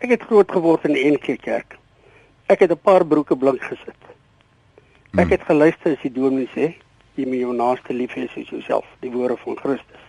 Ek 0.02 0.16
het 0.16 0.26
groot 0.30 0.50
geword 0.50 0.86
in 0.90 0.98
die 0.98 1.06
NG 1.14 1.38
Kerk. 1.42 1.78
Ek 2.50 2.66
het 2.66 2.72
'n 2.72 2.82
paar 2.82 3.06
broeke 3.06 3.38
blink 3.38 3.62
gesit. 3.62 4.02
Ek 5.18 5.30
het 5.30 5.44
geluister 5.46 5.94
as 5.94 6.02
die 6.02 6.12
dominee 6.12 6.50
sê, 6.56 6.74
jy 7.16 7.26
moet 7.26 7.40
jou 7.40 7.54
naaste 7.54 7.94
lief 7.94 8.14
hê 8.18 8.28
soos 8.30 8.50
jouself, 8.50 8.86
die 9.02 9.12
woorde 9.12 9.38
van 9.38 9.58
Christus. 9.58 10.04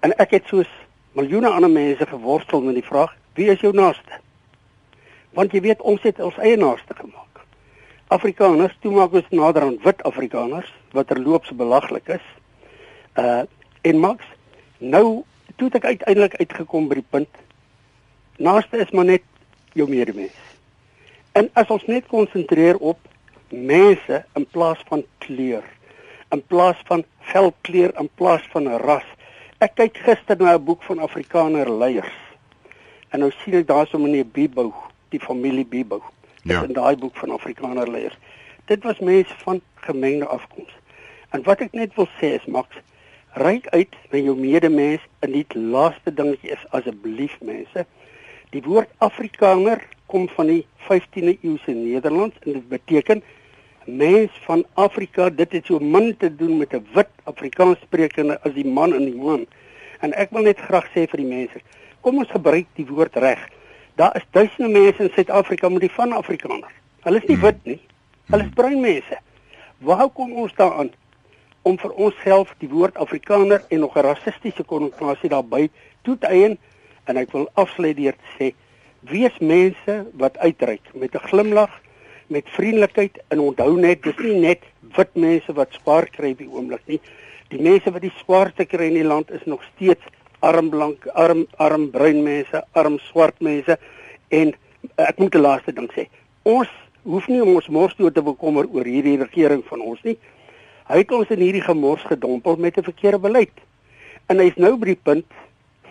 En 0.00 0.12
ek 0.18 0.30
het 0.30 0.46
soos 0.46 0.70
miljoene 1.12 1.48
ander 1.48 1.70
mense 1.70 2.06
geworstel 2.06 2.60
met 2.60 2.74
die 2.74 2.88
vraag, 2.88 3.12
wie 3.34 3.50
is 3.50 3.60
jou 3.60 3.72
naaste? 3.74 4.20
Want 5.34 5.52
jy 5.52 5.60
weet 5.60 5.82
ons 5.82 6.02
het 6.02 6.20
ons 6.20 6.36
eie 6.38 6.56
naaste 6.56 6.94
gemaak. 6.94 7.42
Afrikaners, 8.14 8.74
toe 8.80 8.92
maak 8.94 9.12
ons 9.12 9.30
nader 9.30 9.62
aan 9.66 9.78
wit 9.82 10.02
Afrikaners 10.02 10.70
wat 10.92 11.08
terloops 11.10 11.50
belaglik 11.50 12.08
is. 12.18 12.26
Uh 13.18 13.42
en 13.84 13.98
Max, 14.00 14.24
nou 14.78 15.24
toe 15.56 15.66
het 15.68 15.74
ek 15.82 15.84
uiteindelik 15.84 16.38
uitgekom 16.40 16.86
by 16.88 17.02
die 17.02 17.10
punt 17.10 17.42
naaste 18.36 18.80
is 18.80 18.90
maar 18.90 19.04
net 19.04 19.22
jou 19.74 19.88
medemens. 19.88 20.34
En 21.34 21.50
as 21.52 21.70
ons 21.70 21.84
net 21.90 22.06
konsentreer 22.10 22.78
op 22.78 22.98
mense 23.50 24.24
in 24.34 24.46
plaas 24.50 24.80
van 24.88 25.04
kleur, 25.18 25.64
in 26.32 26.42
plaas 26.46 26.80
van 26.88 27.04
velkleur, 27.30 27.94
in 28.00 28.08
plaas 28.14 28.42
van 28.52 28.68
ras. 28.82 29.06
Ek 29.62 29.74
kyk 29.78 29.98
gister 30.06 30.36
na 30.38 30.54
'n 30.54 30.64
boek 30.64 30.82
van 30.82 30.98
Afrikaner 30.98 31.70
leiers. 31.70 32.23
En 33.14 33.22
nou 33.22 33.30
sien 33.30 33.54
ek 33.54 33.68
daarso 33.68 34.00
meneer 34.02 34.26
Bibou, 34.26 34.72
die 35.14 35.20
familie 35.22 35.62
Bibou. 35.70 36.00
Ja. 36.42 36.64
In 36.66 36.72
daai 36.74 36.96
boek 36.98 37.14
van 37.16 37.30
Afrikaner 37.30 37.86
leiers. 37.86 38.16
Dit 38.66 38.82
was 38.82 38.98
mense 38.98 39.34
van 39.44 39.60
gemengde 39.86 40.26
afkoms. 40.26 40.72
En 41.30 41.44
wat 41.46 41.62
ek 41.62 41.76
net 41.78 41.94
wil 41.94 42.08
sê 42.18 42.32
is 42.34 42.48
Max, 42.50 42.74
reik 43.38 43.68
uit 43.70 43.94
na 44.10 44.18
jou 44.18 44.34
medemens 44.38 45.04
en 45.22 45.30
die 45.30 45.46
laaste 45.54 46.10
dingetjie 46.10 46.56
is 46.56 46.64
asseblief 46.74 47.36
mense. 47.42 47.84
Die 48.50 48.62
woord 48.66 48.90
Afrikaner 48.98 49.84
kom 50.10 50.26
van 50.34 50.50
die 50.50 50.64
15de 50.88 51.36
eeuse 51.36 51.70
Nederlands 51.70 52.42
en 52.42 52.58
dit 52.58 52.66
beteken 52.72 53.22
mens 53.86 54.34
van 54.48 54.66
Afrika. 54.74 55.30
Dit 55.30 55.54
het 55.54 55.70
so 55.70 55.78
min 55.78 56.16
te 56.18 56.32
doen 56.34 56.58
met 56.58 56.74
'n 56.74 56.82
wit 56.98 57.14
Afrikaans 57.30 57.78
sprekende 57.86 58.40
as 58.42 58.58
die 58.58 58.66
man 58.66 58.94
in 58.94 59.06
die 59.06 59.22
man. 59.22 59.46
En 60.00 60.12
ek 60.12 60.30
wil 60.30 60.42
net 60.50 60.58
graag 60.58 60.90
sê 60.90 61.06
vir 61.06 61.22
die 61.22 61.30
mense, 61.30 61.62
kom 62.04 62.20
ons 62.20 62.32
gebruik 62.32 62.68
die 62.76 62.84
woord 62.84 63.16
reg. 63.16 63.40
Daar 63.96 64.16
is 64.18 64.26
duisende 64.36 64.68
mense 64.68 65.06
in 65.06 65.12
Suid-Afrika 65.14 65.70
met 65.72 65.86
die 65.86 65.94
van 65.94 66.12
Afrikaner. 66.12 66.72
Hulle 67.06 67.20
is 67.22 67.30
nie 67.30 67.38
wit 67.40 67.62
nie. 67.64 67.78
Hulle 68.32 68.44
is 68.44 68.52
bruin 68.56 68.80
mense. 68.82 69.20
Waar 69.84 70.10
kom 70.12 70.34
ons 70.42 70.52
daaraan 70.58 70.90
om 71.64 71.78
vir 71.80 71.94
onsself 72.06 72.52
die 72.60 72.68
woord 72.68 72.98
Afrikaner 73.00 73.64
en 73.70 73.80
nog 73.80 73.96
'n 73.96 74.04
rassistiese 74.04 74.64
konnotasie 74.64 75.30
daarbey 75.32 75.70
toe 76.02 76.18
te 76.18 76.26
eien? 76.26 76.58
En 77.04 77.16
ek 77.16 77.32
wil 77.32 77.48
afsluit 77.54 77.96
deur 77.96 78.12
te 78.12 78.28
sê, 78.36 78.54
wees 79.00 79.38
mense 79.38 80.06
wat 80.12 80.38
uitreik 80.38 80.84
met 80.94 81.14
'n 81.14 81.28
glimlag, 81.28 81.70
met 82.26 82.44
vriendelikheid 82.48 83.18
en 83.28 83.40
onthou 83.40 83.80
net, 83.80 84.02
dis 84.02 84.18
nie 84.18 84.40
net 84.40 84.60
wit 84.96 85.14
mense 85.14 85.52
wat 85.52 85.72
swaar 85.72 86.06
kry 86.10 86.30
op 86.30 86.38
die 86.38 86.50
oomblik 86.50 86.82
nie. 86.86 87.00
Die 87.48 87.60
mense 87.60 87.90
wat 87.90 88.02
die 88.02 88.12
swaarste 88.16 88.64
kry 88.64 88.86
in 88.86 89.00
die 89.00 89.10
land 89.12 89.30
is 89.30 89.44
nog 89.44 89.62
steeds 89.74 90.04
arm 90.44 90.70
blank, 90.70 91.06
arm 91.14 91.46
arm 91.56 91.90
bruin 91.90 92.22
mense, 92.24 92.62
arm 92.72 92.98
swart 93.08 93.40
mense 93.40 93.78
en 94.28 94.52
eh, 94.52 95.08
ek 95.08 95.18
moet 95.18 95.34
'n 95.34 95.44
laaste 95.46 95.72
ding 95.72 95.90
sê. 95.96 96.08
Ons 96.42 96.70
hoef 97.04 97.28
nie 97.28 97.42
om 97.42 97.54
ons 97.54 97.68
mors 97.68 97.94
toe 97.94 98.10
te 98.12 98.22
bekommer 98.22 98.68
oor 98.72 98.84
hierdie 98.84 99.18
regering 99.20 99.62
van 99.68 99.80
ons 99.80 100.02
nie. 100.04 100.16
Hy 100.88 100.98
het 101.00 101.12
ons 101.12 101.30
in 101.30 101.40
hierdie 101.40 101.64
gemors 101.64 102.04
gedompel 102.08 102.56
met 102.56 102.76
'n 102.78 102.90
verkeerde 102.90 103.18
beleid. 103.18 103.56
En 104.28 104.38
hy's 104.38 104.56
nou 104.56 104.76
by 104.76 104.86
die 104.86 105.02
punt 105.02 105.26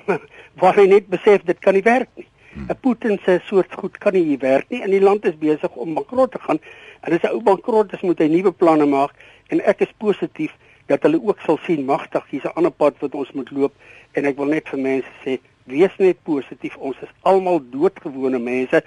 waar 0.61 0.75
hy 0.75 0.85
net 0.87 1.07
besef 1.09 1.43
dit 1.43 1.59
kan 1.59 1.73
nie 1.73 1.85
werk 1.85 2.09
nie. 2.15 2.27
'n 2.55 2.77
Putin 2.81 3.19
se 3.25 3.39
soort 3.45 3.73
goed 3.73 3.97
kan 3.97 4.13
nie 4.13 4.23
hier 4.23 4.39
werk 4.39 4.69
nie 4.69 4.81
en 4.81 4.91
die 4.91 5.01
land 5.01 5.25
is 5.25 5.37
besig 5.37 5.71
om 5.75 5.93
bankrot 5.93 6.31
te 6.31 6.39
gaan. 6.39 6.59
En 7.01 7.13
as 7.13 7.23
'n 7.23 7.33
ou 7.33 7.41
bankrot 7.41 7.93
is, 7.93 8.01
moet 8.01 8.19
hy 8.19 8.27
nuwe 8.27 8.51
planne 8.51 8.85
maak 8.85 9.13
en 9.47 9.61
ek 9.65 9.81
is 9.81 9.93
positief 9.97 10.53
dat 10.85 11.01
hulle 11.01 11.21
ook 11.23 11.39
sal 11.39 11.59
sien 11.65 11.85
magtig 11.85 12.23
hier's 12.29 12.45
'n 12.45 12.55
ander 12.55 12.71
pad 12.71 12.93
wat 12.99 13.15
ons 13.15 13.31
moet 13.31 13.51
loop 13.51 13.73
en 14.11 14.25
ek 14.25 14.37
wil 14.37 14.45
net 14.45 14.69
vir 14.69 14.79
mense 14.79 15.11
sê 15.25 15.39
wees 15.65 15.97
net 15.97 16.17
positief. 16.23 16.75
Ons 16.77 16.97
is 17.01 17.13
almal 17.21 17.61
doodgewone 17.71 18.39
mense. 18.39 18.83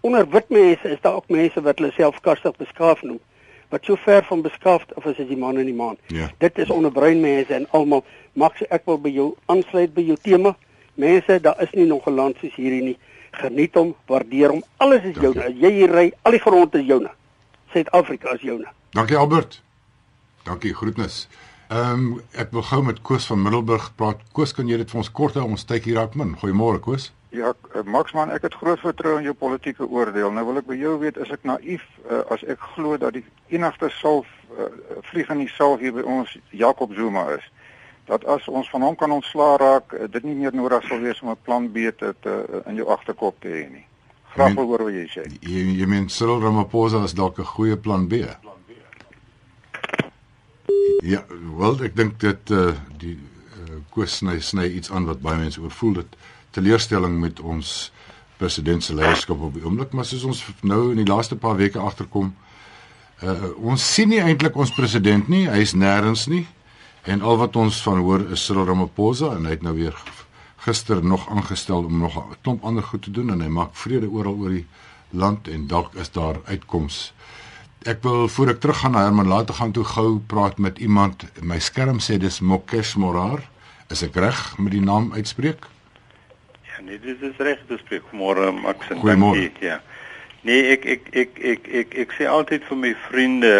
Onder 0.00 0.30
wit 0.30 0.48
mense 0.48 0.88
is 0.88 1.00
daar 1.00 1.14
ook 1.14 1.28
mense 1.28 1.60
wat 1.60 1.78
hulle 1.78 1.92
self 1.92 2.20
kastig 2.20 2.56
beskaaf 2.56 3.02
noem 3.02 3.20
wat 3.68 3.84
so 3.84 3.96
ver 3.96 4.24
van 4.24 4.42
beskaafd 4.42 4.94
af 4.94 5.04
is 5.04 5.18
as 5.18 5.28
die 5.28 5.36
man 5.36 5.56
en 5.56 5.64
die 5.64 5.74
maan. 5.74 5.96
Ja. 6.06 6.30
Dit 6.38 6.58
is 6.58 6.70
onder 6.70 6.92
bruin 6.92 7.20
mense 7.20 7.54
en 7.54 7.66
almal 7.70 8.04
Max 8.38 8.62
ek 8.70 8.84
wil 8.86 9.00
by 9.02 9.10
jou 9.10 9.28
aansluit 9.50 9.92
by 9.94 10.04
jou 10.06 10.16
tema. 10.22 10.54
Mense, 10.94 11.40
daar 11.42 11.58
is 11.62 11.72
nie 11.74 11.86
nog 11.86 12.06
'n 12.06 12.14
land 12.14 12.36
soos 12.40 12.54
hierdie 12.54 12.82
nie. 12.82 12.98
Geniet 13.30 13.74
hom, 13.74 13.94
waardeer 14.06 14.48
hom. 14.48 14.62
Alles 14.76 15.02
is 15.02 15.16
joune. 15.20 15.44
As 15.44 15.54
jy 15.54 15.70
hier 15.70 15.90
ry, 15.90 16.12
al 16.22 16.32
die 16.32 16.40
grond 16.40 16.74
is 16.74 16.86
joune. 16.86 17.10
Suid-Afrika 17.72 18.32
is 18.34 18.40
joune. 18.40 18.66
Dankie 18.90 19.16
Albert. 19.16 19.62
Dankie, 20.48 20.74
groetnis. 20.74 21.28
Ehm 21.68 21.92
um, 21.92 22.20
ek 22.32 22.54
wil 22.56 22.62
gou 22.64 22.80
met 22.82 23.02
Koos 23.04 23.26
van 23.28 23.42
Middelburg 23.42 23.90
praat. 24.00 24.20
Koos, 24.32 24.54
kan 24.56 24.68
jy 24.70 24.78
dit 24.80 24.90
vir 24.90 25.00
ons 25.02 25.10
kort 25.12 25.34
hou? 25.36 25.44
Ons 25.44 25.66
tyd 25.68 25.84
hier 25.84 26.00
op 26.00 26.14
min. 26.16 26.30
Goeiemôre 26.40 26.80
Koos. 26.80 27.10
Ja, 27.36 27.52
eh, 27.74 27.82
Max 27.84 28.14
man, 28.16 28.32
ek 28.32 28.46
het 28.46 28.56
groot 28.56 28.80
vertroue 28.80 29.18
in 29.20 29.28
jou 29.28 29.34
politieke 29.36 29.84
oordeel. 29.84 30.32
Nou 30.32 30.46
wil 30.48 30.62
ek 30.62 30.70
by 30.70 30.78
jou 30.80 30.94
weet, 31.02 31.20
is 31.20 31.34
ek 31.36 31.44
naïef 31.44 31.84
uh, 32.08 32.22
as 32.32 32.46
ek 32.48 32.64
glo 32.72 32.96
dat 32.96 33.12
die 33.18 33.24
enigste 33.52 33.92
salf 33.98 34.30
uh, 34.56 34.70
vlieg 35.10 35.28
in 35.28 35.44
die 35.44 35.52
salf 35.58 35.84
hier 35.84 35.92
by 35.92 36.06
ons 36.08 36.32
Jakob 36.50 36.96
Zuma 36.96 37.28
is. 37.36 37.44
dat 38.08 38.24
as 38.24 38.46
ons 38.48 38.70
van 38.72 38.82
hom 38.86 38.94
kan 38.96 39.12
ontslaa 39.12 39.56
raak, 39.60 39.92
uh, 39.92 40.06
dit 40.08 40.24
nie 40.24 40.38
meer 40.38 40.54
nodig 40.56 40.86
sal 40.88 41.02
wees 41.04 41.20
om 41.20 41.28
'n 41.28 41.42
plan 41.44 41.68
B 41.72 41.92
te, 41.92 42.14
te 42.24 42.62
in 42.64 42.80
jou 42.80 42.88
agterkop 42.88 43.36
te 43.40 43.48
hê 43.48 43.68
nie. 43.68 43.84
Graag 44.32 44.54
wil 44.54 44.70
hoor 44.72 44.84
wat 44.88 44.96
jy 44.96 45.08
sê. 45.12 45.28
Jy 45.44 45.76
jy 45.80 45.86
meen 45.86 46.08
Cyril 46.08 46.40
Ramaphosa 46.40 47.04
is 47.04 47.12
dalk 47.12 47.38
'n 47.38 47.44
goeie 47.44 47.76
plan 47.76 48.08
B. 48.08 48.24
Ja, 51.02 51.22
wel 51.56 51.78
ek 51.86 51.94
dink 51.96 52.18
dit 52.20 52.50
uh 52.50 52.72
die 53.00 53.14
uh, 53.14 53.78
koes 53.94 54.18
sny 54.18 54.40
sny 54.42 54.66
iets 54.78 54.90
aan 54.90 55.06
wat 55.08 55.22
baie 55.22 55.38
mense 55.38 55.60
oorvoel 55.62 56.00
dit 56.00 56.16
teleurstelling 56.56 57.14
met 57.22 57.40
ons 57.40 57.92
president 58.38 58.84
se 58.84 58.94
leierskap 58.94 59.40
op 59.40 59.54
die 59.54 59.64
oomblik, 59.64 59.94
maar 59.94 60.06
soos 60.06 60.26
ons 60.28 60.42
nou 60.66 60.90
in 60.92 61.00
die 61.00 61.08
laaste 61.08 61.38
paar 61.38 61.56
weke 61.58 61.80
agterkom, 61.80 62.34
uh 63.22 63.52
ons 63.72 63.86
sien 63.94 64.10
nie 64.12 64.20
eintlik 64.22 64.56
ons 64.56 64.74
president 64.74 65.30
nie, 65.32 65.46
hy 65.50 65.62
is 65.64 65.74
nêrens 65.74 66.26
nie. 66.30 66.44
En 67.08 67.22
al 67.22 67.38
wat 67.40 67.56
ons 67.56 67.78
van 67.86 68.02
hoor 68.04 68.26
is 68.34 68.44
Cyril 68.44 68.66
Ramaphosa 68.68 69.32
en 69.36 69.46
hy 69.48 69.56
het 69.56 69.64
nou 69.64 69.74
weer 69.78 69.96
gister 70.66 71.00
nog 71.04 71.28
aangestel 71.30 71.86
om 71.88 71.98
nog 72.02 72.18
'n 72.18 72.36
klomp 72.42 72.64
ander 72.64 72.82
goed 72.82 73.02
te 73.02 73.10
doen 73.10 73.30
en 73.30 73.40
hy 73.40 73.48
maak 73.48 73.74
vrede 73.74 74.10
oral 74.10 74.34
oor 74.34 74.50
die 74.50 74.66
land 75.10 75.48
en 75.48 75.66
dalk 75.66 75.94
is 75.94 76.10
daar 76.10 76.40
uitkomste 76.44 77.14
ek 77.82 78.02
wil 78.02 78.28
voor 78.28 78.48
ek 78.54 78.60
teruggaan 78.60 78.96
na 78.96 79.04
Herman 79.06 79.28
later 79.28 79.54
gaan 79.54 79.72
toe 79.72 79.84
gou 79.84 80.18
praat 80.26 80.58
met 80.58 80.78
iemand. 80.78 81.24
My 81.42 81.58
skerm 81.58 82.00
sê 82.00 82.18
dis 82.18 82.40
Mokesh 82.40 82.96
Morar. 82.96 83.44
Is 83.88 84.02
ek 84.02 84.16
reg 84.16 84.58
met 84.58 84.72
die 84.72 84.82
naam 84.84 85.12
uitspreek? 85.12 85.66
Ja, 86.66 86.82
nee, 86.82 86.98
dit 87.00 87.22
is 87.22 87.36
reg 87.36 87.62
te 87.68 87.78
spreek. 87.78 88.10
Môre 88.12 88.50
Max 88.52 88.90
en 88.90 89.00
dankie. 89.00 89.52
Ja. 89.60 89.80
Nee, 90.46 90.72
ek 90.72 90.84
ek 90.86 91.08
ek 91.12 91.38
ek 91.52 91.68
ek 91.82 91.94
ek 92.04 92.12
sê 92.14 92.26
altyd 92.30 92.66
vir 92.68 92.78
my 92.78 92.90
vriende, 93.08 93.54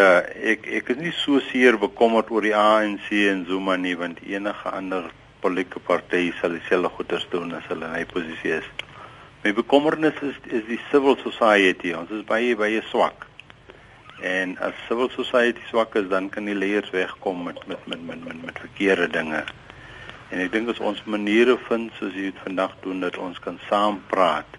ek 0.52 0.66
ek 0.78 0.92
is 0.94 1.00
nie 1.00 1.14
so 1.16 1.40
seer 1.50 1.78
bekommerd 1.78 2.30
oor 2.30 2.44
die 2.46 2.54
ANC 2.54 3.10
en 3.30 3.46
Zuma 3.48 3.76
nie, 3.76 3.96
want 3.98 4.22
enige 4.22 4.70
ander 4.70 5.10
politieke 5.42 5.82
party 5.84 6.30
sal 6.40 6.54
dieselfde 6.54 6.90
goeders 6.96 7.26
doen 7.30 7.52
as 7.58 7.66
hulle 7.70 7.86
in 7.86 7.96
hy 7.98 8.04
posisie 8.10 8.58
is. 8.58 8.68
My 9.44 9.54
bekommernis 9.54 10.18
is 10.22 10.38
is 10.50 10.64
die 10.66 10.80
civil 10.90 11.18
society. 11.22 11.94
Ons 11.94 12.10
is 12.14 12.26
baie 12.26 12.56
baie 12.58 12.82
swak. 12.90 13.27
En 14.20 14.58
as 14.58 14.74
civil 14.86 15.10
society 15.14 15.60
swak 15.68 15.94
is, 15.94 16.08
dan 16.08 16.28
kan 16.28 16.44
die 16.44 16.54
leiers 16.54 16.90
wegkom 16.90 17.42
met 17.42 17.66
met 17.66 17.86
met 17.86 18.06
met 18.06 18.24
met, 18.24 18.44
met 18.44 18.58
verkeerde 18.58 19.08
dinge. 19.08 19.44
En 20.28 20.40
ek 20.42 20.52
dink 20.52 20.68
as 20.68 20.80
ons 20.82 21.04
maniere 21.06 21.56
vind 21.68 21.92
soos 21.98 22.16
jy 22.16 22.30
dit 22.32 22.40
vandag 22.42 22.74
doen 22.82 23.00
dat 23.00 23.16
ons 23.16 23.38
kan 23.38 23.60
saam 23.68 24.02
praat. 24.10 24.58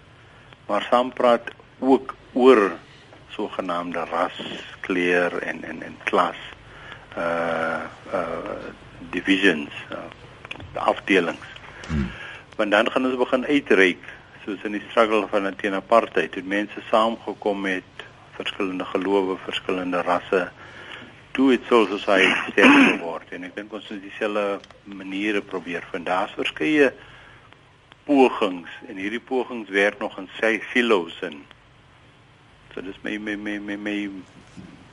Maar 0.66 0.86
saam 0.88 1.12
praat 1.12 1.50
ook 1.78 2.14
oor 2.32 2.70
sogenaamde 3.36 4.04
ras, 4.10 4.40
kleur 4.80 5.38
en 5.42 5.64
en 5.64 5.82
en 5.82 5.96
klas. 6.08 6.40
Uh 7.18 7.84
uh 8.14 8.56
divisions, 9.10 9.72
uh, 9.92 9.98
afdelings. 10.74 11.46
Hmm. 11.88 12.10
Want 12.56 12.70
dan 12.70 12.90
gaan 12.90 13.06
ons 13.06 13.16
begin 13.18 13.46
uitreik 13.46 14.02
soos 14.44 14.62
in 14.64 14.76
die 14.76 14.82
struggle 14.88 15.26
van 15.28 15.48
teen 15.56 15.74
apartheid, 15.74 16.32
toe 16.32 16.42
mense 16.46 16.82
saamgekom 16.90 17.64
het 17.68 17.89
verskillende 18.40 18.88
gelowe, 18.94 19.36
verskillende 19.44 20.02
rasse 20.02 20.48
toe 21.36 21.50
dit 21.54 21.68
sou 21.70 21.84
society 21.88 22.50
sterk 22.50 22.74
geword 22.96 23.30
en 23.36 23.46
ek 23.46 23.54
dink 23.58 23.72
ons 23.76 23.86
moet 23.92 24.02
dieselfde 24.02 24.94
maniere 24.98 25.42
probeer 25.52 25.86
vind. 25.92 26.08
Daar's 26.08 26.34
verskeie 26.38 26.90
pogings 28.08 28.72
en 28.88 28.98
hierdie 28.98 29.22
pogings 29.22 29.70
werk 29.74 30.00
nog 30.02 30.16
in 30.18 30.28
sy 30.40 30.58
silos 30.72 31.16
in. 31.26 31.40
So 32.74 32.82
dis 32.84 32.98
my 33.06 33.16
my 33.18 33.36
my 33.36 33.58
my 33.58 33.76
my 33.76 33.96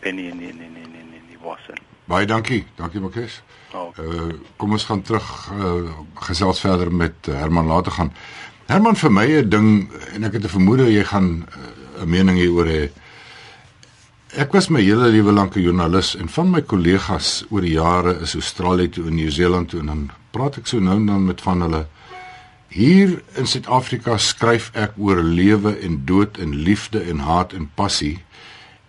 penny 0.04 0.30
in 0.32 0.42
in 0.42 0.62
in 0.62 0.78
in 0.84 0.94
in 1.02 1.14
in 1.18 1.26
die 1.32 1.42
wassen. 1.42 1.80
Baie 2.08 2.28
dankie. 2.30 2.64
Dankie 2.78 3.02
Marcus. 3.02 3.42
Oh. 3.74 3.90
Uh 3.98 4.38
kom 4.58 4.78
ons 4.78 4.86
gaan 4.86 5.02
terug 5.02 5.28
uh 5.58 5.90
gesels 6.30 6.62
verder 6.62 6.94
met 6.94 7.28
uh, 7.28 7.36
Herman 7.42 7.68
later 7.68 7.92
gaan. 7.98 8.14
Herman 8.68 8.96
vir 8.96 9.12
my 9.12 9.28
'n 9.42 9.50
ding 9.50 9.70
en 10.14 10.24
ek 10.24 10.38
het 10.38 10.44
'n 10.44 10.56
vermoede 10.56 10.92
jy 10.92 11.04
gaan 11.04 11.28
'n 11.34 11.46
uh, 11.98 12.06
mening 12.06 12.38
hieroor 12.38 12.70
hê. 12.70 12.82
He. 12.86 13.07
Ek 14.36 14.52
was 14.52 14.68
my 14.68 14.82
hele 14.84 15.08
lewe 15.08 15.32
lank 15.32 15.56
'n 15.56 15.62
joernalis 15.62 16.16
en 16.20 16.28
van 16.28 16.50
my 16.52 16.62
kollegas 16.62 17.46
oor 17.50 17.62
die 17.62 17.80
jare 17.80 18.20
is 18.20 18.34
Australië 18.36 18.90
toe 18.90 19.08
en 19.08 19.16
Nieu-Seeland 19.16 19.70
toe 19.70 19.80
en 19.80 19.86
dan 19.86 20.10
praat 20.32 20.58
ek 20.58 20.68
so 20.68 20.80
nou 20.80 20.96
en 20.96 21.06
dan 21.06 21.26
met 21.26 21.42
van 21.42 21.62
hulle. 21.62 21.88
Hier 22.68 23.24
in 23.36 23.48
Suid-Afrika 23.48 24.18
skryf 24.18 24.72
ek 24.74 24.98
oor 24.98 25.24
lewe 25.24 25.80
en 25.80 26.06
dood 26.06 26.38
en 26.38 26.56
liefde 26.56 27.00
en 27.00 27.20
haat 27.20 27.54
en 27.54 27.70
passie. 27.76 28.20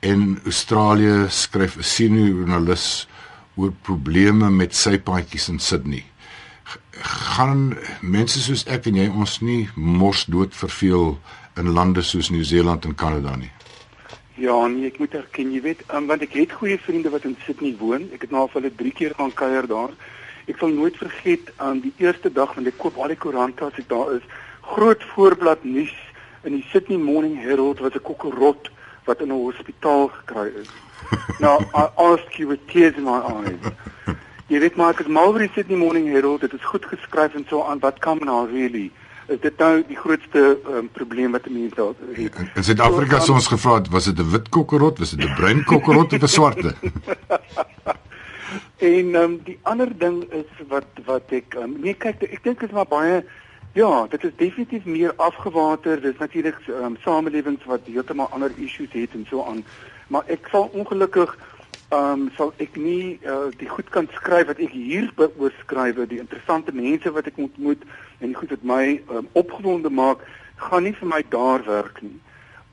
En 0.01 0.41
Australië 0.45 1.29
skryf 1.31 1.77
'n 1.77 1.83
senior 1.83 2.27
joernalis 2.27 3.07
oor 3.55 3.73
probleme 3.83 4.51
met 4.51 4.75
sy 4.75 4.99
paadjies 4.99 5.49
in 5.49 5.59
Sydney. 5.59 6.05
Gaan 6.99 7.77
mense 8.01 8.41
soos 8.41 8.67
ek 8.67 8.87
en 8.87 8.95
jy 8.95 9.09
ons 9.09 9.41
nie 9.41 9.69
mors 9.75 10.25
dood 10.25 10.55
verveel 10.55 11.19
in 11.57 11.73
lande 11.73 12.03
soos 12.03 12.31
Nieu-Seeland 12.31 12.85
en 12.85 12.95
Kanada 12.95 13.37
nie? 13.37 13.53
Ja, 14.39 14.55
nee, 14.71 14.87
ek 14.87 15.01
moet 15.03 15.15
erken, 15.19 15.49
jy 15.51 15.61
weet, 15.65 15.81
um, 15.91 16.05
want 16.07 16.23
ek 16.23 16.37
het 16.39 16.53
goeie 16.61 16.77
vriende 16.79 17.11
wat 17.11 17.25
in 17.27 17.35
Sydney 17.43 17.73
woon. 17.81 18.05
Ek 18.15 18.23
het 18.23 18.31
nou 18.31 18.45
al 18.45 18.53
hulle 18.53 18.71
3 18.71 18.93
keer 18.95 19.17
gaan 19.19 19.33
kuier 19.35 19.67
daar. 19.67 19.91
Ek 20.47 20.61
sal 20.61 20.71
nooit 20.71 20.95
vergeet 21.01 21.51
aan 21.57 21.81
um, 21.81 21.81
die 21.83 21.91
eerste 22.05 22.31
dag 22.31 22.53
wanneer 22.55 22.71
ek 22.71 22.79
koop 22.79 23.01
al 23.03 23.11
die 23.11 23.19
koerante 23.19 23.67
as 23.67 23.81
ek 23.83 23.89
daar 23.91 24.13
is, 24.15 24.29
groot 24.69 25.03
voorblad 25.17 25.65
nuus 25.67 25.95
in 26.47 26.55
die 26.55 26.63
Sydney 26.71 27.01
Morning 27.03 27.35
Herald 27.43 27.83
wat 27.83 27.99
'n 27.99 28.05
kokkerot 28.07 28.71
wat 29.11 29.27
in 29.27 29.35
'n 29.35 29.43
hospitaal 29.43 30.07
gekry 30.21 30.55
is. 30.63 30.71
nou, 31.45 31.59
I 31.75 31.91
ask 32.07 32.39
you 32.39 32.47
with 32.55 32.63
tears 32.71 32.95
in 32.95 33.11
my 33.11 33.19
eyes. 33.19 33.75
Jy 34.47 34.63
weet 34.63 34.77
maar 34.79 34.95
ek 34.95 35.03
het 35.03 35.11
mal 35.11 35.35
oor 35.35 35.43
die 35.43 35.51
Sydney 35.55 35.83
Morning 35.83 36.07
Herald, 36.15 36.47
dit 36.47 36.55
is 36.55 36.71
goed 36.71 36.87
geskryf 36.87 37.35
en 37.35 37.47
so 37.49 37.67
aan 37.67 37.83
wat 37.83 37.99
kom 37.99 38.23
nou 38.23 38.47
really 38.47 38.93
is 39.29 39.41
dit 39.41 39.59
nou 39.59 39.73
die 39.89 39.97
grootste 39.97 40.43
um, 40.73 40.89
probleem 40.93 41.33
wat 41.37 41.49
mense 41.53 41.75
daar 41.77 41.95
het. 42.17 42.39
In 42.55 42.65
Suid-Afrika 42.65 43.21
so, 43.21 43.37
ons 43.37 43.51
gevra 43.53 43.75
het, 43.79 43.91
was 43.93 44.05
dit 44.05 44.19
'n 44.19 44.31
wit 44.31 44.49
kokkerot, 44.49 44.99
was 44.99 45.11
dit 45.11 45.25
'n 45.25 45.35
bruin 45.35 45.65
kokkerot 45.65 46.13
of 46.13 46.23
'n 46.23 46.29
swarte? 46.29 46.75
en 48.93 49.15
um, 49.15 49.41
die 49.45 49.59
ander 49.63 49.91
ding 49.99 50.25
is 50.33 50.51
wat 50.69 50.89
wat 51.05 51.33
ek 51.33 51.55
um, 51.55 51.77
nee 51.81 51.95
kyk 51.95 52.23
ek 52.23 52.43
dink 52.43 52.61
dit 52.61 52.69
is 52.69 52.75
maar 52.75 52.89
baie 52.89 53.25
ja, 53.73 54.07
dit 54.11 54.25
is 54.25 54.33
definitief 54.37 54.85
meer 54.85 55.13
afgewater. 55.17 56.01
Dis 56.01 56.19
natuurlik 56.19 56.57
um, 56.67 56.97
samelewings 57.05 57.65
wat 57.65 57.81
heeltemal 57.85 58.31
ander 58.35 58.51
issues 58.57 58.93
het 58.93 59.15
en 59.15 59.27
so 59.29 59.45
aan. 59.45 59.65
Maar 60.09 60.25
ek 60.27 60.49
sal 60.51 60.71
ongelukkig 60.73 61.37
ehm 61.89 62.13
um, 62.13 62.31
sal 62.37 62.53
ek 62.61 62.77
nie 62.77 63.19
uh, 63.25 63.49
die 63.57 63.69
goed 63.69 63.89
kan 63.89 64.09
skryf 64.13 64.51
wat 64.51 64.59
ek 64.61 64.75
hier 64.77 65.09
oor 65.17 65.53
skryf, 65.63 65.97
die 66.11 66.21
interessante 66.21 66.73
mense 66.77 67.13
wat 67.17 67.31
ek 67.31 67.41
ontmoet 67.41 67.87
en 68.21 68.29
die 68.29 68.37
goed 68.37 68.53
wat 68.53 68.67
my 68.73 69.01
um, 69.09 69.29
opgewonde 69.33 69.89
maak, 69.89 70.21
gaan 70.69 70.85
nie 70.85 70.93
vir 70.99 71.09
my 71.09 71.23
daar 71.33 71.65
werk 71.65 72.03
nie. 72.05 72.19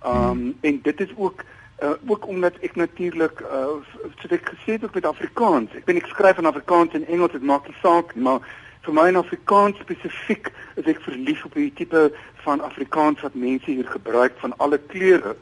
Ehm 0.04 0.32
um, 0.32 0.58
en 0.62 0.82
dit 0.84 1.06
is 1.08 1.14
ook 1.16 1.46
uh, 1.84 1.96
ook 2.12 2.28
omdat 2.28 2.60
ek 2.60 2.76
natuurlik 2.76 3.40
uh, 3.40 3.80
soos 4.20 4.36
ek 4.36 4.52
gesê 4.52 4.76
het 4.76 4.84
ook 4.84 5.00
met 5.00 5.08
Afrikaans. 5.08 5.72
Ek 5.80 5.88
ben 5.88 6.04
ek 6.04 6.12
skryf 6.12 6.38
in 6.38 6.52
Afrikaans 6.52 6.94
en 6.94 7.08
Engels, 7.08 7.32
dit 7.32 7.44
maak 7.44 7.68
nie 7.68 7.80
saak 7.82 8.16
nie, 8.16 8.24
maar 8.28 8.44
vir 8.86 8.94
my 9.00 9.08
in 9.10 9.24
Afrikaans 9.24 9.80
spesifiek 9.82 10.52
is 10.76 10.92
ek 10.92 11.00
verlief 11.08 11.46
op 11.48 11.56
hierdie 11.58 11.86
tipe 11.86 12.10
van 12.46 12.62
Afrikaans 12.62 13.24
wat 13.26 13.40
mense 13.40 13.72
hier 13.72 13.88
gebruik 13.90 14.36
van 14.44 14.54
alle 14.58 14.78
kleure. 14.92 15.36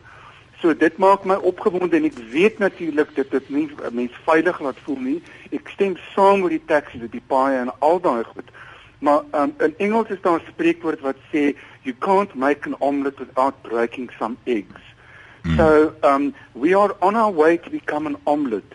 So 0.64 0.72
dit 0.72 0.98
maak 0.98 1.26
my 1.28 1.36
opgewonde 1.44 1.98
en 1.98 2.06
ek 2.08 2.20
weet 2.32 2.60
natuurlik 2.64 3.10
dit 3.18 3.32
dit 3.36 3.50
nie 3.52 3.66
mense 3.92 4.20
veilig 4.24 4.62
laat 4.64 4.78
voel 4.86 5.02
nie. 5.04 5.18
Ek 5.52 5.68
stem 5.74 5.98
saam 6.14 6.40
met 6.46 6.56
die 6.56 6.66
teks 6.70 6.96
met 7.02 7.12
die 7.12 7.24
paai 7.28 7.58
en 7.60 7.72
al 7.84 8.00
daai 8.00 8.24
goed. 8.30 8.48
Maar 9.04 9.28
um, 9.36 9.52
in 9.60 9.76
Engels 9.84 10.14
is 10.16 10.24
daar 10.24 10.40
'n 10.40 10.54
spreekwoord 10.54 11.04
wat 11.04 11.20
sê 11.34 11.52
you 11.84 11.96
can't 12.00 12.34
make 12.36 12.64
an 12.64 12.80
omelet 12.80 13.20
without 13.20 13.60
breaking 13.68 14.10
some 14.20 14.38
eggs. 14.46 14.80
Mm. 15.44 15.58
So 15.58 15.92
um 16.02 16.34
we 16.54 16.72
are 16.80 16.96
on 17.00 17.16
our 17.16 17.34
way 17.36 17.58
to 17.58 17.70
become 17.70 18.08
an 18.08 18.18
omelet. 18.24 18.70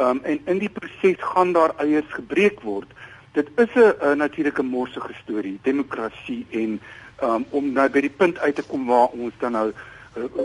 Um 0.00 0.24
en 0.24 0.40
in 0.44 0.58
die 0.58 0.72
proses 0.72 1.20
gaan 1.20 1.52
daar 1.52 1.76
eiers 1.76 2.08
gebreek 2.08 2.60
word. 2.60 2.88
Dit 3.32 3.48
is 3.56 3.68
'n 3.76 4.16
natuurlike 4.16 4.62
morsige 4.62 5.12
storie, 5.22 5.58
demokrasie 5.62 6.46
en 6.50 6.80
um 7.22 7.44
om 7.50 7.72
nou 7.72 7.88
by 7.90 8.00
die 8.00 8.16
punt 8.16 8.38
uit 8.38 8.54
te 8.54 8.62
kom 8.62 8.86
waar 8.86 9.12
ons 9.12 9.32
dan 9.38 9.52
nou 9.52 9.72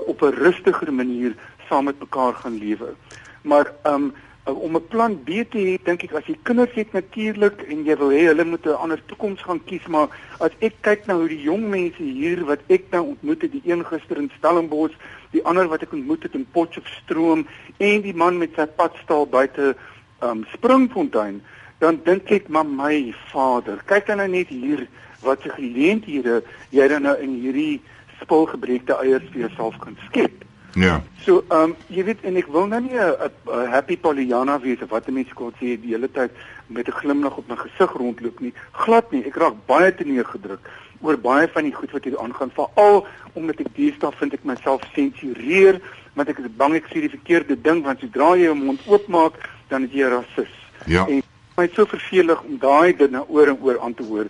op 0.06 0.22
'n 0.22 0.34
rustiger 0.34 0.94
manier 0.94 1.36
saam 1.68 1.84
met 1.84 2.00
mekaar 2.00 2.34
gaan 2.34 2.58
lewe. 2.58 2.94
Maar 3.42 3.74
um 3.84 4.14
om 4.44 4.76
'n 4.76 4.88
plan 4.88 5.24
B 5.24 5.30
te 5.50 5.58
hê, 5.58 5.84
dink 5.84 6.04
ek 6.04 6.14
as 6.14 6.26
jy 6.26 6.38
kinders 6.44 6.74
het 6.74 6.92
natuurlik 6.92 7.62
en 7.62 7.84
jy 7.86 7.98
wil 7.98 8.10
hê 8.10 8.24
hulle 8.26 8.46
moet 8.46 8.66
'n 8.66 8.82
ander 8.82 9.02
toekoms 9.06 9.42
gaan 9.42 9.64
kies, 9.64 9.86
maar 9.88 10.08
as 10.40 10.52
ek 10.60 10.74
kyk 10.82 11.06
na 11.06 11.14
hoe 11.14 11.28
die 11.28 11.42
jong 11.42 11.70
mense 11.70 12.04
hier 12.04 12.46
wat 12.46 12.60
ek 12.68 12.84
nou 12.92 13.04
ontmoet 13.08 13.42
het, 13.42 13.52
die 13.52 13.62
een 13.66 13.86
gister 13.86 14.18
in 14.18 14.32
Stellenbosch, 14.38 14.96
die 15.32 15.46
ander 15.46 15.68
wat 15.68 15.82
ek 15.82 15.94
ontmoet 15.94 16.24
het 16.24 16.34
in 16.34 16.48
Potchefstroom 16.52 17.48
en 17.78 18.02
die 18.02 18.16
man 18.16 18.38
met 18.38 18.50
sy 18.56 18.66
padstaal 18.66 19.28
buite 19.28 19.76
um 20.22 20.46
Springfontein, 20.54 21.42
dan 21.78 22.00
dink 22.04 22.32
ek 22.32 22.48
maar 22.48 22.66
my 22.66 23.14
vader, 23.32 23.82
kyk 23.86 24.06
dan 24.06 24.18
nou 24.18 24.28
net 24.28 24.48
hier 24.48 24.88
wat 25.22 25.42
se 25.42 25.50
geleenthede 25.50 26.44
jy 26.70 26.88
dan 26.88 27.02
nou 27.02 27.16
in 27.22 27.40
hierdie 27.44 27.82
spulgebreekte 28.22 28.98
eiers 29.04 29.26
vir 29.34 29.48
jouself 29.48 29.78
kan 29.80 29.98
skep. 30.08 30.46
Ja. 30.78 31.02
So, 31.26 31.44
ehm 31.50 31.72
um, 31.72 31.76
jy 31.90 32.04
weet 32.06 32.22
en 32.24 32.38
ek 32.38 32.48
wil 32.54 32.68
nou 32.68 32.80
nie 32.82 33.00
'n 33.00 33.72
happy 33.72 33.98
Pollyanna 33.98 34.60
wees 34.60 34.82
of 34.82 34.90
wat 34.90 35.08
mense 35.08 35.34
kon 35.34 35.52
sê 35.58 35.80
die 35.82 35.94
hele 35.94 36.08
tyd 36.08 36.32
met 36.68 36.88
'n 36.88 37.00
glimlag 37.02 37.38
op 37.38 37.48
my 37.50 37.56
gesig 37.56 37.94
rondloop 37.94 38.40
nie. 38.40 38.54
Glad 38.72 39.12
nie. 39.12 39.26
Ek 39.26 39.36
raak 39.36 39.56
baie 39.66 39.96
teneergedruk 39.96 40.60
oor 41.02 41.18
baie 41.18 41.48
van 41.48 41.64
die 41.64 41.74
goed 41.74 41.92
wat 41.92 42.04
hier 42.04 42.20
aangaan, 42.20 42.52
veral 42.52 43.08
omdat 43.34 43.60
ek 43.60 43.76
deesdae 43.76 44.12
vind 44.20 44.34
ek 44.34 44.44
myself 44.44 44.82
sensureer 44.94 45.82
want 46.14 46.30
ek 46.30 46.40
is 46.40 46.52
bang 46.58 46.76
ek 46.76 46.88
sê 46.92 47.02
die 47.02 47.16
verkeerde 47.18 47.56
ding 47.56 47.84
want 47.84 48.00
sodra 48.00 48.36
jy 48.36 48.50
jou 48.50 48.56
mond 48.56 48.82
oopmaak, 48.88 49.34
dan 49.70 49.84
is 49.84 49.92
jy 49.92 50.06
'n 50.06 50.12
rasis. 50.12 50.54
Ja. 50.86 51.08
En 51.08 51.22
my 51.58 51.70
so 51.74 51.86
vervelig 51.86 52.42
om 52.44 52.58
daai 52.58 52.94
dinge 52.94 53.24
oor 53.28 53.48
en 53.48 53.58
oor 53.62 53.80
aan 53.80 53.94
te 53.94 54.04
hoor 54.04 54.28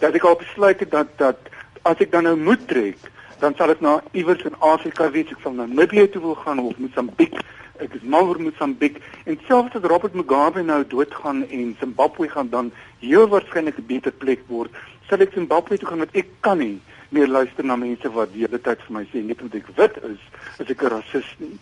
dat 0.00 0.14
ek 0.14 0.24
al 0.24 0.36
besluit 0.36 0.80
het 0.80 0.90
dat 0.90 1.18
dat 1.18 1.38
as 1.82 1.98
ek 1.98 2.10
dan 2.12 2.24
nou 2.24 2.36
moet 2.36 2.68
trek, 2.68 2.98
dan 3.42 3.56
sal 3.58 3.72
ek 3.74 3.80
na 3.82 3.96
iewers 4.14 4.44
in 4.46 4.54
Afrika 4.62 5.08
wees, 5.10 5.30
ek 5.34 5.42
sal 5.42 5.56
na 5.58 5.66
Namibië 5.66 6.06
toe 6.14 6.22
wil 6.22 6.38
gaan 6.44 6.62
of 6.62 6.78
Mosambiek. 6.78 7.34
Ek 7.82 7.96
is 7.98 8.04
mal 8.06 8.28
oor 8.30 8.38
Mosambiek 8.38 9.00
en 9.26 9.38
selfs 9.48 9.74
as 9.78 9.88
Robert 9.90 10.14
Mugabe 10.14 10.62
nou 10.62 10.78
doodgaan 10.86 11.42
en 11.48 11.74
Zimbabwe 11.80 12.28
gaan 12.30 12.52
dan 12.52 12.70
heel 13.02 13.26
waarskynlik 13.32 13.80
'n 13.82 13.86
beter 13.86 14.14
plek 14.22 14.46
word, 14.46 14.70
sal 15.10 15.18
ek 15.26 15.34
Zimbabwe 15.34 15.78
toe 15.78 15.88
gaan 15.88 16.04
want 16.06 16.14
ek 16.14 16.30
kan 16.40 16.58
nie 16.58 16.78
meer 17.10 17.28
luister 17.28 17.64
na 17.64 17.76
mense 17.76 18.12
wat 18.14 18.32
die 18.32 18.46
hele 18.46 18.60
tyd 18.62 18.78
vir 18.86 18.94
my 18.98 19.04
sê 19.10 19.24
net 19.24 19.42
omdat 19.42 19.60
ek 19.60 19.74
wit 19.76 19.98
is, 20.12 20.22
is 20.62 20.70
ek 20.70 20.82
'n 20.82 20.92
rasis 20.94 21.34
nie. 21.38 21.58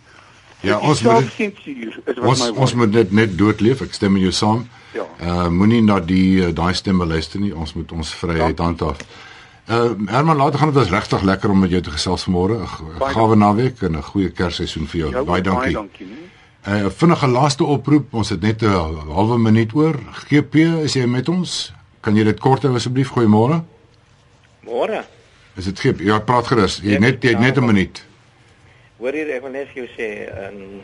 Ja, 0.61 0.77
ons 0.77 1.01
moet 1.01 1.37
dit, 1.37 2.19
ons, 2.19 2.51
ons 2.51 2.73
moet 2.73 2.91
dit 2.93 3.11
net 3.11 3.37
doodleef. 3.37 3.81
Ek 3.81 3.93
stem 3.93 4.13
met 4.13 4.21
jou 4.21 4.31
saam. 4.31 4.67
Ja. 4.93 5.07
Uh 5.17 5.49
moenie 5.49 5.81
na 5.81 5.99
die 5.99 6.45
uh, 6.45 6.53
daai 6.53 6.73
stemme 6.73 7.05
luister 7.05 7.39
nie. 7.39 7.55
Ons 7.55 7.73
moet 7.73 7.91
ons 7.91 8.13
vryheid 8.13 8.59
handhaaf. 8.59 9.01
Uh 9.69 9.91
Herman, 10.05 10.37
later 10.37 10.59
gaan 10.59 10.67
dit 10.67 10.77
was 10.77 10.89
regtig 10.89 11.21
lekker 11.21 11.49
om 11.49 11.59
met 11.59 11.69
jou 11.69 11.81
te 11.81 11.91
gesels 11.91 12.23
vanmôre. 12.23 12.57
'n 12.61 12.67
Gawe 13.13 13.35
naweek 13.35 13.81
en 13.81 13.91
'n 13.97 14.01
goeie 14.03 14.29
Kersseisoen 14.29 14.87
vir 14.87 14.99
jou. 14.99 15.11
jou 15.11 15.25
baie 15.25 15.41
dankie. 15.41 15.61
Baie 15.61 15.73
dankie. 15.73 16.07
Uh 16.67 16.89
vinnige 16.89 17.27
laaste 17.27 17.63
oproep. 17.63 18.13
Ons 18.13 18.29
het 18.29 18.41
net 18.41 18.61
'n 18.61 18.67
halwe 19.13 19.37
minuut 19.37 19.73
oor. 19.73 19.95
GP, 20.27 20.55
is 20.83 20.93
jy 20.93 21.05
met 21.05 21.29
ons? 21.29 21.73
Kan 22.01 22.15
jy 22.15 22.23
dit 22.23 22.39
kort 22.39 22.63
hou 22.63 22.75
asseblief? 22.75 23.09
Goeiemôre. 23.09 23.63
Môre. 24.65 25.03
Is 25.55 25.65
dit 25.65 25.79
GP? 25.79 25.99
Ja, 25.99 26.19
praat 26.19 26.47
gerus. 26.47 26.79
Jy 26.83 26.97
net 26.97 27.23
jy 27.23 27.33
net 27.33 27.57
'n 27.57 27.65
minuut. 27.65 28.05
Hoor 28.97 29.13
hier, 29.13 29.29
ek 29.35 29.41
wil 29.41 29.51
net 29.51 29.67
vir 29.73 29.83
jou 29.83 29.87
sê, 29.97 30.29
um, 30.47 30.81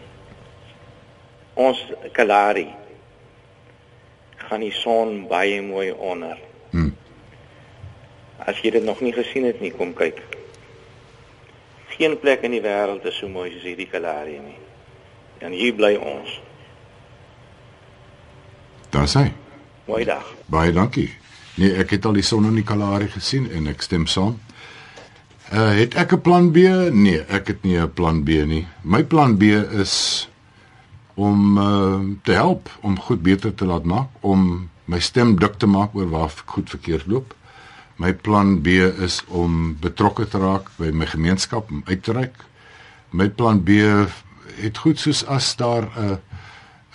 ons 1.53 1.77
Kalahari 2.13 2.67
gaan 4.37 4.59
die 4.59 4.71
son 4.71 5.27
baie 5.27 5.61
mooi 5.61 5.91
onder. 5.91 6.37
Hmm. 6.71 6.95
As 8.45 8.59
jy 8.61 8.71
dit 8.71 8.83
nog 8.83 9.01
nie 9.01 9.13
gesien 9.13 9.45
het 9.45 9.61
nie, 9.61 9.71
kom 9.71 9.93
kyk. 9.93 10.21
Geen 11.97 12.19
plek 12.19 12.43
in 12.45 12.51
die 12.51 12.61
wêreld 12.61 13.05
is 13.09 13.17
so 13.17 13.29
mooi 13.29 13.49
soos 13.51 13.65
hierdie 13.65 13.89
Kalahari 13.89 14.37
nie. 14.39 14.59
En 15.41 15.51
hier 15.51 15.73
bly 15.73 15.95
ons. 15.95 16.39
Daar 18.93 19.09
sê. 19.09 19.31
Mooi 19.87 20.03
dag. 20.05 20.25
Baie 20.45 20.71
dankie. 20.71 21.09
Nee, 21.57 21.73
ek 21.81 21.95
het 21.95 22.05
al 22.05 22.19
die 22.19 22.25
son 22.25 22.45
in 22.45 22.59
die 22.59 22.65
Kalahari 22.65 23.07
gesien 23.09 23.49
en 23.49 23.69
ek 23.71 23.81
stem 23.81 24.05
saam. 24.05 24.37
Uh 25.47 25.71
het 25.79 25.95
ek 25.95 26.13
'n 26.13 26.21
plan 26.21 26.51
B? 26.51 26.69
Nee, 26.91 27.23
ek 27.27 27.47
het 27.47 27.63
nie 27.63 27.79
'n 27.79 27.93
plan 27.93 28.23
B 28.23 28.45
nie. 28.45 28.67
My 28.83 29.03
plan 29.03 29.37
B 29.37 29.43
is 29.81 30.29
om 31.15 31.57
uh 31.57 31.99
te 32.23 32.31
help 32.31 32.69
om 32.81 32.99
goed 32.99 33.21
beter 33.21 33.55
te 33.55 33.65
laat 33.65 33.83
maak, 33.83 34.09
om 34.19 34.69
my 34.85 34.99
stem 34.99 35.39
dik 35.39 35.57
te 35.57 35.65
maak 35.65 35.95
oor 35.95 36.09
waar 36.09 36.31
goed 36.45 36.69
verkeerd 36.69 37.07
loop. 37.07 37.33
My 37.97 38.13
plan 38.13 38.61
B 38.61 38.77
is 39.01 39.23
om 39.27 39.75
betrokke 39.81 40.27
te 40.29 40.37
raak 40.37 40.69
by 40.77 40.91
my 40.93 41.07
gemeenskap, 41.09 41.71
om 41.73 41.81
uit 41.87 42.03
te 42.05 42.13
reik. 42.13 42.35
My 43.09 43.29
plan 43.29 43.63
B 43.65 43.81
het 44.61 44.77
goed 44.83 44.99
soos 45.01 45.23
as 45.25 45.55
daar 45.57 45.89
'n 45.97 46.19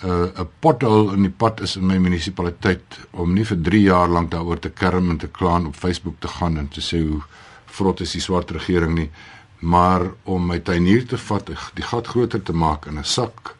'n 0.03 0.31
'n 0.39 0.49
pothole 0.59 1.13
in 1.13 1.21
die 1.21 1.35
pad 1.43 1.61
is 1.61 1.75
in 1.75 1.85
my 1.87 1.97
munisipaliteit 1.97 2.99
om 3.11 3.33
nie 3.33 3.45
vir 3.45 3.57
3 3.61 3.81
jaar 3.81 4.07
lank 4.07 4.31
daaroor 4.31 4.59
te 4.59 4.69
kerm 4.69 5.09
en 5.09 5.17
te 5.17 5.27
klaan 5.27 5.65
op 5.65 5.75
Facebook 5.75 6.15
te 6.19 6.27
gaan 6.27 6.57
en 6.57 6.67
te 6.67 6.81
sê 6.81 6.99
hoe 7.07 7.21
vrot 7.65 7.99
is 7.99 8.11
die 8.11 8.21
swart 8.21 8.51
regering 8.51 8.95
nie, 8.95 9.09
maar 9.59 10.01
om 10.23 10.47
my 10.47 10.59
tuinier 10.59 11.05
te 11.07 11.17
vat, 11.17 11.49
die 11.73 11.83
gat 11.83 12.07
groter 12.07 12.43
te 12.43 12.53
maak 12.53 12.85
in 12.85 12.97
'n 12.99 13.03
sak 13.03 13.55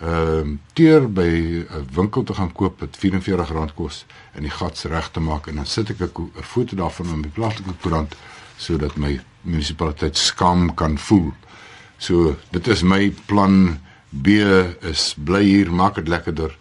ehm 0.00 0.52
uh, 0.52 0.58
teer 0.72 1.12
by 1.12 1.30
'n 1.68 1.88
winkel 1.92 2.22
te 2.22 2.34
gaan 2.34 2.52
koop 2.52 2.80
wat 2.80 2.96
R44 2.96 3.74
kos 3.74 4.06
en 4.32 4.42
die 4.42 4.50
gat 4.50 4.84
reg 4.88 5.10
te 5.10 5.20
maak 5.20 5.46
en 5.46 5.56
dan 5.56 5.66
sit 5.66 5.90
ek 5.90 6.00
'n 6.00 6.30
foto 6.42 6.76
daarvan 6.76 7.12
op 7.12 7.16
my 7.16 7.28
plaaslike 7.28 7.74
koerant 7.82 8.16
sodat 8.56 8.96
my 8.96 9.20
munisipaliteit 9.42 10.16
skam 10.16 10.74
kan 10.74 10.98
voel. 10.98 11.32
So 11.98 12.36
dit 12.50 12.68
is 12.68 12.82
my 12.82 13.10
plan 13.26 13.78
B 14.10 14.26
is 14.80 15.14
bly 15.14 15.42
hier, 15.44 15.72
maak 15.72 15.94
dit 15.94 16.08
lekkerder. 16.08 16.56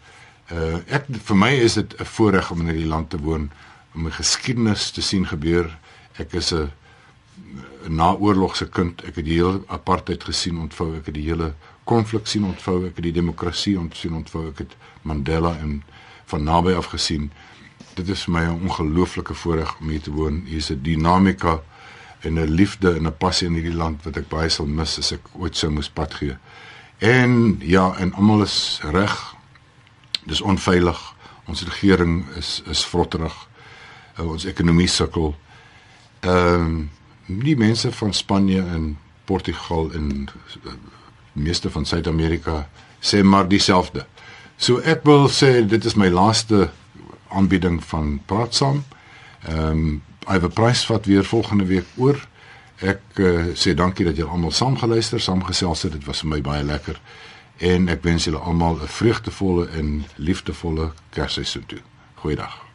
Uh 0.51 0.81
ek 0.87 1.09
vir 1.09 1.37
my 1.37 1.51
is 1.53 1.73
dit 1.73 1.95
'n 1.99 2.05
voorreg 2.05 2.51
om 2.51 2.61
in 2.61 2.67
hierdie 2.67 2.91
land 2.91 3.09
te 3.09 3.17
woon, 3.17 3.51
om 3.95 4.03
my 4.03 4.11
geskiedenis 4.11 4.91
te 4.91 5.01
sien 5.01 5.25
gebeur. 5.25 5.77
Ek 6.17 6.33
is 6.33 6.53
'n 6.53 6.71
naoorlogse 7.87 8.69
kind. 8.69 9.01
Ek 9.03 9.15
het 9.15 9.25
die 9.25 9.39
hele 9.39 9.63
apartheid 9.67 10.23
gesien 10.23 10.59
ontvou. 10.59 10.97
Ek 10.97 11.05
het 11.05 11.15
die 11.15 11.29
hele 11.29 11.53
konflik 11.89 12.27
sien 12.29 12.45
ontvou. 12.45 12.83
Ek 12.89 12.99
het 12.99 13.07
die 13.07 13.15
demokrasie 13.15 13.77
ontsien 13.79 14.13
ontvou. 14.19 14.49
Ek 14.51 14.63
het 14.65 14.75
Mandela 15.07 15.55
en 15.57 15.79
van 16.29 16.45
naby 16.45 16.75
af 16.77 16.91
gesien. 16.93 17.31
Dit 17.97 18.11
is 18.13 18.23
vir 18.27 18.33
my 18.33 18.43
'n 18.45 18.61
ongelooflike 18.69 19.33
voorreg 19.33 19.75
om 19.79 19.89
hier 19.89 20.01
te 20.01 20.11
woon. 20.11 20.43
Hier 20.45 20.57
is 20.57 20.69
'n 20.71 20.81
dinamika 20.81 21.61
en 22.21 22.33
'n 22.33 22.51
liefde 22.51 22.95
en 22.95 23.07
'n 23.07 23.17
passie 23.17 23.47
in 23.47 23.53
hierdie 23.53 23.73
land 23.73 24.03
wat 24.03 24.17
ek 24.17 24.29
baie 24.29 24.49
sal 24.49 24.65
mis 24.65 24.97
as 24.99 25.11
ek 25.11 25.21
ooit 25.33 25.57
sou 25.57 25.71
moes 25.71 25.89
pad 25.89 26.13
gee. 26.13 26.37
En 26.97 27.59
ja, 27.61 27.95
en 27.97 28.13
almal 28.13 28.41
is 28.41 28.79
reg. 28.83 29.35
Dis 30.25 30.41
onveilig. 30.41 31.15
Ons 31.45 31.63
regering 31.63 32.25
is 32.35 32.61
is 32.65 32.85
vrotterig. 32.85 33.47
Uh, 34.19 34.29
ons 34.29 34.45
ekonomie 34.45 34.87
sukkel. 34.87 35.35
Ehm 36.19 36.53
um, 36.53 36.89
die 37.25 37.57
mense 37.57 37.91
van 37.91 38.13
Spanje 38.13 38.59
en 38.59 38.97
Portugal 39.25 39.91
en 39.93 40.27
uh, 40.65 40.73
meeste 41.39 41.69
van 41.69 41.85
Suid-Amerika 41.85 42.67
sê 42.99 43.23
maar 43.23 43.47
dieselfde. 43.47 44.05
So 44.57 44.79
ek 44.83 45.05
wil 45.07 45.29
sê 45.31 45.59
dit 45.67 45.85
is 45.85 45.95
my 45.95 46.09
laaste 46.11 46.69
aanbieding 47.29 47.79
van 47.91 48.19
praat 48.25 48.55
saam. 48.55 48.83
Ehm 49.47 49.71
um, 49.71 50.01
Iver 50.29 50.51
Price 50.53 50.85
vat 50.85 51.05
weer 51.05 51.25
volgende 51.25 51.65
week 51.65 51.87
oor. 51.97 52.19
Ek 52.85 53.01
uh, 53.17 53.49
sê 53.57 53.73
dankie 53.73 54.05
dat 54.05 54.19
julle 54.19 54.29
almal 54.29 54.53
saamgeluister, 54.53 55.19
saamgesels 55.19 55.87
het. 55.87 55.97
Dit 55.97 56.05
was 56.05 56.21
vir 56.21 56.29
my 56.35 56.41
baie 56.45 56.63
lekker. 56.63 57.01
En 57.57 57.89
ek 57.89 58.05
wens 58.05 58.29
julle 58.29 58.37
almal 58.37 58.77
'n 58.77 58.93
vreugdevolle 58.99 59.67
en 59.73 60.05
liefdevolle 60.15 60.91
Kersseisoen 61.09 61.65
toe. 61.65 61.81
Goeiedag. 62.21 62.68